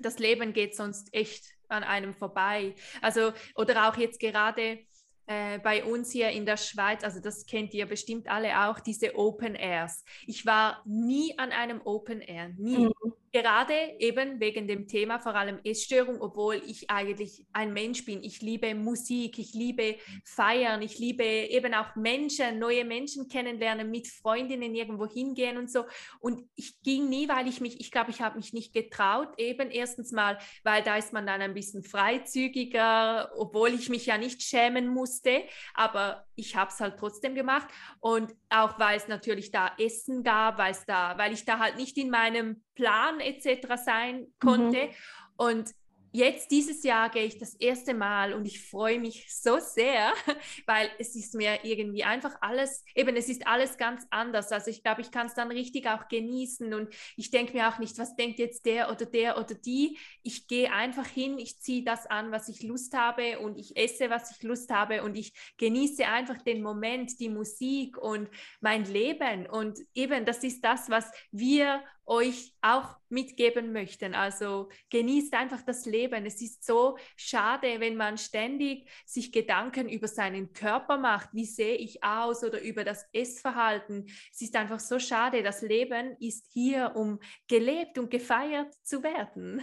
das 0.01 0.19
Leben 0.19 0.53
geht 0.53 0.77
sonst 0.77 1.13
echt 1.13 1.45
an 1.69 1.83
einem 1.85 2.15
vorbei. 2.15 2.75
Also, 3.03 3.33
oder 3.55 3.89
auch 3.89 3.97
jetzt 3.97 4.19
gerade 4.19 4.79
äh, 5.27 5.59
bei 5.59 5.85
uns 5.85 6.11
hier 6.11 6.31
in 6.31 6.47
der 6.47 6.57
Schweiz, 6.57 7.05
also 7.05 7.21
das 7.21 7.47
kennt 7.47 7.75
ihr 7.75 7.87
bestimmt 7.87 8.29
alle 8.29 8.67
auch, 8.67 8.81
diese 8.81 9.17
Open 9.17 9.55
Airs. 9.55 10.05
Ich 10.27 10.47
war 10.47 10.83
nie 10.87 11.39
an 11.39 11.53
einem 11.53 11.81
Open 11.85 12.21
Air, 12.21 12.49
nie. 12.57 12.87
Mhm. 12.87 13.13
Gerade 13.33 13.75
eben 14.01 14.41
wegen 14.41 14.67
dem 14.67 14.89
Thema, 14.89 15.21
vor 15.21 15.37
allem 15.37 15.61
Essstörung, 15.63 16.21
obwohl 16.21 16.57
ich 16.67 16.91
eigentlich 16.91 17.47
ein 17.53 17.73
Mensch 17.73 18.05
bin. 18.05 18.25
Ich 18.25 18.43
liebe 18.43 18.75
Musik, 18.75 19.39
ich 19.39 19.55
liebe 19.55 19.99
Feiern, 20.25 20.83
ich 20.83 20.99
liebe 20.99 21.23
eben 21.23 21.73
auch 21.75 21.95
Menschen, 21.95 22.59
neue 22.59 22.85
Menschen 22.85 23.29
kennenlernen, 23.29 23.89
mit 23.89 24.09
Freundinnen 24.09 24.75
irgendwo 24.75 25.07
hingehen 25.07 25.59
und 25.59 25.71
so. 25.71 25.85
Und 26.19 26.43
ich 26.57 26.83
ging 26.83 27.09
nie, 27.09 27.29
weil 27.29 27.47
ich 27.47 27.61
mich, 27.61 27.79
ich 27.81 27.93
glaube, 27.93 28.11
ich 28.11 28.21
habe 28.21 28.37
mich 28.37 28.53
nicht 28.53 28.73
getraut, 28.73 29.29
eben 29.39 29.71
erstens 29.71 30.11
mal, 30.11 30.37
weil 30.65 30.83
da 30.83 30.97
ist 30.97 31.13
man 31.13 31.25
dann 31.25 31.41
ein 31.41 31.55
bisschen 31.55 31.85
freizügiger, 31.85 33.31
obwohl 33.37 33.69
ich 33.75 33.89
mich 33.89 34.07
ja 34.07 34.19
nicht 34.19 34.43
schämen 34.43 34.89
musste, 34.89 35.45
aber 35.75 36.27
ich 36.35 36.57
habe 36.57 36.71
es 36.71 36.81
halt 36.81 36.99
trotzdem 36.99 37.37
gemacht. 37.37 37.69
Und 38.01 38.35
auch 38.49 38.79
weil 38.81 38.97
es 38.97 39.07
natürlich 39.07 39.53
da 39.53 39.73
Essen 39.79 40.25
gab, 40.25 40.59
weil 40.59 40.73
es 40.73 40.85
da, 40.85 41.17
weil 41.17 41.33
ich 41.33 41.45
da 41.45 41.61
halt 41.61 41.77
nicht 41.77 41.97
in 41.97 42.11
meinem 42.11 42.63
Plan 42.75 43.21
etc. 43.21 43.77
sein 43.77 44.27
konnte. 44.39 44.87
Mhm. 44.87 44.93
Und 45.37 45.75
jetzt 46.13 46.51
dieses 46.51 46.83
Jahr 46.83 47.09
gehe 47.11 47.25
ich 47.25 47.39
das 47.39 47.55
erste 47.55 47.95
Mal 47.95 48.33
und 48.35 48.45
ich 48.45 48.69
freue 48.69 48.99
mich 48.99 49.33
so 49.33 49.59
sehr, 49.59 50.13
weil 50.67 50.91
es 50.99 51.15
ist 51.15 51.35
mir 51.35 51.61
irgendwie 51.63 52.05
einfach 52.05 52.37
alles, 52.41 52.85
eben 52.95 53.17
es 53.17 53.29
ist 53.29 53.47
alles 53.47 53.77
ganz 53.77 54.07
anders. 54.11 54.51
Also 54.53 54.71
ich 54.71 54.83
glaube, 54.83 55.03
ich 55.03 55.11
kann 55.11 55.27
es 55.27 55.35
dann 55.35 55.51
richtig 55.51 55.87
auch 55.89 56.09
genießen 56.09 56.75
und 56.75 56.93
ich 57.17 57.31
denke 57.31 57.53
mir 57.53 57.69
auch 57.69 57.79
nicht, 57.79 57.99
was 57.99 58.17
denkt 58.17 58.39
jetzt 58.39 58.67
der 58.67 58.91
oder 58.91 59.07
der 59.07 59.39
oder 59.39 59.55
die. 59.55 59.99
Ich 60.23 60.49
gehe 60.49 60.73
einfach 60.73 61.07
hin, 61.07 61.39
ich 61.39 61.61
ziehe 61.61 61.85
das 61.85 62.07
an, 62.07 62.33
was 62.33 62.49
ich 62.49 62.63
Lust 62.63 62.97
habe 62.97 63.39
und 63.39 63.57
ich 63.57 63.77
esse, 63.77 64.11
was 64.11 64.31
ich 64.33 64.43
Lust 64.43 64.71
habe 64.71 65.03
und 65.03 65.17
ich 65.17 65.33
genieße 65.59 66.07
einfach 66.07 66.43
den 66.43 66.63
Moment, 66.63 67.21
die 67.21 67.29
Musik 67.29 67.97
und 67.97 68.29
mein 68.61 68.85
Leben. 68.85 69.47
Und 69.47 69.79
eben, 69.95 70.25
das 70.25 70.43
ist 70.43 70.65
das, 70.65 70.91
was 70.91 71.11
wir 71.31 71.83
euch 72.11 72.53
auch 72.61 72.97
mitgeben 73.09 73.73
möchten. 73.73 74.15
Also 74.15 74.69
genießt 74.91 75.33
einfach 75.35 75.63
das 75.63 75.87
Leben. 75.87 76.27
Es 76.27 76.43
ist 76.43 76.65
so 76.65 76.99
schade, 77.17 77.79
wenn 77.79 77.97
man 77.97 78.19
ständig 78.19 78.91
sich 79.07 79.33
Gedanken 79.33 79.89
über 79.89 80.09
seinen 80.09 80.53
Körper 80.53 80.99
macht, 80.99 81.31
wie 81.33 81.47
sehe 81.47 81.77
ich 81.77 82.03
aus 82.03 82.43
oder 82.43 82.61
über 82.61 82.83
das 82.85 83.07
Essverhalten. 83.13 84.07
Es 84.33 84.41
ist 84.41 84.57
einfach 84.57 84.81
so 84.81 84.99
schade. 84.99 85.43
Das 85.45 85.63
Leben 85.63 86.17
ist 86.19 86.49
hier, 86.53 86.93
um 86.97 87.21
gelebt 87.49 87.97
und 87.97 88.11
gefeiert 88.11 88.75
zu 88.83 89.03
werden. 89.05 89.63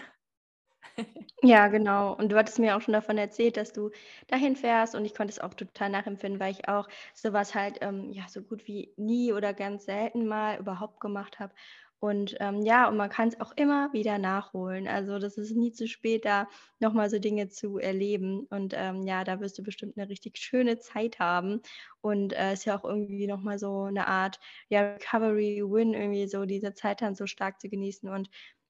Ja, 1.44 1.68
genau. 1.68 2.16
Und 2.16 2.32
du 2.32 2.36
hattest 2.38 2.58
mir 2.60 2.76
auch 2.76 2.82
schon 2.82 2.94
davon 2.94 3.18
erzählt, 3.18 3.58
dass 3.58 3.72
du 3.72 3.92
dahin 4.28 4.56
fährst 4.56 4.96
und 4.96 5.06
ich 5.06 5.14
konnte 5.14 5.32
es 5.32 5.40
auch 5.40 5.54
total 5.54 5.90
nachempfinden, 5.90 6.40
weil 6.40 6.52
ich 6.52 6.68
auch 6.68 6.88
sowas 7.14 7.54
halt 7.54 7.78
ähm, 7.82 8.12
ja 8.12 8.28
so 8.28 8.42
gut 8.42 8.66
wie 8.68 8.92
nie 8.98 9.34
oder 9.34 9.54
ganz 9.54 9.86
selten 9.86 10.26
mal 10.26 10.58
überhaupt 10.60 11.00
gemacht 11.00 11.40
habe. 11.40 11.54
Und 12.00 12.36
ähm, 12.40 12.62
ja, 12.62 12.88
und 12.88 12.98
man 12.98 13.10
kann 13.10 13.30
es 13.30 13.40
auch 13.42 13.52
immer 13.56 13.92
wieder 13.94 14.20
nachholen. 14.20 14.88
Also 14.88 15.18
das 15.20 15.38
ist 15.38 15.56
nie 15.56 15.72
zu 15.72 15.88
spät, 15.88 16.26
da 16.26 16.48
nochmal 16.80 17.10
so 17.10 17.18
Dinge 17.20 17.50
zu 17.50 17.78
erleben. 17.80 18.46
Und 18.50 18.74
ähm, 18.76 19.04
ja, 19.04 19.24
da 19.24 19.40
wirst 19.40 19.58
du 19.58 19.64
bestimmt 19.64 19.98
eine 19.98 20.08
richtig 20.10 20.38
schöne 20.38 20.78
Zeit 20.80 21.20
haben. 21.20 21.62
Und 22.02 22.34
äh, 22.34 22.54
ist 22.54 22.66
ja 22.66 22.78
auch 22.78 22.84
irgendwie 22.86 23.26
nochmal 23.28 23.58
so 23.60 23.84
eine 23.84 24.08
Art 24.08 24.40
ja, 24.70 24.94
Recovery-Win, 24.96 25.94
irgendwie 25.94 26.28
so 26.28 26.46
diese 26.46 26.74
Zeit 26.74 27.02
dann 27.02 27.16
so 27.16 27.26
stark 27.26 27.60
zu 27.60 27.70
genießen. 27.70 28.10
Und 28.10 28.30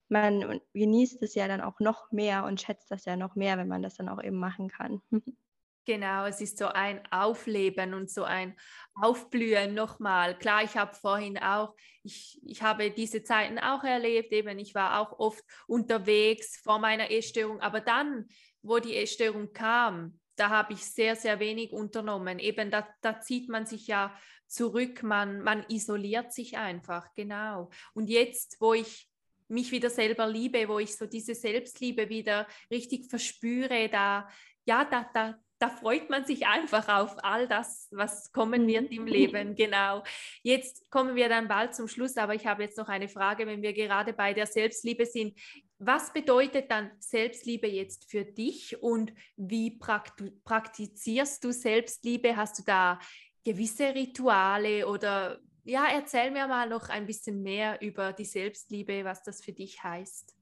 man 0.09 0.61
genießt 0.73 1.21
es 1.21 1.35
ja 1.35 1.47
dann 1.47 1.61
auch 1.61 1.79
noch 1.79 2.11
mehr 2.11 2.45
und 2.45 2.61
schätzt 2.61 2.91
das 2.91 3.05
ja 3.05 3.17
noch 3.17 3.35
mehr, 3.35 3.57
wenn 3.57 3.67
man 3.67 3.81
das 3.81 3.95
dann 3.95 4.09
auch 4.09 4.23
eben 4.23 4.37
machen 4.37 4.69
kann. 4.69 5.01
Genau, 5.88 6.26
es 6.26 6.41
ist 6.41 6.58
so 6.58 6.65
ein 6.65 7.02
Aufleben 7.12 7.93
und 7.93 8.12
so 8.12 8.26
ein 8.26 8.58
Aufblühen 8.93 9.73
nochmal. 9.73 10.38
Klar, 10.38 10.62
ich 10.65 10.76
habe 10.76 10.93
vorhin 10.93 11.38
auch, 11.38 11.73
ich, 12.04 12.41
ich 12.43 12.62
habe 12.62 12.91
diese 12.91 13.23
Zeiten 13.23 13.58
auch 13.58 13.86
erlebt, 13.86 14.34
eben 14.34 14.60
ich 14.60 14.76
war 14.76 15.00
auch 15.00 15.17
oft 15.17 15.41
unterwegs 15.65 16.58
vor 16.58 16.80
meiner 16.80 17.10
Essstörung, 17.10 17.62
aber 17.62 17.80
dann, 17.80 18.28
wo 18.62 18.80
die 18.80 18.97
Essstörung 18.97 19.54
kam, 19.54 20.19
da 20.36 20.50
habe 20.50 20.73
ich 20.73 20.84
sehr, 20.84 21.15
sehr 21.15 21.39
wenig 21.39 21.71
unternommen. 21.71 22.39
Eben 22.39 22.69
da, 22.69 22.86
da 23.00 23.21
zieht 23.21 23.47
man 23.47 23.65
sich 23.65 23.88
ja 23.88 24.13
zurück, 24.45 25.04
man, 25.04 25.41
man 25.41 25.63
isoliert 25.69 26.34
sich 26.34 26.58
einfach, 26.58 27.13
genau. 27.15 27.69
Und 27.93 28.10
jetzt, 28.10 28.58
wo 28.60 28.73
ich 28.73 29.10
mich 29.47 29.71
wieder 29.71 29.89
selber 29.89 30.28
liebe, 30.28 30.67
wo 30.67 30.80
ich 30.80 30.97
so 30.97 31.06
diese 31.06 31.34
Selbstliebe 31.34 32.10
wieder 32.10 32.45
richtig 32.69 33.10
verspüre, 33.10 33.88
da, 33.88 34.28
ja, 34.65 34.84
da, 34.84 35.10
da, 35.13 35.39
da 35.60 35.70
freut 35.70 36.10
man 36.10 36.26
sich 36.26 36.46
einfach 36.46 36.88
auf 36.88 37.24
all 37.24 37.48
das, 37.48 37.88
was 37.91 38.32
kommen 38.32 38.67
wird 38.67 38.91
im 38.91 39.04
mhm. 39.04 39.08
Leben. 39.08 39.56
Genau. 39.56 40.04
Jetzt 40.43 40.89
kommen 40.91 41.15
wir 41.15 41.30
dann 41.30 41.48
bald 41.48 41.76
zum 41.76 41.88
Schluss, 41.88 42.17
aber 42.17 42.36
ich 42.36 42.46
habe 42.46 42.63
jetzt 42.63 42.78
noch 42.78 42.89
eine 42.89 43.10
Frage, 43.10 43.48
wenn 43.48 43.62
wir 43.62 43.74
gerade 43.74 44.13
bei 44.13 44.34
der 44.34 44.46
Selbstliebe 44.46 45.06
sind. 45.06 45.38
Was 45.80 46.13
bedeutet 46.13 46.72
dann 46.72 46.91
Selbstliebe 47.00 47.67
jetzt 47.67 48.10
für 48.10 48.24
dich 48.24 48.82
und 48.82 49.13
wie 49.36 49.78
praktizierst 49.78 51.43
du 51.43 51.52
Selbstliebe? 51.52 52.36
Hast 52.36 52.60
du 52.60 52.63
da 52.63 53.00
gewisse 53.43 53.93
Rituale 53.96 54.88
oder 54.88 55.39
ja, 55.63 55.86
erzähl 55.91 56.32
mir 56.32 56.48
mal 56.48 56.70
noch 56.70 56.89
ein 56.89 57.06
bisschen 57.06 57.43
mehr 57.43 57.82
über 57.82 58.13
die 58.13 58.26
Selbstliebe, 58.26 59.04
was 59.04 59.24
das 59.24 59.43
für 59.43 59.52
dich 59.52 59.84
heißt. 59.84 60.37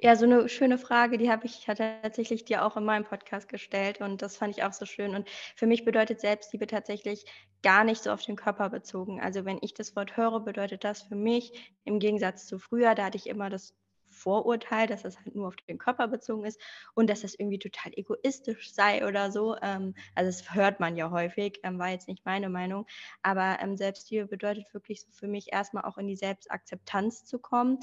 Ja, 0.00 0.14
so 0.14 0.24
eine 0.26 0.48
schöne 0.48 0.78
Frage, 0.78 1.18
die 1.18 1.28
habe 1.30 1.46
ich 1.46 1.64
tatsächlich 1.64 2.44
dir 2.44 2.64
auch 2.64 2.76
in 2.76 2.84
meinem 2.84 3.04
Podcast 3.04 3.48
gestellt 3.48 4.00
und 4.00 4.22
das 4.22 4.36
fand 4.36 4.56
ich 4.56 4.62
auch 4.62 4.72
so 4.72 4.86
schön. 4.86 5.14
Und 5.14 5.28
für 5.56 5.66
mich 5.66 5.84
bedeutet 5.84 6.20
Selbstliebe 6.20 6.66
tatsächlich 6.68 7.24
gar 7.62 7.82
nicht 7.82 8.02
so 8.04 8.12
auf 8.12 8.22
den 8.22 8.36
Körper 8.36 8.70
bezogen. 8.70 9.20
Also 9.20 9.44
wenn 9.44 9.58
ich 9.60 9.74
das 9.74 9.96
Wort 9.96 10.16
höre, 10.16 10.40
bedeutet 10.40 10.84
das 10.84 11.02
für 11.02 11.16
mich 11.16 11.74
im 11.84 11.98
Gegensatz 11.98 12.46
zu 12.46 12.58
früher, 12.60 12.94
da 12.94 13.06
hatte 13.06 13.16
ich 13.18 13.26
immer 13.26 13.50
das 13.50 13.74
Vorurteil, 14.18 14.86
dass 14.86 15.02
das 15.02 15.18
halt 15.18 15.34
nur 15.34 15.48
auf 15.48 15.56
den 15.56 15.78
Körper 15.78 16.08
bezogen 16.08 16.44
ist 16.44 16.60
und 16.94 17.08
dass 17.08 17.22
das 17.22 17.34
irgendwie 17.34 17.58
total 17.58 17.92
egoistisch 17.94 18.72
sei 18.72 19.06
oder 19.06 19.30
so. 19.30 19.56
Ähm, 19.62 19.94
also 20.14 20.28
das 20.28 20.54
hört 20.54 20.80
man 20.80 20.96
ja 20.96 21.10
häufig, 21.10 21.60
ähm, 21.62 21.78
war 21.78 21.90
jetzt 21.90 22.08
nicht 22.08 22.24
meine 22.24 22.48
Meinung, 22.48 22.86
aber 23.22 23.58
ähm, 23.60 23.76
Selbstliebe 23.76 24.26
bedeutet 24.26 24.72
wirklich 24.74 25.02
so 25.02 25.10
für 25.10 25.28
mich 25.28 25.52
erstmal 25.52 25.84
auch 25.84 25.98
in 25.98 26.06
die 26.06 26.16
Selbstakzeptanz 26.16 27.24
zu 27.24 27.38
kommen. 27.38 27.78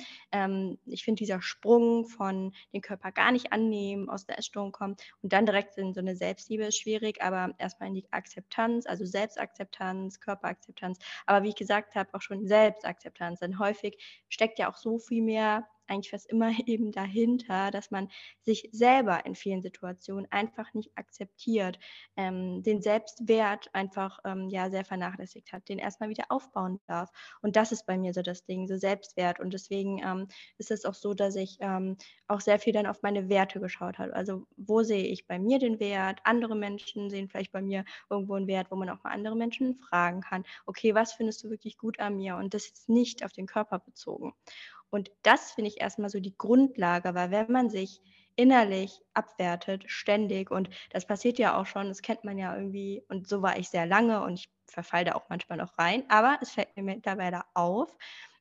Ich 0.85 1.03
finde 1.03 1.19
dieser 1.19 1.41
Sprung 1.41 2.05
von 2.05 2.53
den 2.73 2.81
Körper 2.81 3.11
gar 3.11 3.31
nicht 3.31 3.51
annehmen, 3.53 4.09
aus 4.09 4.25
der 4.25 4.37
Essstörung 4.37 4.71
kommen 4.71 4.95
und 5.21 5.33
dann 5.33 5.45
direkt 5.45 5.77
in 5.77 5.93
so 5.93 5.99
eine 5.99 6.15
Selbstliebe 6.15 6.65
ist 6.65 6.77
schwierig, 6.77 7.21
aber 7.21 7.53
erstmal 7.57 7.89
in 7.89 7.95
die 7.95 8.11
Akzeptanz, 8.11 8.85
also 8.85 9.05
Selbstakzeptanz, 9.05 10.19
Körperakzeptanz, 10.19 10.99
aber 11.25 11.43
wie 11.43 11.49
ich 11.49 11.55
gesagt 11.55 11.95
habe, 11.95 12.13
auch 12.13 12.21
schon 12.21 12.45
Selbstakzeptanz, 12.47 13.39
denn 13.39 13.59
häufig 13.59 13.97
steckt 14.29 14.59
ja 14.59 14.69
auch 14.69 14.77
so 14.77 14.99
viel 14.99 15.21
mehr 15.21 15.67
eigentlich 15.87 16.11
fast 16.11 16.29
immer 16.29 16.51
eben 16.67 16.91
dahinter, 16.91 17.71
dass 17.71 17.91
man 17.91 18.09
sich 18.41 18.69
selber 18.71 19.25
in 19.25 19.35
vielen 19.35 19.61
Situationen 19.61 20.31
einfach 20.31 20.73
nicht 20.73 20.91
akzeptiert, 20.97 21.79
ähm, 22.17 22.63
den 22.63 22.81
Selbstwert 22.81 23.69
einfach 23.73 24.19
ähm, 24.25 24.49
ja 24.49 24.69
sehr 24.69 24.85
vernachlässigt 24.85 25.53
hat, 25.53 25.67
den 25.69 25.79
erstmal 25.79 26.09
wieder 26.09 26.25
aufbauen 26.29 26.79
darf. 26.87 27.09
Und 27.41 27.55
das 27.55 27.71
ist 27.71 27.85
bei 27.85 27.97
mir 27.97 28.13
so 28.13 28.21
das 28.21 28.45
Ding, 28.45 28.67
so 28.67 28.77
Selbstwert. 28.77 29.39
Und 29.39 29.53
deswegen 29.53 29.99
ähm, 30.03 30.27
ist 30.57 30.71
es 30.71 30.85
auch 30.85 30.93
so, 30.93 31.13
dass 31.13 31.35
ich 31.35 31.57
ähm, 31.59 31.97
auch 32.27 32.41
sehr 32.41 32.59
viel 32.59 32.73
dann 32.73 32.87
auf 32.87 33.01
meine 33.03 33.29
Werte 33.29 33.59
geschaut 33.59 33.99
habe. 33.99 34.15
Also 34.15 34.47
wo 34.57 34.83
sehe 34.83 35.05
ich 35.05 35.27
bei 35.27 35.39
mir 35.39 35.59
den 35.59 35.79
Wert? 35.79 36.19
Andere 36.23 36.55
Menschen 36.55 37.09
sehen 37.09 37.29
vielleicht 37.29 37.51
bei 37.51 37.61
mir 37.61 37.85
irgendwo 38.09 38.35
einen 38.35 38.47
Wert, 38.47 38.71
wo 38.71 38.75
man 38.75 38.89
auch 38.89 39.03
mal 39.03 39.11
andere 39.11 39.35
Menschen 39.35 39.75
fragen 39.75 40.21
kann. 40.21 40.43
Okay, 40.65 40.95
was 40.95 41.13
findest 41.13 41.43
du 41.43 41.49
wirklich 41.49 41.77
gut 41.77 41.99
an 41.99 42.17
mir? 42.17 42.37
Und 42.37 42.53
das 42.53 42.65
ist 42.67 42.89
nicht 42.89 43.23
auf 43.23 43.31
den 43.31 43.45
Körper 43.45 43.79
bezogen. 43.79 44.33
Und 44.89 45.11
das 45.23 45.51
finde 45.51 45.69
ich 45.69 45.81
erstmal 45.81 46.09
so 46.09 46.19
die 46.19 46.37
Grundlage, 46.37 47.13
weil 47.15 47.31
wenn 47.31 47.51
man 47.51 47.69
sich 47.69 48.01
innerlich 48.35 49.01
abwertet, 49.13 49.85
ständig, 49.87 50.51
und 50.51 50.69
das 50.91 51.05
passiert 51.07 51.39
ja 51.39 51.57
auch 51.59 51.65
schon, 51.65 51.87
das 51.87 52.01
kennt 52.01 52.23
man 52.23 52.37
ja 52.37 52.55
irgendwie, 52.55 53.03
und 53.09 53.27
so 53.27 53.41
war 53.41 53.57
ich 53.57 53.69
sehr 53.69 53.85
lange 53.85 54.21
und 54.23 54.33
ich 54.39 54.49
verfalle 54.67 55.05
da 55.05 55.11
auch 55.13 55.29
manchmal 55.29 55.57
noch 55.57 55.77
rein, 55.77 56.03
aber 56.09 56.37
es 56.41 56.51
fällt 56.51 56.75
mir 56.75 56.83
mittlerweile 56.83 57.43
auf, 57.53 57.95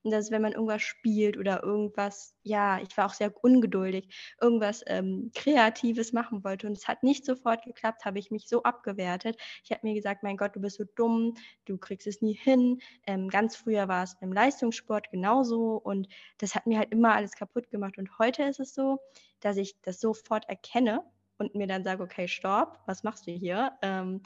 und 0.05 0.11
dass 0.11 0.31
wenn 0.31 0.43
man 0.43 0.53
irgendwas 0.53 0.83
spielt 0.83 1.39
oder 1.39 1.63
irgendwas, 1.63 2.37
ja, 2.43 2.79
ich 2.81 2.97
war 2.97 3.07
auch 3.07 3.15
sehr 3.15 3.33
ungeduldig, 3.43 4.09
irgendwas 4.41 4.85
ähm, 4.87 5.31
Kreatives 5.35 6.13
machen 6.13 6.45
wollte 6.45 6.67
und 6.67 6.75
es 6.75 6.87
hat 6.87 7.03
nicht 7.03 7.25
sofort 7.25 7.65
geklappt, 7.65 8.05
habe 8.05 8.19
ich 8.19 8.31
mich 8.31 8.49
so 8.49 8.63
abgewertet. 8.63 9.37
Ich 9.65 9.71
habe 9.71 9.81
mir 9.83 9.95
gesagt, 9.95 10.23
mein 10.23 10.37
Gott, 10.37 10.55
du 10.55 10.61
bist 10.61 10.77
so 10.77 10.85
dumm, 10.95 11.35
du 11.65 11.79
kriegst 11.79 12.07
es 12.07 12.21
nie 12.21 12.35
hin. 12.35 12.81
Ähm, 13.07 13.29
ganz 13.29 13.57
früher 13.57 13.89
war 13.89 14.05
es 14.05 14.15
im 14.21 14.33
Leistungssport 14.33 15.11
genauso 15.11 15.77
und 15.77 16.07
das 16.39 16.55
hat 16.55 16.67
mir 16.67 16.79
halt 16.79 16.93
immer 16.93 17.15
alles 17.15 17.33
kaputt 17.33 17.71
gemacht. 17.71 17.97
Und 17.99 18.19
heute 18.19 18.43
ist 18.45 18.61
es 18.61 18.75
so, 18.75 19.01
dass 19.41 19.57
ich 19.57 19.81
das 19.83 20.01
sofort 20.01 20.49
erkenne 20.49 21.03
und 21.39 21.55
mir 21.55 21.67
dann 21.67 21.83
sage, 21.83 22.03
okay, 22.03 22.29
stopp, 22.29 22.79
was 22.87 23.03
machst 23.03 23.27
du 23.27 23.33
hier? 23.33 23.73
Ähm, 23.83 24.23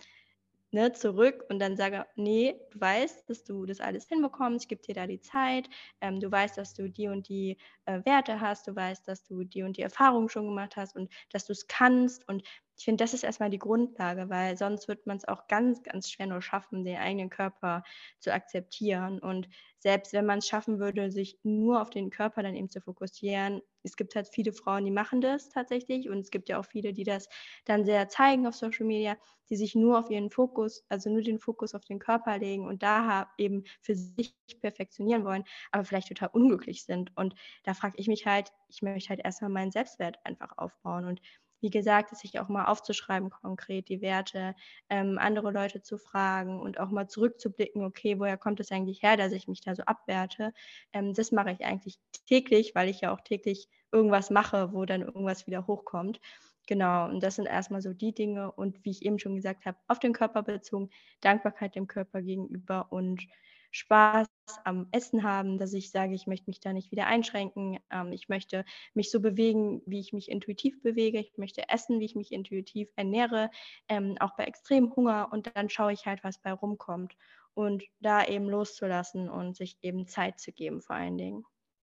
ne, 0.70 0.92
zurück 0.92 1.44
und 1.48 1.58
dann 1.58 1.76
sage, 1.76 2.06
nee, 2.16 2.60
du 2.70 2.80
weißt, 2.80 3.28
dass 3.28 3.44
du 3.44 3.66
das 3.66 3.80
alles 3.80 4.06
hinbekommst, 4.08 4.64
ich 4.64 4.68
gebe 4.68 4.82
dir 4.82 4.94
da 4.94 5.06
die 5.06 5.20
Zeit, 5.20 5.68
ähm, 6.00 6.20
du 6.20 6.30
weißt, 6.30 6.58
dass 6.58 6.74
du 6.74 6.88
die 6.90 7.08
und 7.08 7.28
die 7.28 7.58
äh, 7.86 8.04
Werte 8.04 8.40
hast, 8.40 8.66
du 8.68 8.74
weißt, 8.76 9.06
dass 9.08 9.24
du 9.24 9.44
die 9.44 9.62
und 9.62 9.76
die 9.76 9.82
Erfahrungen 9.82 10.28
schon 10.28 10.46
gemacht 10.46 10.76
hast 10.76 10.96
und 10.96 11.12
dass 11.30 11.46
du 11.46 11.52
es 11.52 11.66
kannst 11.66 12.26
und 12.28 12.42
ich 12.78 12.84
finde, 12.84 13.02
das 13.02 13.12
ist 13.12 13.24
erstmal 13.24 13.50
die 13.50 13.58
Grundlage, 13.58 14.30
weil 14.30 14.56
sonst 14.56 14.86
wird 14.86 15.04
man 15.06 15.16
es 15.16 15.26
auch 15.26 15.48
ganz, 15.48 15.82
ganz 15.82 16.10
schwer 16.10 16.28
nur 16.28 16.40
schaffen, 16.42 16.84
den 16.84 16.96
eigenen 16.96 17.28
Körper 17.28 17.82
zu 18.20 18.32
akzeptieren. 18.32 19.18
Und 19.18 19.48
selbst 19.78 20.12
wenn 20.12 20.24
man 20.26 20.38
es 20.38 20.46
schaffen 20.46 20.78
würde, 20.78 21.10
sich 21.10 21.40
nur 21.42 21.82
auf 21.82 21.90
den 21.90 22.10
Körper 22.10 22.42
dann 22.44 22.54
eben 22.54 22.70
zu 22.70 22.80
fokussieren, 22.80 23.62
es 23.82 23.96
gibt 23.96 24.14
halt 24.14 24.28
viele 24.28 24.52
Frauen, 24.52 24.84
die 24.84 24.90
machen 24.92 25.20
das 25.20 25.48
tatsächlich 25.48 26.08
und 26.08 26.18
es 26.18 26.30
gibt 26.30 26.48
ja 26.48 26.60
auch 26.60 26.64
viele, 26.64 26.92
die 26.92 27.04
das 27.04 27.28
dann 27.64 27.84
sehr 27.84 28.08
zeigen 28.08 28.46
auf 28.46 28.54
Social 28.54 28.86
Media, 28.86 29.16
die 29.50 29.56
sich 29.56 29.74
nur 29.74 29.98
auf 29.98 30.10
ihren 30.10 30.30
Fokus, 30.30 30.84
also 30.88 31.10
nur 31.10 31.22
den 31.22 31.38
Fokus 31.38 31.74
auf 31.74 31.84
den 31.84 31.98
Körper 31.98 32.38
legen 32.38 32.66
und 32.66 32.82
da 32.82 33.28
eben 33.38 33.64
für 33.80 33.94
sich 33.94 34.36
perfektionieren 34.60 35.24
wollen, 35.24 35.44
aber 35.72 35.84
vielleicht 35.84 36.08
total 36.08 36.30
unglücklich 36.32 36.84
sind. 36.84 37.16
Und 37.16 37.34
da 37.64 37.74
frage 37.74 37.94
ich 37.98 38.08
mich 38.08 38.26
halt, 38.26 38.52
ich 38.68 38.82
möchte 38.82 39.10
halt 39.10 39.20
erstmal 39.24 39.50
meinen 39.50 39.72
Selbstwert 39.72 40.18
einfach 40.24 40.56
aufbauen 40.58 41.04
und 41.06 41.20
wie 41.60 41.70
gesagt, 41.70 42.16
sich 42.16 42.38
auch 42.40 42.48
mal 42.48 42.66
aufzuschreiben, 42.66 43.30
konkret 43.30 43.88
die 43.88 44.00
Werte, 44.00 44.54
ähm, 44.88 45.18
andere 45.18 45.50
Leute 45.50 45.82
zu 45.82 45.98
fragen 45.98 46.60
und 46.60 46.78
auch 46.80 46.90
mal 46.90 47.08
zurückzublicken, 47.08 47.84
okay, 47.84 48.18
woher 48.18 48.36
kommt 48.38 48.60
es 48.60 48.70
eigentlich 48.72 49.02
her, 49.02 49.16
dass 49.16 49.32
ich 49.32 49.48
mich 49.48 49.60
da 49.60 49.74
so 49.74 49.82
abwerte? 49.84 50.52
Ähm, 50.92 51.14
das 51.14 51.32
mache 51.32 51.50
ich 51.52 51.64
eigentlich 51.64 51.98
täglich, 52.26 52.74
weil 52.74 52.88
ich 52.88 53.00
ja 53.02 53.12
auch 53.12 53.20
täglich 53.20 53.68
irgendwas 53.92 54.30
mache, 54.30 54.72
wo 54.72 54.84
dann 54.84 55.02
irgendwas 55.02 55.46
wieder 55.46 55.66
hochkommt. 55.66 56.20
Genau, 56.66 57.06
und 57.08 57.22
das 57.22 57.36
sind 57.36 57.46
erstmal 57.46 57.80
so 57.82 57.94
die 57.94 58.12
Dinge 58.14 58.52
und 58.52 58.84
wie 58.84 58.90
ich 58.90 59.04
eben 59.04 59.18
schon 59.18 59.36
gesagt 59.36 59.64
habe, 59.66 59.78
auf 59.88 59.98
den 60.00 60.12
Körper 60.12 60.42
bezogen, 60.42 60.90
Dankbarkeit 61.22 61.74
dem 61.74 61.86
Körper 61.86 62.20
gegenüber 62.22 62.92
und 62.92 63.22
Spaß 63.70 64.26
am 64.64 64.88
Essen 64.92 65.22
haben, 65.22 65.58
dass 65.58 65.72
ich 65.72 65.90
sage, 65.90 66.14
ich 66.14 66.26
möchte 66.26 66.48
mich 66.50 66.60
da 66.60 66.72
nicht 66.72 66.90
wieder 66.90 67.06
einschränken. 67.06 67.78
Ähm, 67.90 68.12
ich 68.12 68.28
möchte 68.28 68.64
mich 68.94 69.10
so 69.10 69.20
bewegen, 69.20 69.82
wie 69.86 70.00
ich 70.00 70.12
mich 70.12 70.30
intuitiv 70.30 70.80
bewege. 70.82 71.18
Ich 71.20 71.32
möchte 71.36 71.68
essen, 71.68 72.00
wie 72.00 72.04
ich 72.06 72.14
mich 72.14 72.32
intuitiv 72.32 72.90
ernähre, 72.96 73.50
ähm, 73.88 74.16
auch 74.20 74.36
bei 74.36 74.44
extremem 74.44 74.94
Hunger. 74.94 75.28
Und 75.32 75.54
dann 75.56 75.68
schaue 75.70 75.92
ich 75.92 76.06
halt, 76.06 76.24
was 76.24 76.38
bei 76.40 76.52
rumkommt. 76.52 77.14
Und 77.54 77.84
da 78.00 78.24
eben 78.24 78.48
loszulassen 78.48 79.28
und 79.28 79.56
sich 79.56 79.78
eben 79.82 80.06
Zeit 80.06 80.38
zu 80.40 80.52
geben, 80.52 80.80
vor 80.80 80.96
allen 80.96 81.18
Dingen. 81.18 81.44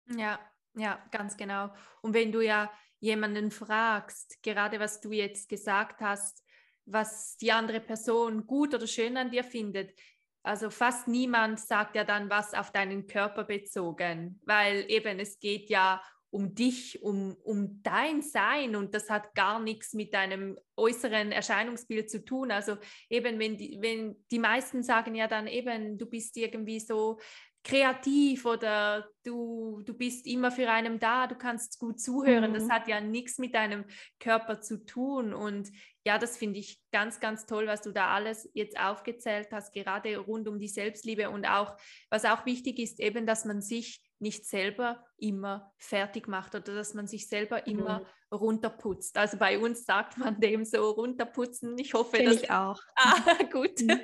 Ja, 0.09 0.39
Ja, 0.79 1.07
ganz 1.11 1.37
genau. 1.39 1.73
Und 2.03 2.13
wenn 2.15 2.33
du 2.33 2.41
ja 2.43 2.71
jemanden 2.99 3.51
fragst, 3.51 4.43
gerade 4.43 4.79
was 4.79 5.01
du 5.01 5.11
jetzt 5.13 5.49
gesagt 5.49 6.01
hast, 6.03 6.45
was 6.85 7.37
die 7.39 7.51
andere 7.53 7.81
Person 7.81 8.47
gut 8.47 8.75
oder 8.75 8.87
schön 8.87 9.17
an 9.17 9.31
dir 9.31 9.43
findet, 9.43 9.99
also 10.47 10.71
fast 10.71 11.09
niemand 11.09 11.59
sagt 11.59 11.97
ja 11.97 12.05
dann 12.05 12.31
was 12.31 12.55
auf 12.55 12.71
deinen 12.71 13.07
Körper 13.07 13.45
bezogen, 13.45 14.41
weil 14.45 14.85
eben 14.89 15.19
es 15.19 15.41
geht 15.41 15.69
ja 15.69 16.01
um 16.31 16.55
dich, 16.55 17.03
um, 17.03 17.37
um 17.43 17.83
dein 17.83 18.23
Sein 18.23 18.77
und 18.77 18.95
das 18.95 19.11
hat 19.11 19.35
gar 19.35 19.59
nichts 19.59 19.93
mit 19.93 20.15
deinem 20.15 20.59
äußeren 20.77 21.33
Erscheinungsbild 21.33 22.11
zu 22.11 22.25
tun. 22.25 22.51
Also 22.51 22.77
eben, 23.09 23.39
wenn 23.39 23.57
die, 23.57 23.79
wenn 23.81 24.17
die 24.31 24.39
meisten 24.39 24.83
sagen 24.83 25.15
ja 25.15 25.29
dann 25.29 25.47
eben, 25.47 25.99
du 25.99 26.07
bist 26.07 26.37
irgendwie 26.37 26.79
so 26.79 27.19
kreativ 27.67 28.47
oder 28.47 29.09
du, 29.25 29.83
du 29.85 29.93
bist 29.93 30.25
immer 30.29 30.53
für 30.53 30.71
einen 30.71 31.01
da, 31.01 31.27
du 31.27 31.35
kannst 31.35 31.81
gut 31.81 32.01
zuhören. 32.01 32.51
Mhm. 32.51 32.55
Das 32.55 32.71
hat 32.71 32.87
ja 32.87 33.01
nichts 33.01 33.39
mit 33.39 33.57
deinem 33.57 33.85
Körper 34.21 34.61
zu 34.61 34.85
tun. 34.85 35.35
Und 35.35 35.73
ja, 36.05 36.17
das 36.17 36.37
finde 36.37 36.61
ich 36.61 36.81
ganz, 36.93 37.19
ganz 37.19 37.45
toll, 37.45 37.67
was 37.67 37.83
du 37.83 37.91
da 37.91 38.15
alles 38.15 38.49
jetzt 38.55 38.79
aufgezählt 38.79 39.49
hast, 39.51 39.73
gerade 39.73 40.17
rund 40.17 40.47
um 40.47 40.61
die 40.61 40.69
Selbstliebe 40.69 41.29
und 41.29 41.45
auch, 41.45 41.77
was 42.09 42.25
auch 42.25 42.47
wichtig 42.47 42.79
ist, 42.79 43.01
eben, 43.01 43.27
dass 43.27 43.45
man 43.45 43.61
sich 43.61 44.01
nicht 44.21 44.47
selber 44.47 45.05
immer 45.19 45.73
fertig 45.77 46.29
macht 46.29 46.55
oder 46.55 46.75
dass 46.75 46.95
man 46.95 47.09
sich 47.09 47.29
selber 47.29 47.63
mhm. 47.67 47.79
immer 47.79 48.07
runterputzt. 48.33 49.19
Also 49.19 49.37
bei 49.39 49.59
uns 49.59 49.85
sagt 49.85 50.19
man 50.19 50.41
dem 50.41 50.65
so 50.65 50.91
runterputzen. 50.91 51.77
Ich 51.79 51.95
hoffe, 51.95 52.23
dass 52.23 52.43
ich 52.43 52.51
auch. 52.51 52.81
Ah, 52.95 53.43
gut. 53.53 53.81
Mhm. 53.81 54.01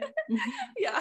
ja, 0.78 0.98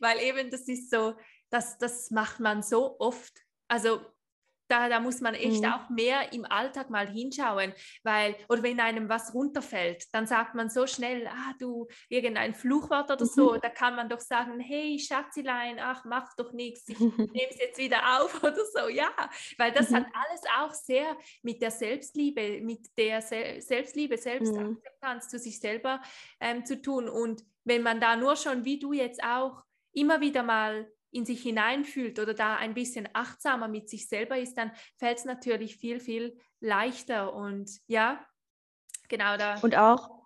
weil 0.00 0.20
eben 0.20 0.50
das 0.50 0.68
ist 0.68 0.90
so, 0.90 1.14
das, 1.54 1.78
das 1.78 2.10
macht 2.10 2.40
man 2.40 2.62
so 2.62 2.98
oft. 2.98 3.32
Also 3.68 4.00
da, 4.66 4.88
da 4.88 4.98
muss 4.98 5.20
man 5.20 5.34
echt 5.34 5.62
mhm. 5.62 5.72
auch 5.72 5.88
mehr 5.90 6.32
im 6.32 6.44
Alltag 6.46 6.90
mal 6.90 7.06
hinschauen, 7.06 7.72
weil, 8.02 8.34
oder 8.48 8.62
wenn 8.62 8.80
einem 8.80 9.08
was 9.08 9.34
runterfällt, 9.34 10.06
dann 10.12 10.26
sagt 10.26 10.54
man 10.54 10.70
so 10.70 10.86
schnell, 10.86 11.26
ah, 11.28 11.52
du, 11.60 11.86
irgendein 12.08 12.54
Fluchwort 12.54 13.10
oder 13.10 13.24
mhm. 13.24 13.28
so, 13.28 13.56
da 13.56 13.68
kann 13.68 13.94
man 13.94 14.08
doch 14.08 14.20
sagen, 14.20 14.58
hey, 14.58 14.98
Schatzilein, 14.98 15.78
ach, 15.78 16.04
mach 16.06 16.34
doch 16.36 16.52
nichts, 16.52 16.88
ich 16.88 16.98
nehme 16.98 17.50
es 17.50 17.58
jetzt 17.58 17.78
wieder 17.78 18.18
auf 18.18 18.34
oder 18.42 18.64
so, 18.72 18.88
ja, 18.88 19.10
weil 19.58 19.70
das 19.72 19.90
mhm. 19.90 19.96
hat 19.96 20.06
alles 20.12 20.42
auch 20.58 20.72
sehr 20.72 21.16
mit 21.42 21.60
der 21.60 21.70
Selbstliebe, 21.70 22.62
mit 22.62 22.88
der 22.96 23.20
Se 23.20 23.60
Selbstliebe, 23.60 24.16
Selbstakzeptanz 24.16 25.26
mhm. 25.26 25.28
zu 25.28 25.38
sich 25.38 25.60
selber 25.60 26.00
ähm, 26.40 26.64
zu 26.64 26.80
tun 26.80 27.08
und 27.08 27.44
wenn 27.64 27.82
man 27.82 28.00
da 28.00 28.16
nur 28.16 28.36
schon, 28.36 28.64
wie 28.64 28.78
du 28.78 28.92
jetzt 28.92 29.22
auch, 29.22 29.62
immer 29.94 30.20
wieder 30.20 30.42
mal 30.42 30.90
in 31.14 31.24
sich 31.24 31.42
hineinfühlt 31.42 32.18
oder 32.18 32.34
da 32.34 32.56
ein 32.56 32.74
bisschen 32.74 33.08
achtsamer 33.12 33.68
mit 33.68 33.88
sich 33.88 34.08
selber 34.08 34.36
ist, 34.36 34.58
dann 34.58 34.72
fällt 34.96 35.18
es 35.18 35.24
natürlich 35.24 35.76
viel, 35.76 36.00
viel 36.00 36.36
leichter. 36.60 37.34
Und 37.34 37.70
ja, 37.86 38.26
genau 39.08 39.36
da. 39.36 39.60
Und 39.60 39.76
auch, 39.76 40.24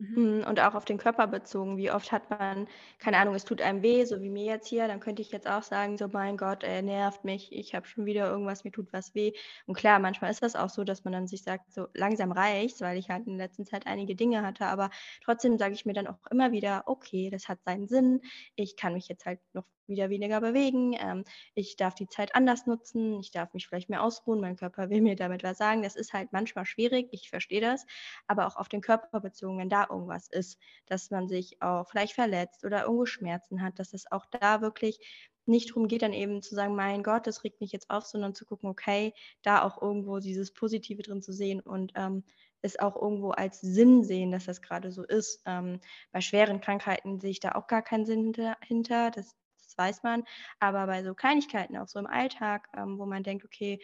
Mhm. 0.00 0.40
Mm, 0.40 0.44
und 0.48 0.58
auch 0.60 0.74
auf 0.74 0.86
den 0.86 0.96
Körper 0.96 1.26
bezogen. 1.26 1.76
Wie 1.76 1.90
oft 1.90 2.10
hat 2.10 2.30
man, 2.30 2.68
keine 2.98 3.18
Ahnung, 3.18 3.34
es 3.34 3.44
tut 3.44 3.60
einem 3.60 3.82
weh, 3.82 4.04
so 4.06 4.22
wie 4.22 4.30
mir 4.30 4.46
jetzt 4.46 4.66
hier, 4.66 4.88
dann 4.88 4.98
könnte 4.98 5.20
ich 5.20 5.30
jetzt 5.30 5.46
auch 5.46 5.62
sagen, 5.62 5.98
so 5.98 6.08
mein 6.08 6.38
Gott, 6.38 6.62
er 6.64 6.80
nervt 6.82 7.24
mich, 7.24 7.52
ich 7.52 7.74
habe 7.74 7.86
schon 7.86 8.06
wieder 8.06 8.30
irgendwas, 8.30 8.64
mir 8.64 8.72
tut 8.72 8.92
was 8.94 9.14
weh. 9.14 9.32
Und 9.66 9.76
klar, 9.76 9.98
manchmal 9.98 10.30
ist 10.30 10.42
das 10.42 10.56
auch 10.56 10.70
so, 10.70 10.84
dass 10.84 11.04
man 11.04 11.12
dann 11.12 11.26
sich 11.28 11.42
sagt, 11.42 11.70
so 11.72 11.86
langsam 11.94 12.32
reicht's, 12.32 12.80
weil 12.80 12.96
ich 12.98 13.10
halt 13.10 13.26
in 13.26 13.36
der 13.36 13.46
letzten 13.46 13.66
Zeit 13.66 13.86
einige 13.86 14.16
Dinge 14.16 14.42
hatte, 14.42 14.66
aber 14.66 14.90
trotzdem 15.22 15.58
sage 15.58 15.74
ich 15.74 15.84
mir 15.84 15.92
dann 15.92 16.06
auch 16.06 16.18
immer 16.30 16.50
wieder, 16.52 16.84
okay, 16.86 17.28
das 17.30 17.48
hat 17.48 17.58
seinen 17.64 17.86
Sinn, 17.86 18.22
ich 18.56 18.76
kann 18.76 18.94
mich 18.94 19.08
jetzt 19.08 19.26
halt 19.26 19.40
noch 19.52 19.64
wieder 19.90 20.08
weniger 20.10 20.40
bewegen, 20.40 20.96
ähm, 20.98 21.24
ich 21.54 21.76
darf 21.76 21.94
die 21.94 22.08
Zeit 22.08 22.34
anders 22.34 22.66
nutzen, 22.66 23.20
ich 23.20 23.30
darf 23.30 23.52
mich 23.52 23.66
vielleicht 23.68 23.90
mehr 23.90 24.02
ausruhen, 24.02 24.40
mein 24.40 24.56
Körper 24.56 24.88
will 24.90 25.02
mir 25.02 25.16
damit 25.16 25.42
was 25.42 25.58
sagen. 25.58 25.82
Das 25.82 25.96
ist 25.96 26.12
halt 26.12 26.32
manchmal 26.32 26.64
schwierig, 26.64 27.08
ich 27.12 27.28
verstehe 27.28 27.60
das, 27.60 27.84
aber 28.26 28.46
auch 28.46 28.56
auf 28.56 28.68
den 28.68 28.80
Körper 28.80 29.20
bezogen, 29.20 29.58
wenn 29.58 29.68
da 29.68 29.86
irgendwas 29.90 30.28
ist, 30.28 30.58
dass 30.86 31.10
man 31.10 31.28
sich 31.28 31.60
auch 31.60 31.88
vielleicht 31.88 32.14
verletzt 32.14 32.64
oder 32.64 32.84
irgendwo 32.84 33.06
Schmerzen 33.06 33.62
hat, 33.62 33.78
dass 33.78 33.92
es 33.92 34.10
auch 34.10 34.26
da 34.26 34.62
wirklich 34.62 34.98
nicht 35.46 35.70
darum 35.70 35.88
geht, 35.88 36.02
dann 36.02 36.12
eben 36.12 36.42
zu 36.42 36.54
sagen, 36.54 36.74
mein 36.76 37.02
Gott, 37.02 37.26
das 37.26 37.44
regt 37.44 37.60
mich 37.60 37.72
jetzt 37.72 37.90
auf, 37.90 38.06
sondern 38.06 38.34
zu 38.34 38.46
gucken, 38.46 38.70
okay, 38.70 39.12
da 39.42 39.62
auch 39.62 39.80
irgendwo 39.82 40.18
dieses 40.20 40.52
Positive 40.52 41.02
drin 41.02 41.22
zu 41.22 41.32
sehen 41.32 41.60
und 41.60 41.92
ähm, 41.96 42.24
es 42.62 42.78
auch 42.78 42.96
irgendwo 42.96 43.30
als 43.30 43.60
Sinn 43.60 44.04
sehen, 44.04 44.30
dass 44.32 44.44
das 44.44 44.62
gerade 44.62 44.92
so 44.92 45.02
ist. 45.02 45.42
Ähm, 45.46 45.80
bei 46.12 46.20
schweren 46.20 46.60
Krankheiten 46.60 47.20
sehe 47.20 47.30
ich 47.30 47.40
da 47.40 47.52
auch 47.52 47.66
gar 47.66 47.82
keinen 47.82 48.06
Sinn 48.06 48.34
hinter. 48.62 49.10
Das, 49.10 49.34
das 49.70 49.78
weiß 49.78 50.02
man. 50.02 50.24
Aber 50.58 50.86
bei 50.86 51.02
so 51.02 51.14
Kleinigkeiten, 51.14 51.76
auch 51.76 51.88
so 51.88 51.98
im 51.98 52.06
Alltag, 52.06 52.68
ähm, 52.76 52.98
wo 52.98 53.06
man 53.06 53.22
denkt, 53.22 53.44
okay, 53.44 53.80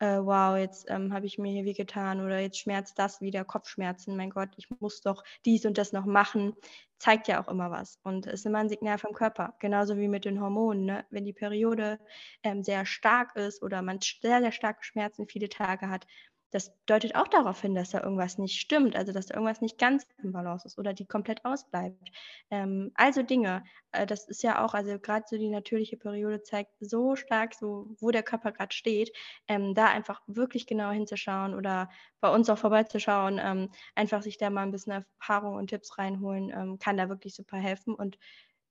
äh, 0.00 0.18
wow, 0.18 0.56
jetzt 0.56 0.90
ähm, 0.90 1.12
habe 1.12 1.26
ich 1.26 1.38
mir 1.38 1.52
hier 1.52 1.64
wie 1.64 1.74
getan 1.74 2.24
oder 2.24 2.40
jetzt 2.40 2.58
schmerzt 2.58 2.98
das 2.98 3.20
wieder, 3.20 3.44
Kopfschmerzen, 3.44 4.16
mein 4.16 4.30
Gott, 4.30 4.48
ich 4.56 4.68
muss 4.80 5.02
doch 5.02 5.22
dies 5.44 5.66
und 5.66 5.76
das 5.76 5.92
noch 5.92 6.06
machen, 6.06 6.54
zeigt 6.98 7.28
ja 7.28 7.42
auch 7.42 7.48
immer 7.48 7.70
was. 7.70 7.98
Und 8.02 8.26
es 8.26 8.40
ist 8.40 8.46
immer 8.46 8.58
ein 8.58 8.70
Signal 8.70 8.98
vom 8.98 9.12
Körper, 9.12 9.54
genauso 9.58 9.98
wie 9.98 10.08
mit 10.08 10.24
den 10.24 10.40
Hormonen. 10.40 10.86
Ne? 10.86 11.06
Wenn 11.10 11.24
die 11.26 11.34
Periode 11.34 11.98
ähm, 12.42 12.62
sehr 12.64 12.86
stark 12.86 13.36
ist 13.36 13.62
oder 13.62 13.82
man 13.82 13.98
sehr, 14.00 14.40
sehr 14.40 14.52
starke 14.52 14.82
Schmerzen 14.84 15.26
viele 15.28 15.50
Tage 15.50 15.90
hat, 15.90 16.06
das 16.50 16.72
deutet 16.86 17.14
auch 17.14 17.28
darauf 17.28 17.60
hin, 17.60 17.74
dass 17.74 17.90
da 17.90 18.02
irgendwas 18.02 18.38
nicht 18.38 18.60
stimmt, 18.60 18.96
also 18.96 19.12
dass 19.12 19.26
da 19.26 19.34
irgendwas 19.34 19.60
nicht 19.60 19.78
ganz 19.78 20.06
im 20.22 20.32
Balance 20.32 20.66
ist 20.66 20.78
oder 20.78 20.92
die 20.92 21.06
komplett 21.06 21.44
ausbleibt. 21.44 22.10
Ähm, 22.50 22.90
also 22.94 23.22
Dinge, 23.22 23.62
äh, 23.92 24.06
das 24.06 24.28
ist 24.28 24.42
ja 24.42 24.64
auch, 24.64 24.74
also 24.74 24.98
gerade 24.98 25.24
so 25.28 25.36
die 25.36 25.48
natürliche 25.48 25.96
Periode 25.96 26.42
zeigt 26.42 26.72
so 26.80 27.14
stark, 27.16 27.54
so 27.54 27.94
wo 28.00 28.10
der 28.10 28.22
Körper 28.22 28.52
gerade 28.52 28.74
steht, 28.74 29.16
ähm, 29.48 29.74
da 29.74 29.86
einfach 29.86 30.22
wirklich 30.26 30.66
genau 30.66 30.90
hinzuschauen 30.90 31.54
oder 31.54 31.88
bei 32.20 32.32
uns 32.32 32.50
auch 32.50 32.58
vorbeizuschauen, 32.58 33.40
ähm, 33.42 33.70
einfach 33.94 34.22
sich 34.22 34.36
da 34.36 34.50
mal 34.50 34.62
ein 34.62 34.72
bisschen 34.72 35.04
Erfahrung 35.20 35.54
und 35.54 35.68
Tipps 35.68 35.98
reinholen, 35.98 36.50
ähm, 36.50 36.78
kann 36.78 36.96
da 36.96 37.08
wirklich 37.08 37.34
super 37.34 37.58
helfen 37.58 37.94
und 37.94 38.18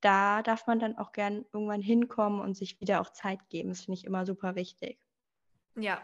da 0.01 0.41
darf 0.43 0.65
man 0.65 0.79
dann 0.79 0.97
auch 0.97 1.11
gern 1.11 1.45
irgendwann 1.51 1.81
hinkommen 1.81 2.39
und 2.39 2.55
sich 2.55 2.79
wieder 2.79 3.01
auch 3.01 3.09
Zeit 3.09 3.49
geben. 3.49 3.69
Das 3.69 3.81
finde 3.81 3.97
ich 3.97 4.05
immer 4.05 4.25
super 4.25 4.55
wichtig. 4.55 4.97
Ja, 5.75 6.01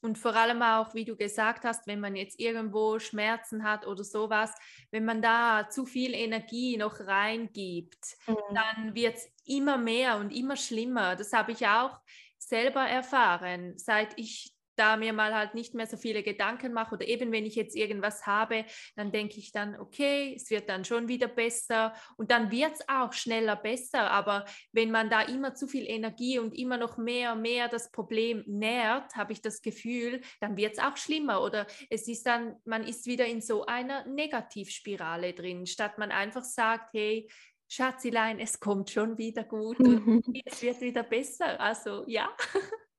und 0.00 0.18
vor 0.18 0.36
allem 0.36 0.62
auch, 0.62 0.94
wie 0.94 1.04
du 1.04 1.16
gesagt 1.16 1.64
hast, 1.64 1.86
wenn 1.86 2.00
man 2.00 2.14
jetzt 2.14 2.38
irgendwo 2.38 2.98
Schmerzen 2.98 3.64
hat 3.64 3.86
oder 3.86 4.04
sowas, 4.04 4.54
wenn 4.90 5.04
man 5.04 5.20
da 5.22 5.68
zu 5.68 5.86
viel 5.86 6.14
Energie 6.14 6.76
noch 6.76 7.00
reingibt, 7.00 8.16
mhm. 8.26 8.36
dann 8.54 8.94
wird 8.94 9.16
es 9.16 9.28
immer 9.44 9.76
mehr 9.76 10.18
und 10.18 10.30
immer 10.30 10.56
schlimmer. 10.56 11.16
Das 11.16 11.32
habe 11.32 11.52
ich 11.52 11.66
auch 11.66 11.98
selber 12.38 12.82
erfahren, 12.82 13.74
seit 13.76 14.18
ich 14.18 14.54
da 14.78 14.96
mir 14.96 15.12
mal 15.12 15.34
halt 15.34 15.54
nicht 15.54 15.74
mehr 15.74 15.86
so 15.86 15.96
viele 15.96 16.22
Gedanken 16.22 16.72
mache 16.72 16.94
oder 16.94 17.06
eben 17.06 17.32
wenn 17.32 17.46
ich 17.46 17.54
jetzt 17.54 17.76
irgendwas 17.76 18.26
habe, 18.26 18.64
dann 18.96 19.12
denke 19.12 19.38
ich 19.38 19.52
dann, 19.52 19.78
okay, 19.78 20.34
es 20.36 20.50
wird 20.50 20.68
dann 20.68 20.84
schon 20.84 21.08
wieder 21.08 21.28
besser 21.28 21.94
und 22.16 22.30
dann 22.30 22.50
wird 22.50 22.72
es 22.74 22.88
auch 22.88 23.12
schneller 23.12 23.56
besser. 23.56 24.10
Aber 24.10 24.44
wenn 24.72 24.90
man 24.90 25.10
da 25.10 25.22
immer 25.22 25.54
zu 25.54 25.66
viel 25.66 25.88
Energie 25.88 26.38
und 26.38 26.56
immer 26.56 26.76
noch 26.76 26.98
mehr 26.98 27.32
und 27.32 27.42
mehr 27.42 27.68
das 27.68 27.90
Problem 27.90 28.44
nährt, 28.46 29.16
habe 29.16 29.32
ich 29.32 29.42
das 29.42 29.62
Gefühl, 29.62 30.20
dann 30.40 30.56
wird 30.56 30.74
es 30.74 30.78
auch 30.78 30.96
schlimmer 30.96 31.42
oder 31.42 31.66
es 31.90 32.08
ist 32.08 32.26
dann, 32.26 32.56
man 32.64 32.86
ist 32.86 33.06
wieder 33.06 33.26
in 33.26 33.40
so 33.40 33.66
einer 33.66 34.06
Negativspirale 34.06 35.32
drin, 35.32 35.66
statt 35.66 35.98
man 35.98 36.10
einfach 36.10 36.44
sagt, 36.44 36.94
hey, 36.94 37.28
Schatzilein, 37.70 38.40
es 38.40 38.60
kommt 38.60 38.90
schon 38.90 39.18
wieder 39.18 39.44
gut 39.44 39.78
und 39.78 40.24
es 40.44 40.62
wird 40.62 40.80
wieder 40.80 41.02
besser. 41.02 41.60
Also 41.60 42.04
ja. 42.06 42.30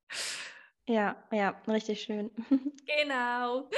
Ja, 0.89 1.15
ja, 1.31 1.55
richtig 1.67 2.01
schön. 2.01 2.31
Genau. 3.03 3.69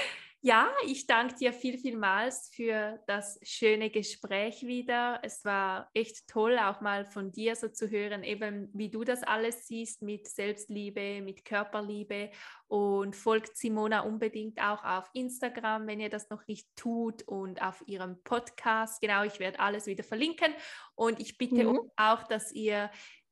Ja, 0.44 0.70
ich 0.88 1.06
danke 1.06 1.36
dir 1.36 1.54
viel, 1.54 1.78
vielmals 1.78 2.50
für 2.56 3.00
das 3.06 3.38
schöne 3.44 3.92
Gespräch 3.92 4.64
wieder. 4.64 5.20
Es 5.22 5.44
war 5.44 5.90
echt 5.94 6.28
toll, 6.28 6.58
auch 6.58 6.80
mal 6.80 7.06
von 7.06 7.32
dir 7.32 7.56
so 7.56 7.68
zu 7.68 7.92
hören, 7.92 8.24
eben 8.24 8.70
wie 8.74 8.90
du 8.90 9.04
das 9.04 9.22
alles 9.22 9.68
siehst 9.68 10.02
mit 10.02 10.28
Selbstliebe, 10.28 11.22
mit 11.22 11.44
Körperliebe. 11.46 12.32
Und 12.68 13.16
folgt 13.16 13.58
Simona 13.58 14.00
unbedingt 14.00 14.60
auch 14.62 14.84
auf 14.84 15.10
Instagram, 15.14 15.86
wenn 15.86 16.00
ihr 16.00 16.10
das 16.10 16.30
noch 16.30 16.48
nicht 16.48 16.74
tut, 16.78 17.22
und 17.28 17.62
auf 17.62 17.84
ihrem 17.86 18.24
Podcast. 18.24 19.02
Genau, 19.02 19.24
ich 19.24 19.40
werde 19.40 19.60
alles 19.60 19.86
wieder 19.86 20.06
verlinken. 20.06 20.56
Und 20.96 21.20
ich 21.20 21.38
bitte 21.38 21.66
mhm. 21.66 21.92
auch, 21.98 22.24
dass 22.24 22.52
ihr 22.54 22.90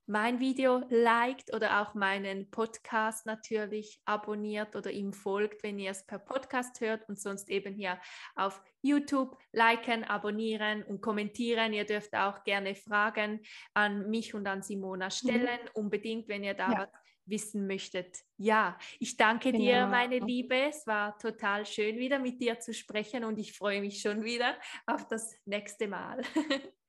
mein 0.10 0.40
Video 0.40 0.82
liked 0.90 1.54
oder 1.54 1.82
auch 1.82 1.94
meinen 1.94 2.50
Podcast 2.50 3.28
natürlich 3.28 4.02
abonniert 4.06 4.76
oder 4.76 4.90
ihm 4.90 5.14
folgt, 5.14 5.62
wenn 5.62 5.78
ihr 5.78 5.92
es 5.92 6.04
per 6.04 6.18
Podcast 6.18 6.82
hört 6.82 7.08
und 7.08 7.20
sonst 7.20 7.48
eben 7.48 7.76
hier 7.76 8.00
auf 8.36 8.60
YouTube 8.82 9.38
liken, 9.52 10.04
abonnieren 10.04 10.82
und 10.82 11.02
kommentieren. 11.02 11.74
Ihr 11.74 11.86
dürft 11.86 12.16
auch 12.16 12.44
gerne 12.44 12.74
Fragen 12.74 13.42
an 13.76 14.10
mich 14.10 14.34
und 14.34 14.48
an 14.48 14.64
Simona 14.64 15.06
mhm. 15.06 15.12
stellen, 15.12 15.60
mhm. 15.64 15.70
unbedingt, 15.76 16.28
wenn 16.28 16.44
ihr 16.44 16.56
da 16.56 16.72
ja. 16.72 16.80
was 16.80 16.90
wissen 17.30 17.68
möchtet. 17.68 18.20
Ja, 18.38 18.78
ich 19.00 19.18
danke 19.18 19.52
genau. 19.52 19.64
dir, 19.64 19.88
meine 19.88 20.20
Liebe. 20.20 20.56
Es 20.70 20.88
war 20.88 21.18
total 21.18 21.66
schön, 21.66 21.98
wieder 21.98 22.20
mit 22.20 22.42
dir 22.42 22.60
zu 22.60 22.74
sprechen 22.74 23.24
und 23.24 23.38
ich 23.38 23.54
freue 23.54 23.82
mich 23.82 24.02
schon 24.02 24.24
wieder 24.24 24.56
auf 24.86 25.08
das 25.08 25.36
nächste 25.46 25.88
Mal. 25.88 26.22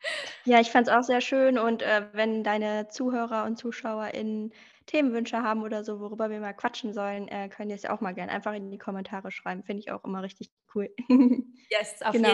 Ja, 0.45 0.61
ich 0.61 0.71
fand 0.71 0.89
es 0.89 0.93
auch 0.95 1.03
sehr 1.03 1.21
schön 1.21 1.59
und 1.59 1.83
äh, 1.83 2.07
wenn 2.13 2.43
deine 2.43 2.89
Zuhörer 2.89 3.45
und 3.45 3.59
ZuschauerInnen 3.59 4.53
Themenwünsche 4.87 5.43
haben 5.43 5.63
oder 5.63 5.85
so, 5.85 6.01
worüber 6.01 6.31
wir 6.31 6.41
mal 6.41 6.55
quatschen 6.55 6.93
sollen, 6.93 7.29
äh, 7.29 7.49
können 7.49 7.69
die 7.69 7.75
es 7.75 7.85
auch 7.85 8.01
mal 8.01 8.13
gerne 8.13 8.33
einfach 8.33 8.55
in 8.55 8.71
die 8.71 8.79
Kommentare 8.79 9.31
schreiben. 9.31 9.63
Finde 9.63 9.81
ich 9.81 9.93
auch 9.93 10.03
immer 10.05 10.23
richtig 10.23 10.51
cool. 10.75 10.93
yes, 11.71 12.03
auf 12.03 12.13
genau. 12.13 12.29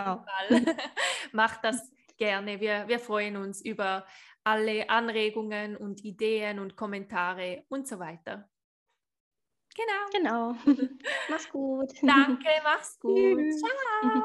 jeden 0.48 0.64
Fall. 0.64 0.76
Macht 1.32 1.64
das 1.64 1.92
gerne. 2.16 2.60
Wir, 2.60 2.88
wir 2.88 2.98
freuen 2.98 3.36
uns 3.36 3.60
über 3.60 4.06
alle 4.46 4.88
Anregungen 4.88 5.76
und 5.76 6.04
Ideen 6.04 6.60
und 6.60 6.76
Kommentare 6.76 7.64
und 7.68 7.88
so 7.88 7.98
weiter. 7.98 8.48
Genau. 9.74 10.54
Genau. 10.56 10.56
mach's 11.28 11.48
gut. 11.50 11.92
Danke, 12.00 12.48
mach's 12.62 12.98
gut. 13.00 13.40
Ciao. 13.58 14.22